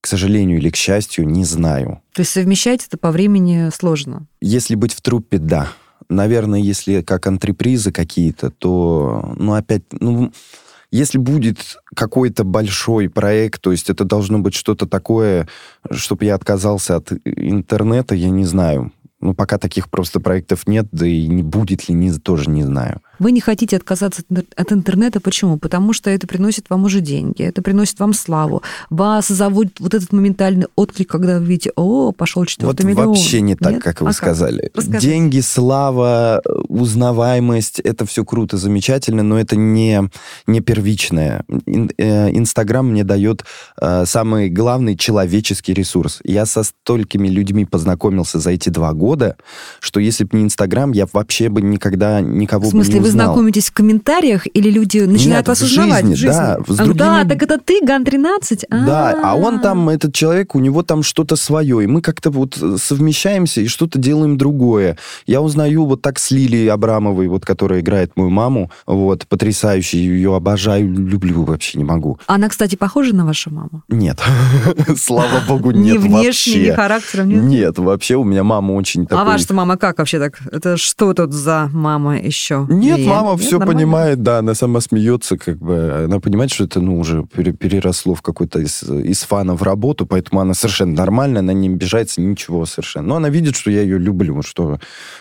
к 0.00 0.06
сожалению 0.06 0.58
или 0.58 0.70
к 0.70 0.76
счастью, 0.76 1.26
не 1.26 1.44
знаю. 1.44 2.02
То 2.12 2.20
есть 2.20 2.32
совмещать 2.32 2.86
это 2.86 2.98
по 2.98 3.10
времени 3.10 3.70
сложно? 3.72 4.26
Если 4.40 4.74
быть 4.74 4.92
в 4.92 5.00
труппе, 5.00 5.38
да. 5.38 5.68
наверное, 6.08 6.60
если 6.60 7.02
как 7.02 7.26
антрепризы 7.26 7.92
какие-то, 7.92 8.50
то, 8.50 9.34
ну, 9.36 9.54
опять, 9.54 9.82
ну, 9.92 10.32
если 10.90 11.18
будет 11.18 11.78
какой-то 11.94 12.44
большой 12.44 13.08
проект, 13.08 13.62
то 13.62 13.72
есть 13.72 13.90
это 13.90 14.04
должно 14.04 14.38
быть 14.38 14.54
что-то 14.54 14.86
такое, 14.86 15.48
чтобы 15.90 16.26
я 16.26 16.34
отказался 16.34 16.96
от 16.96 17.12
интернета, 17.24 18.14
я 18.14 18.30
не 18.30 18.44
знаю. 18.44 18.92
Ну, 19.20 19.34
пока 19.34 19.56
таких 19.56 19.88
просто 19.88 20.20
проектов 20.20 20.66
нет, 20.66 20.88
да 20.92 21.06
и 21.06 21.26
не 21.28 21.42
будет 21.42 21.88
ли, 21.88 21.94
не, 21.94 22.12
тоже 22.12 22.50
не 22.50 22.64
знаю. 22.64 23.00
Вы 23.22 23.30
не 23.30 23.40
хотите 23.40 23.76
отказаться 23.76 24.22
от 24.56 24.72
интернета. 24.72 25.20
Почему? 25.20 25.56
Потому 25.56 25.92
что 25.92 26.10
это 26.10 26.26
приносит 26.26 26.68
вам 26.70 26.84
уже 26.84 27.00
деньги, 27.00 27.42
это 27.42 27.62
приносит 27.62 28.00
вам 28.00 28.14
славу. 28.14 28.62
Вас 28.90 29.28
зовут 29.28 29.68
вот 29.78 29.94
этот 29.94 30.12
моментальный 30.12 30.66
отклик, 30.74 31.08
когда 31.08 31.38
вы 31.38 31.46
видите, 31.46 31.70
о, 31.76 32.10
пошел 32.10 32.44
четвертый 32.46 32.82
вот 32.82 32.90
миллион. 32.90 33.08
вообще 33.10 33.40
не 33.40 33.54
так, 33.54 33.74
Нет? 33.74 33.82
как 33.84 34.00
вы 34.00 34.08
а 34.08 34.12
сказали. 34.12 34.72
Как? 34.74 34.98
Деньги, 34.98 35.38
слава, 35.38 36.42
узнаваемость, 36.68 37.78
это 37.78 38.06
все 38.06 38.24
круто, 38.24 38.56
замечательно, 38.56 39.22
но 39.22 39.38
это 39.38 39.54
не, 39.54 40.02
не 40.48 40.60
первичное. 40.60 41.44
Э, 41.98 42.28
Инстаграм 42.30 42.88
мне 42.88 43.04
дает 43.04 43.44
э, 43.80 44.04
самый 44.04 44.50
главный 44.50 44.96
человеческий 44.96 45.74
ресурс. 45.74 46.18
Я 46.24 46.44
со 46.44 46.64
столькими 46.64 47.28
людьми 47.28 47.66
познакомился 47.66 48.40
за 48.40 48.50
эти 48.50 48.68
два 48.68 48.92
года, 48.94 49.36
что 49.78 50.00
если 50.00 50.24
бы 50.24 50.38
не 50.38 50.42
Инстаграм, 50.42 50.90
я 50.90 51.06
вообще 51.12 51.48
бы 51.48 51.62
никогда 51.62 52.20
никого 52.20 52.68
бы 52.68 52.78
не 52.78 52.98
вы 52.98 53.11
знакомитесь 53.12 53.70
в 53.70 53.72
комментариях, 53.72 54.46
или 54.52 54.70
люди 54.70 54.98
начинают 54.98 55.46
Нет, 55.46 55.48
вас 55.48 55.62
узнавать 55.62 56.04
жизни, 56.04 56.14
в 56.14 56.18
жизни? 56.18 56.34
Да, 56.34 56.58
с 56.66 56.76
другими... 56.76 56.98
да, 56.98 57.24
так 57.24 57.42
это 57.42 57.58
ты, 57.58 57.80
Ган-13? 57.84 58.66
Да, 58.70 59.20
а 59.22 59.34
он 59.34 59.60
там, 59.60 59.88
этот 59.88 60.14
человек, 60.14 60.54
у 60.54 60.58
него 60.58 60.82
там 60.82 61.02
что-то 61.02 61.36
свое, 61.36 61.84
и 61.84 61.86
мы 61.86 62.00
как-то 62.00 62.30
вот 62.30 62.58
совмещаемся 62.78 63.60
и 63.60 63.66
что-то 63.66 63.98
делаем 63.98 64.36
другое. 64.36 64.98
Я 65.26 65.40
узнаю 65.40 65.86
вот 65.86 66.02
так 66.02 66.18
с 66.18 66.30
Лилией 66.30 66.68
Абрамовой, 66.68 67.28
вот, 67.28 67.44
которая 67.44 67.80
играет 67.80 68.16
мою 68.16 68.30
маму, 68.30 68.70
вот, 68.86 69.26
потрясающе, 69.26 69.98
ее 69.98 70.34
обожаю, 70.34 70.92
люблю 70.92 71.44
вообще, 71.44 71.78
не 71.78 71.84
могу. 71.84 72.18
Она, 72.26 72.48
кстати, 72.48 72.76
похожа 72.76 73.14
на 73.14 73.24
вашу 73.24 73.50
маму? 73.50 73.82
Нет, 73.88 74.20
слава 74.96 75.40
богу, 75.46 75.70
нет 75.70 75.94
Ни 75.94 75.98
внешне, 75.98 76.68
ни 76.68 76.70
характером, 76.70 77.28
нет? 77.28 77.42
Нет, 77.42 77.78
вообще 77.78 78.16
у 78.16 78.24
меня 78.24 78.44
мама 78.44 78.72
очень 78.72 79.06
такой... 79.06 79.22
А 79.22 79.24
ваша 79.24 79.52
мама 79.54 79.76
как 79.76 79.98
вообще 79.98 80.18
так? 80.18 80.40
Это 80.50 80.76
что 80.76 81.14
тут 81.14 81.32
за 81.32 81.68
мама 81.72 82.18
еще? 82.18 82.66
Нет, 82.68 82.98
нет 83.02 83.10
мама 83.10 83.32
нет, 83.32 83.40
все 83.40 83.58
нормально? 83.58 83.74
понимает, 83.74 84.22
да, 84.22 84.38
она 84.38 84.54
сама 84.54 84.80
смеется, 84.80 85.36
как 85.36 85.58
бы, 85.58 86.04
она 86.04 86.20
понимает, 86.20 86.50
что 86.52 86.64
это, 86.64 86.80
ну, 86.80 86.98
уже 86.98 87.24
переросло 87.24 88.14
в 88.14 88.22
какой-то 88.22 88.60
из, 88.60 88.82
из 88.82 89.22
фана 89.22 89.54
в 89.54 89.62
работу, 89.62 90.06
поэтому 90.06 90.40
она 90.40 90.54
совершенно 90.54 90.94
нормальная, 90.94 91.40
она 91.40 91.52
не 91.52 91.68
обижается, 91.68 92.20
ничего 92.20 92.66
совершенно. 92.66 93.08
Но 93.08 93.16
она 93.16 93.28
видит, 93.28 93.56
что 93.56 93.70
я 93.70 93.82
ее 93.82 93.98
люблю, 93.98 94.42
что, 94.42 94.78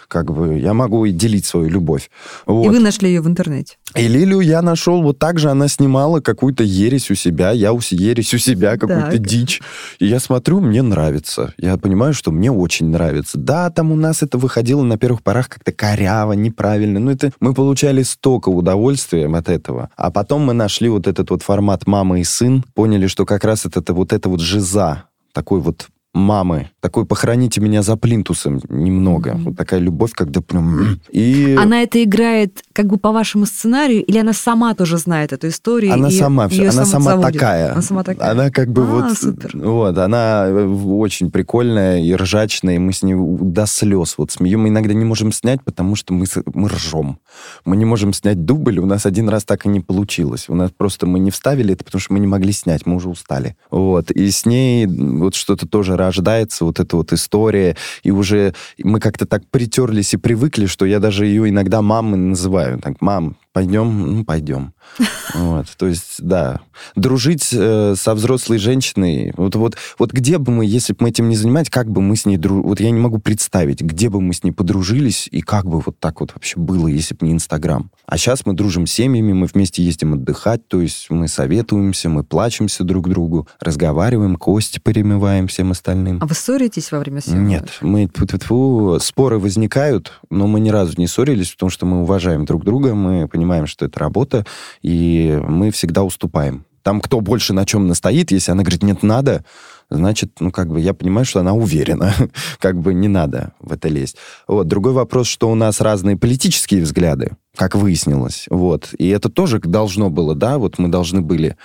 как 0.08 0.32
бы, 0.32 0.60
я 0.60 0.74
могу 0.74 1.06
и 1.06 1.12
делить 1.12 1.46
свою 1.46 1.70
любовь. 1.70 2.10
Вот. 2.46 2.66
И 2.66 2.70
вы 2.70 2.80
нашли 2.80 3.10
ее 3.10 3.22
в 3.22 3.28
интернете? 3.28 3.78
И 3.96 4.08
Лилию 4.08 4.39
я 4.39 4.62
нашел 4.62 5.02
вот 5.02 5.20
так 5.20 5.38
же, 5.38 5.50
она 5.50 5.68
снимала 5.68 6.22
какую-то 6.22 6.64
ересь 6.64 7.12
у 7.12 7.16
себя, 7.16 7.52
я 7.52 7.74
у 7.74 7.80
ересь 7.89 8.34
у 8.34 8.38
себя, 8.38 8.78
какую-то 8.78 9.18
дичь. 9.18 9.62
И 10.00 10.08
я 10.08 10.20
смотрю, 10.20 10.62
мне 10.62 10.82
нравится. 10.82 11.54
Я 11.58 11.78
понимаю, 11.78 12.14
что 12.14 12.32
мне 12.32 12.52
очень 12.52 12.88
нравится. 12.89 13.38
Да, 13.38 13.70
там 13.70 13.92
у 13.92 13.96
нас 13.96 14.24
это 14.24 14.38
выходило 14.38 14.84
на 14.84 14.98
первых 14.98 15.24
порах 15.24 15.50
как-то 15.50 15.72
коряво, 15.72 16.34
неправильно. 16.34 17.00
Но 17.00 17.12
это 17.12 17.32
мы 17.39 17.54
получали 17.54 18.04
столько 18.04 18.50
удовольствия 18.50 19.28
от 19.28 19.50
этого. 19.50 19.89
А 19.96 20.12
потом 20.12 20.44
мы 20.44 20.54
нашли 20.54 20.89
вот 20.89 21.08
этот 21.08 21.30
вот 21.30 21.44
формат 21.44 21.88
«мама 21.88 22.20
и 22.20 22.24
сын», 22.24 22.64
поняли, 22.74 23.08
что 23.08 23.26
как 23.26 23.44
раз 23.44 23.66
это, 23.66 23.82
это 23.82 23.94
вот 23.94 24.14
это 24.14 24.30
вот 24.30 24.39
жиза, 24.39 25.04
такой 25.34 25.60
вот 25.60 25.88
мамы. 26.14 26.70
Такой 26.82 27.06
«похороните 27.06 27.62
меня 27.62 27.84
за 27.84 27.96
плинтусом» 27.96 28.60
немного. 28.68 29.32
Mm-hmm. 29.32 29.44
Вот 29.44 29.56
такая 29.56 29.80
любовь, 29.80 30.12
когда 30.14 30.42
прям... 30.42 31.00
И... 31.12 31.56
Она 31.60 31.84
это 31.84 32.04
играет 32.04 32.64
как 32.74 32.88
бы 32.88 32.98
по 32.98 33.12
вашему 33.12 33.46
сценарию, 33.46 34.04
или 34.04 34.18
она 34.18 34.34
сама 34.34 34.74
тоже 34.74 34.98
знает 34.98 35.32
эту 35.32 35.50
историю? 35.50 35.94
Она 35.94 36.10
и 36.10 36.12
сама, 36.12 36.48
ее 36.48 36.70
она 36.70 36.86
сама 36.86 37.22
такая. 37.22 37.74
Она 37.74 37.82
сама 37.82 38.04
такая. 38.04 38.32
Она 38.32 38.50
как 38.50 38.72
бы 38.72 38.82
а, 38.82 38.86
вот... 38.86 39.18
Супер. 39.18 39.52
Вот, 39.54 39.98
она 39.98 40.46
э, 40.48 40.66
очень 40.66 41.30
прикольная 41.30 42.02
и 42.02 42.14
ржачная, 42.16 42.76
и 42.76 42.80
мы 42.80 42.94
с 42.94 43.04
ней 43.04 43.16
до 43.16 43.66
слез 43.68 44.16
вот 44.18 44.32
смеем. 44.32 44.62
Мы 44.62 44.70
иногда 44.70 44.94
не 44.94 45.06
можем 45.06 45.32
снять, 45.32 45.64
потому 45.64 45.96
что 45.96 46.14
мы, 46.14 46.26
мы 46.54 46.68
ржем. 46.70 47.20
Мы 47.64 47.78
не 47.78 47.86
можем 47.86 48.14
снять 48.14 48.44
дубль, 48.46 48.80
у 48.80 48.86
нас 48.86 49.06
один 49.06 49.30
раз 49.30 49.44
так 49.44 49.66
и 49.66 49.70
не 49.70 49.80
получилось. 49.80 50.46
У 50.48 50.56
нас 50.56 50.72
просто 50.76 51.06
мы 51.06 51.20
не 51.20 51.32
вставили 51.32 51.74
это, 51.74 51.84
потому 51.84 52.02
что 52.02 52.14
мы 52.14 52.20
не 52.20 52.28
могли 52.28 52.52
снять, 52.52 52.86
мы 52.86 52.96
уже 52.96 53.10
устали. 53.10 53.56
Вот, 53.70 54.12
и 54.12 54.32
с 54.32 54.46
ней 54.46 54.88
вот 54.88 55.36
что-то 55.36 55.68
тоже 55.68 55.96
рождается, 55.96 56.66
вот 56.72 56.80
эта 56.80 56.95
вот 56.97 57.13
история, 57.13 57.76
и 58.03 58.11
уже 58.11 58.53
мы 58.84 58.99
как-то 58.99 59.26
так 59.26 59.43
притерлись 59.51 60.13
и 60.13 60.17
привыкли, 60.17 60.65
что 60.65 60.86
я 60.86 60.99
даже 60.99 61.26
ее 61.26 61.49
иногда 61.49 61.82
мамой 61.82 62.17
называю. 62.17 62.80
Так, 62.80 63.01
мам, 63.01 63.36
пойдем, 63.54 64.18
ну, 64.18 64.26
пойдем. 64.26 64.74
Вот, 65.34 65.68
то 65.78 65.88
есть, 65.88 66.18
да. 66.20 66.60
Дружить 66.95 67.49
э, 67.54 67.95
со 67.95 68.16
взрослой 68.16 68.58
женщиной, 68.58 69.34
вот, 69.38 69.56
вот, 69.56 69.78
вот 69.97 70.12
где 70.12 70.38
бы 70.38 70.52
мы, 70.52 70.66
если 70.66 70.91
бы 70.91 70.97
мы 71.02 71.10
этим 71.10 71.30
не 71.30 71.38
занимались, 71.38 71.70
как 71.70 71.89
бы 71.89 72.02
мы 72.02 72.18
с 72.18 72.26
ней 72.26 72.36
дружили, 72.36 72.68
вот 72.68 72.80
я 72.82 72.91
не 72.91 72.99
могу 72.99 73.18
представить, 73.18 73.82
где 73.82 74.10
бы 74.10 74.20
мы 74.20 74.34
с 74.34 74.43
ней 74.43 74.52
подружились, 74.52 75.30
и 75.32 75.41
как 75.41 75.66
бы 75.66 75.80
вот 75.80 75.99
так 75.99 76.20
вот 76.20 76.34
вообще 76.34 76.60
было, 76.60 76.88
если 76.88 77.16
бы 77.16 77.26
не 77.26 77.32
Инстаграм. 77.34 77.89
А 78.06 78.18
сейчас 78.18 78.45
мы 78.45 78.54
дружим 78.54 78.88
с 78.88 78.91
семьями, 78.91 79.32
мы 79.32 79.47
вместе 79.47 79.84
ездим 79.84 80.16
отдыхать, 80.16 80.68
то 80.68 80.82
есть 80.82 81.10
мы 81.10 81.30
советуемся, 81.30 82.10
мы 82.10 82.24
плачемся 82.24 82.84
друг 82.84 83.08
другу, 83.08 83.47
разговариваем, 83.62 84.36
кости 84.36 84.80
перемываем 84.80 85.47
всем 85.47 85.72
остальным. 85.72 86.20
А 86.22 86.26
вы 86.26 86.36
ссоритесь 86.36 86.91
во 86.91 86.99
время 86.99 87.22
съемок? 87.22 87.47
Нет, 87.47 87.70
мы, 87.82 88.08
тьфу 88.08 88.26
-тьфу 88.26 88.38
-тьфу, 88.38 88.99
споры 88.99 89.39
возникают, 89.39 90.12
но 90.30 90.47
мы 90.47 90.60
ни 90.60 90.70
разу 90.70 90.93
не 90.97 91.08
ссорились, 91.08 91.52
потому 91.52 91.70
что 91.70 91.86
мы 91.86 92.02
уважаем 92.02 92.45
друг 92.45 92.66
друга, 92.66 92.93
мы 92.95 93.28
понимаем, 93.28 93.41
что 93.68 93.86
это 93.86 94.00
работа, 94.00 94.46
и 94.82 95.39
мы 95.48 95.72
всегда 95.72 96.04
уступаем. 96.04 96.66
Там 96.84 97.00
кто 97.00 97.22
больше 97.22 97.54
на 97.54 97.66
чем 97.66 97.88
настоит, 97.88 98.32
если 98.32 98.52
она 98.52 98.64
говорит, 98.64 98.82
нет, 98.82 99.04
надо, 99.04 99.46
значит, 99.89 100.32
ну, 100.39 100.52
как 100.52 100.70
бы 100.70 100.80
я 100.80 100.94
понимаю, 100.94 101.26
что 101.26 101.39
она 101.39 101.54
уверена. 101.54 102.14
как 102.60 102.80
бы 102.80 102.94
не 102.94 103.08
надо 103.08 103.54
в 103.60 103.72
это 103.72 103.88
лезть. 103.88 104.18
Вот. 104.48 104.68
Другой 104.68 104.94
вопрос, 104.94 105.28
что 105.28 105.52
у 105.52 105.56
нас 105.56 105.82
разные 105.82 106.18
политические 106.18 106.82
взгляды, 106.82 107.32
как 107.56 107.76
выяснилось. 107.76 108.46
Вот. 108.50 108.94
И 108.98 109.10
это 109.10 109.30
тоже 109.30 109.60
должно 109.60 110.10
было, 110.10 110.34
да, 110.34 110.58
вот 110.58 110.80
мы 110.80 110.88
должны 110.88 111.22
были 111.22 111.58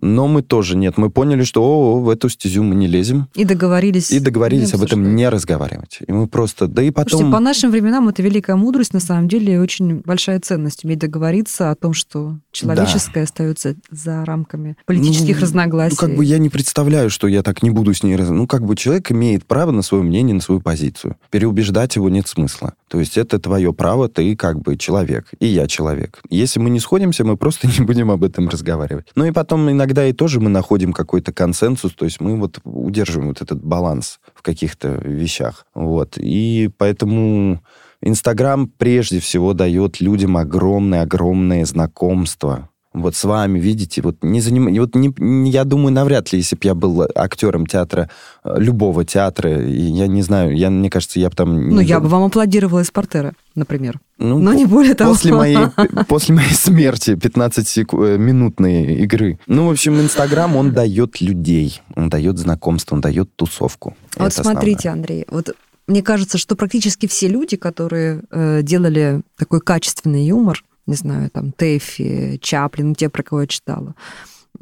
но 0.00 0.28
мы 0.28 0.42
тоже 0.42 0.76
нет. 0.76 0.98
Мы 0.98 1.10
поняли, 1.10 1.44
что 1.44 1.62
о, 1.62 2.00
в 2.00 2.08
эту 2.08 2.28
стезю 2.28 2.62
мы 2.62 2.74
не 2.74 2.86
лезем. 2.86 3.28
И 3.34 3.44
договорились. 3.44 4.10
И 4.10 4.20
договорились 4.20 4.74
об 4.74 4.82
этом 4.82 5.14
не 5.14 5.28
разговаривать. 5.28 5.98
И 6.06 6.12
мы 6.12 6.26
просто... 6.26 6.66
Да 6.66 6.82
и 6.82 6.90
потом... 6.90 7.10
Слушайте, 7.10 7.32
по 7.32 7.40
нашим 7.40 7.70
временам 7.70 8.08
это 8.08 8.22
великая 8.22 8.56
мудрость, 8.56 8.92
на 8.92 9.00
самом 9.00 9.28
деле, 9.28 9.60
очень 9.60 10.02
большая 10.04 10.40
ценность. 10.40 10.84
Уметь 10.84 10.98
договориться 10.98 11.70
о 11.70 11.74
том, 11.74 11.92
что 11.92 12.36
человеческое 12.52 13.20
да. 13.20 13.22
остается 13.22 13.76
за 13.90 14.24
рамками 14.24 14.76
политических 14.86 15.36
ну, 15.36 15.42
разногласий. 15.42 15.96
Ну, 16.00 16.08
как 16.08 16.16
бы 16.16 16.24
я 16.24 16.38
не 16.38 16.48
представляю, 16.48 17.10
что 17.10 17.28
я 17.28 17.42
так 17.42 17.62
не 17.62 17.70
буду 17.70 17.94
с 17.94 18.02
ней... 18.02 18.16
Ну, 18.16 18.46
как 18.46 18.64
бы 18.64 18.76
человек 18.76 19.10
имеет 19.12 19.46
право 19.46 19.70
на 19.70 19.82
свое 19.82 20.02
мнение, 20.02 20.34
на 20.34 20.40
свою 20.40 20.60
позицию. 20.60 21.16
Переубеждать 21.30 21.96
его 21.96 22.08
нет 22.08 22.28
смысла. 22.28 22.74
То 22.88 23.00
есть 23.00 23.18
это 23.18 23.38
твое 23.38 23.72
право, 23.72 24.08
ты 24.08 24.36
как 24.36 24.60
бы 24.60 24.76
человек, 24.76 25.28
и 25.40 25.46
я 25.46 25.66
человек. 25.66 26.20
Если 26.30 26.60
мы 26.60 26.70
не 26.70 26.80
сходимся, 26.80 27.24
мы 27.24 27.36
просто 27.36 27.66
не 27.78 27.84
будем 27.84 28.10
об 28.10 28.22
этом 28.22 28.48
разговаривать. 28.48 29.08
Ну 29.14 29.24
и 29.24 29.32
потом 29.32 29.70
иногда 29.70 30.06
и 30.06 30.12
тоже 30.12 30.40
мы 30.40 30.48
находим 30.48 30.92
какой-то 30.92 31.32
консенсус, 31.32 31.92
то 31.92 32.04
есть 32.04 32.20
мы 32.20 32.36
вот 32.36 32.60
удерживаем 32.64 33.28
вот 33.28 33.42
этот 33.42 33.64
баланс 33.64 34.20
в 34.34 34.42
каких-то 34.42 35.00
вещах. 35.04 35.66
Вот. 35.74 36.16
И 36.16 36.70
поэтому 36.78 37.62
Инстаграм 38.00 38.68
прежде 38.68 39.20
всего 39.20 39.52
дает 39.52 40.00
людям 40.00 40.36
огромное-огромное 40.36 41.64
знакомство 41.64 42.68
вот 43.02 43.14
с 43.14 43.24
вами, 43.24 43.58
видите, 43.58 44.02
вот 44.02 44.16
не 44.22 44.40
заним... 44.40 44.74
вот 44.80 44.94
не, 44.94 45.50
я 45.50 45.64
думаю, 45.64 45.92
навряд 45.92 46.32
ли, 46.32 46.38
если 46.38 46.56
бы 46.56 46.60
я 46.64 46.74
был 46.74 47.06
актером 47.14 47.66
театра, 47.66 48.10
э, 48.44 48.54
любого 48.58 49.04
театра, 49.04 49.62
и 49.62 49.80
я 49.80 50.06
не 50.06 50.22
знаю, 50.22 50.56
я, 50.56 50.70
мне 50.70 50.90
кажется, 50.90 51.20
я 51.20 51.28
бы 51.28 51.36
там... 51.36 51.68
Ну, 51.70 51.80
я 51.80 52.00
бы 52.00 52.08
вам 52.08 52.24
аплодировала 52.24 52.80
из 52.80 52.90
портера, 52.90 53.32
например. 53.54 54.00
Ну, 54.18 54.38
Но 54.38 54.54
не 54.54 54.64
более 54.64 54.94
того. 54.94 55.12
После 55.12 55.34
моей, 55.34 55.58
после 56.08 56.34
моей 56.34 56.54
смерти 56.54 57.10
15-минутной 57.10 58.84
э, 58.84 58.94
игры. 59.02 59.38
Ну, 59.46 59.68
в 59.68 59.70
общем, 59.70 60.00
Инстаграм, 60.00 60.56
он 60.56 60.72
дает 60.72 61.20
людей, 61.20 61.82
он 61.94 62.08
дает 62.08 62.38
знакомство, 62.38 62.94
он 62.94 63.00
дает 63.00 63.34
тусовку. 63.36 63.96
Вот 64.16 64.32
Это 64.32 64.42
смотрите, 64.42 64.88
основное. 64.88 65.02
Андрей, 65.02 65.26
вот 65.30 65.54
мне 65.86 66.02
кажется, 66.02 66.38
что 66.38 66.56
практически 66.56 67.06
все 67.06 67.28
люди, 67.28 67.56
которые 67.56 68.22
э, 68.30 68.62
делали 68.62 69.22
такой 69.36 69.60
качественный 69.60 70.26
юмор, 70.26 70.64
не 70.86 70.94
знаю, 70.94 71.30
там, 71.30 71.52
Тэффи, 71.52 72.38
Чаплин, 72.40 72.94
те, 72.94 73.08
про 73.08 73.22
кого 73.22 73.42
я 73.42 73.46
читала, 73.46 73.94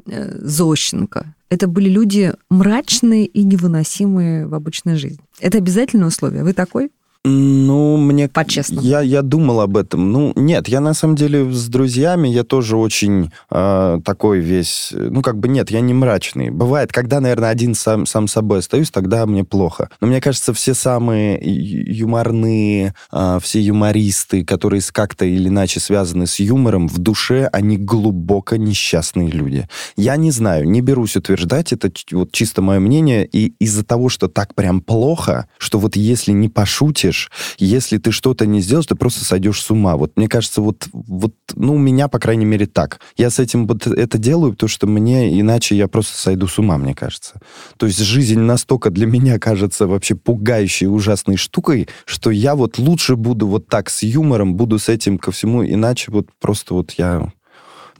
э, 0.06 0.38
Зощенко. 0.40 1.34
Это 1.50 1.68
были 1.68 1.88
люди 1.88 2.32
мрачные 2.50 3.26
и 3.26 3.44
невыносимые 3.44 4.46
в 4.46 4.54
обычной 4.54 4.96
жизни. 4.96 5.24
Это 5.40 5.58
обязательное 5.58 6.08
условие. 6.08 6.42
Вы 6.42 6.52
такой? 6.52 6.90
Ну, 7.26 7.96
мне... 7.96 8.28
По-честному. 8.28 8.86
Я, 8.86 9.00
я 9.00 9.22
думал 9.22 9.62
об 9.62 9.78
этом. 9.78 10.12
Ну, 10.12 10.32
нет, 10.36 10.68
я 10.68 10.80
на 10.80 10.92
самом 10.92 11.16
деле 11.16 11.50
с 11.50 11.68
друзьями, 11.68 12.28
я 12.28 12.44
тоже 12.44 12.76
очень 12.76 13.30
э, 13.50 14.00
такой 14.04 14.40
весь... 14.40 14.90
Ну, 14.92 15.22
как 15.22 15.38
бы 15.38 15.48
нет, 15.48 15.70
я 15.70 15.80
не 15.80 15.94
мрачный. 15.94 16.50
Бывает, 16.50 16.92
когда, 16.92 17.20
наверное, 17.20 17.48
один 17.48 17.74
сам, 17.74 18.04
сам 18.04 18.28
собой 18.28 18.58
остаюсь, 18.58 18.90
тогда 18.90 19.24
мне 19.24 19.42
плохо. 19.42 19.88
Но 20.02 20.08
мне 20.08 20.20
кажется, 20.20 20.52
все 20.52 20.74
самые 20.74 21.40
юморные, 21.42 22.94
э, 23.10 23.38
все 23.42 23.60
юмористы, 23.62 24.44
которые 24.44 24.82
как-то 24.92 25.24
или 25.24 25.48
иначе 25.48 25.80
связаны 25.80 26.26
с 26.26 26.40
юмором, 26.40 26.88
в 26.88 26.98
душе 26.98 27.48
они 27.52 27.78
глубоко 27.78 28.56
несчастные 28.56 29.30
люди. 29.30 29.66
Я 29.96 30.16
не 30.16 30.30
знаю, 30.30 30.68
не 30.68 30.82
берусь 30.82 31.16
утверждать, 31.16 31.72
это 31.72 31.90
вот 32.12 32.32
чисто 32.32 32.60
мое 32.60 32.80
мнение, 32.80 33.24
и 33.24 33.54
из-за 33.60 33.82
того, 33.82 34.10
что 34.10 34.28
так 34.28 34.54
прям 34.54 34.82
плохо, 34.82 35.48
что 35.56 35.78
вот 35.78 35.96
если 35.96 36.32
не 36.32 36.50
пошутишь, 36.50 37.13
делаешь, 37.14 37.30
если 37.58 37.98
ты 37.98 38.10
что-то 38.10 38.46
не 38.46 38.60
сделаешь, 38.60 38.86
ты 38.86 38.94
просто 38.94 39.24
сойдешь 39.24 39.62
с 39.62 39.70
ума. 39.70 39.96
Вот 39.96 40.16
мне 40.16 40.28
кажется, 40.28 40.60
вот, 40.60 40.88
вот, 40.92 41.34
ну, 41.54 41.74
у 41.74 41.78
меня, 41.78 42.08
по 42.08 42.18
крайней 42.18 42.44
мере, 42.44 42.66
так. 42.66 43.00
Я 43.16 43.30
с 43.30 43.38
этим 43.38 43.66
вот 43.66 43.86
это 43.86 44.18
делаю, 44.18 44.52
потому 44.52 44.68
что 44.68 44.86
мне, 44.86 45.40
иначе 45.40 45.76
я 45.76 45.88
просто 45.88 46.16
сойду 46.16 46.46
с 46.46 46.58
ума, 46.58 46.78
мне 46.78 46.94
кажется. 46.94 47.40
То 47.76 47.86
есть 47.86 48.00
жизнь 48.00 48.40
настолько 48.40 48.90
для 48.90 49.06
меня 49.06 49.38
кажется 49.38 49.86
вообще 49.86 50.14
пугающей, 50.14 50.86
ужасной 50.86 51.36
штукой, 51.36 51.88
что 52.04 52.30
я 52.30 52.54
вот 52.54 52.78
лучше 52.78 53.16
буду 53.16 53.46
вот 53.46 53.68
так 53.68 53.90
с 53.90 54.02
юмором, 54.02 54.54
буду 54.54 54.78
с 54.78 54.88
этим 54.88 55.18
ко 55.18 55.30
всему, 55.30 55.64
иначе 55.64 56.10
вот 56.10 56.28
просто 56.40 56.74
вот 56.74 56.92
я... 56.92 57.32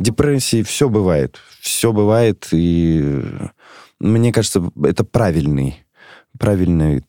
Депрессии 0.01 0.65
все 0.65 0.89
бывает. 0.89 1.39
Все 1.61 1.93
бывает, 1.93 2.49
и 2.51 3.23
мне 4.01 4.33
кажется, 4.33 4.73
это 4.83 5.05
правильный, 5.05 5.85
правильный 6.37 7.05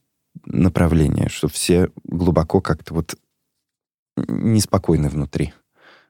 направление, 0.46 1.30
что 1.30 1.48
все 1.48 1.90
глубоко 2.04 2.62
как-то 2.62 2.94
вот 2.94 3.16
неспокойны 4.18 5.10
внутри. 5.10 5.54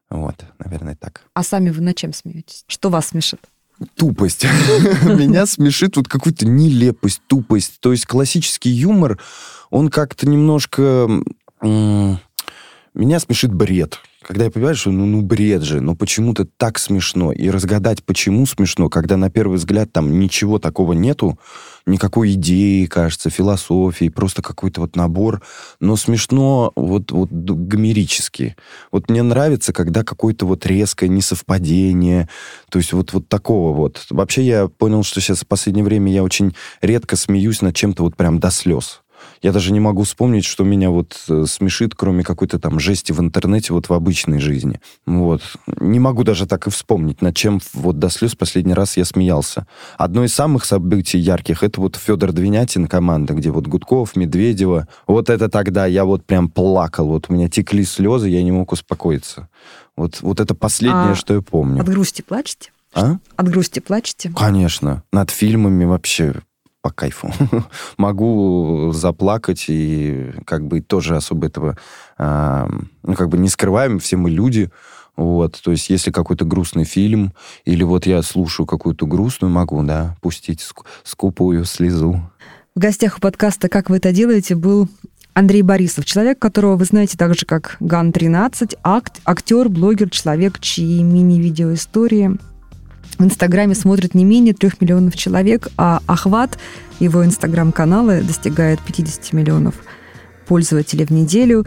Вот, 0.09 0.45
наверное, 0.59 0.95
так. 0.95 1.23
А 1.33 1.43
сами 1.43 1.69
вы 1.69 1.81
на 1.81 1.93
чем 1.93 2.13
смеетесь? 2.13 2.63
Что 2.67 2.89
вас 2.89 3.07
смешит? 3.07 3.41
Тупость. 3.95 4.43
Меня 5.03 5.45
смешит 5.45 5.97
вот 5.97 6.07
какую-то 6.07 6.45
нелепость, 6.45 7.21
тупость. 7.27 7.79
То 7.79 7.91
есть 7.91 8.05
классический 8.05 8.69
юмор, 8.69 9.19
он 9.69 9.89
как-то 9.89 10.27
немножко... 10.27 11.09
Меня 11.61 13.19
смешит 13.19 13.53
бред. 13.53 13.99
Когда 14.27 14.45
я 14.45 14.49
понимаю, 14.49 14.75
что 14.75 14.89
ну, 14.89 15.05
ну 15.05 15.21
бред 15.21 15.61
же, 15.61 15.81
но 15.81 15.93
почему-то 15.93 16.45
так 16.45 16.79
смешно. 16.79 17.31
И 17.31 17.47
разгадать, 17.47 18.03
почему 18.03 18.47
смешно, 18.47 18.89
когда 18.89 19.17
на 19.17 19.29
первый 19.29 19.57
взгляд 19.57 19.91
там 19.93 20.19
ничего 20.19 20.57
такого 20.57 20.93
нету, 20.93 21.37
никакой 21.85 22.33
идеи, 22.33 22.87
кажется, 22.87 23.29
философии, 23.29 24.09
просто 24.09 24.41
какой-то 24.41 24.81
вот 24.81 24.95
набор, 24.95 25.43
но 25.79 25.95
смешно 25.95 26.71
вот, 26.75 27.11
вот 27.11 27.29
гомерически. 27.31 28.55
Вот 28.91 29.11
мне 29.11 29.21
нравится, 29.21 29.73
когда 29.73 30.03
какое-то 30.03 30.47
вот 30.47 30.65
резкое 30.65 31.07
несовпадение, 31.07 32.27
то 32.71 32.79
есть 32.79 32.93
вот, 32.93 33.13
вот 33.13 33.29
такого 33.29 33.75
вот. 33.75 34.07
Вообще 34.09 34.41
я 34.41 34.67
понял, 34.67 35.03
что 35.03 35.21
сейчас 35.21 35.41
в 35.41 35.47
последнее 35.47 35.85
время 35.85 36.11
я 36.11 36.23
очень 36.23 36.55
редко 36.81 37.15
смеюсь 37.15 37.61
над 37.61 37.75
чем-то 37.75 38.01
вот 38.01 38.15
прям 38.15 38.39
до 38.39 38.49
слез. 38.49 39.03
Я 39.41 39.51
даже 39.51 39.71
не 39.71 39.79
могу 39.79 40.03
вспомнить, 40.03 40.45
что 40.45 40.63
меня 40.63 40.89
вот 40.89 41.17
э, 41.29 41.45
смешит, 41.47 41.95
кроме 41.95 42.23
какой-то 42.23 42.59
там 42.59 42.79
жести 42.79 43.11
в 43.11 43.19
интернете 43.19 43.73
вот 43.73 43.89
в 43.89 43.93
обычной 43.93 44.39
жизни. 44.39 44.79
Вот. 45.05 45.41
Не 45.79 45.99
могу 45.99 46.23
даже 46.23 46.45
так 46.45 46.67
и 46.67 46.69
вспомнить, 46.69 47.21
над 47.21 47.35
чем 47.35 47.59
вот 47.73 47.99
до 47.99 48.09
слез 48.09 48.35
последний 48.35 48.73
раз 48.73 48.97
я 48.97 49.05
смеялся. 49.05 49.67
Одно 49.97 50.23
из 50.23 50.33
самых 50.33 50.65
событий 50.65 51.19
ярких— 51.19 51.63
это 51.63 51.81
вот 51.81 51.95
Федор 51.95 52.31
Двинятин 52.31 52.87
команда, 52.87 53.33
где 53.33 53.51
вот 53.51 53.67
Гудков, 53.67 54.15
Медведева. 54.15 54.87
Вот 55.07 55.29
это 55.29 55.49
тогда 55.49 55.85
я 55.85 56.05
вот 56.05 56.25
прям 56.25 56.49
плакал, 56.49 57.07
вот 57.07 57.25
у 57.29 57.33
меня 57.33 57.49
текли 57.49 57.83
слезы, 57.83 58.29
я 58.29 58.43
не 58.43 58.51
мог 58.51 58.71
успокоиться. 58.71 59.49
Вот, 59.95 60.21
вот 60.21 60.39
это 60.39 60.55
последнее, 60.55 61.11
а 61.11 61.15
что 61.15 61.33
я 61.33 61.41
помню. 61.41 61.81
От 61.81 61.87
грусти 61.87 62.21
плачете? 62.21 62.71
А? 62.93 63.17
От 63.35 63.49
грусти 63.49 63.79
плачете? 63.79 64.31
Конечно. 64.35 65.03
Над 65.11 65.29
фильмами 65.29 65.85
вообще 65.85 66.35
по 66.85 66.91
кайфу. 66.91 67.31
Могу 67.97 68.91
заплакать 68.93 69.65
и 69.69 70.33
как 70.45 70.67
бы 70.67 70.81
тоже 70.81 71.15
особо 71.15 71.47
этого, 71.47 71.79
э, 72.19 72.67
ну, 73.01 73.15
как 73.15 73.29
бы 73.29 73.39
не 73.39 73.49
скрываем, 73.49 73.97
все 73.97 74.17
мы 74.17 74.29
люди, 74.29 74.69
вот, 75.15 75.59
то 75.63 75.71
есть 75.71 75.89
если 75.89 76.11
какой-то 76.11 76.45
грустный 76.45 76.83
фильм, 76.83 77.33
или 77.63 77.81
вот 77.81 78.05
я 78.05 78.21
слушаю 78.21 78.67
какую-то 78.67 79.07
грустную, 79.07 79.51
могу, 79.51 79.81
да, 79.81 80.15
пустить 80.21 80.63
скупую 81.03 81.65
слезу. 81.65 82.21
В 82.75 82.79
гостях 82.79 83.17
у 83.17 83.19
подкаста 83.19 83.67
«Как 83.67 83.89
вы 83.89 83.97
это 83.97 84.11
делаете» 84.11 84.53
был 84.53 84.87
Андрей 85.33 85.63
Борисов, 85.63 86.05
человек, 86.05 86.37
которого 86.37 86.75
вы 86.75 86.85
знаете 86.85 87.17
так 87.17 87.33
же, 87.33 87.47
как 87.47 87.77
Ган-13, 87.79 88.77
акт, 88.83 89.21
актер, 89.25 89.69
блогер, 89.69 90.11
человек, 90.11 90.59
чьи 90.59 91.01
мини-видеоистории 91.01 92.37
в 93.17 93.23
Инстаграме 93.23 93.75
смотрит 93.75 94.13
не 94.13 94.25
менее 94.25 94.53
трех 94.53 94.81
миллионов 94.81 95.15
человек, 95.15 95.69
а 95.77 96.01
охват 96.05 96.57
его 96.99 97.25
Инстаграм-канала 97.25 98.21
достигает 98.21 98.79
50 98.81 99.33
миллионов 99.33 99.75
пользователей 100.47 101.05
в 101.05 101.11
неделю. 101.11 101.65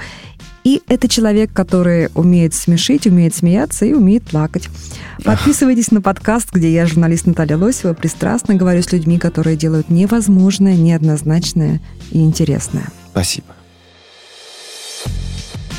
И 0.65 0.83
это 0.89 1.09
человек, 1.09 1.53
который 1.53 2.11
умеет 2.15 2.53
смешить, 2.53 3.07
умеет 3.07 3.35
смеяться 3.35 3.87
и 3.87 3.95
умеет 3.95 4.25
плакать. 4.25 4.69
Подписывайтесь 5.25 5.91
на 5.91 6.03
подкаст, 6.03 6.53
где 6.53 6.73
я, 6.73 6.87
журналист 6.87 7.27
Наталья 7.27 7.57
Лосева, 7.57 7.95
пристрастно 7.95 8.55
говорю 8.55 8.83
с 8.83 8.93
людьми, 8.93 9.19
которые 9.19 9.57
делают 9.57 9.89
невозможное, 9.89 10.77
неоднозначное 10.77 11.81
и 12.11 12.21
интересное. 12.21 12.89
Спасибо. 13.13 13.58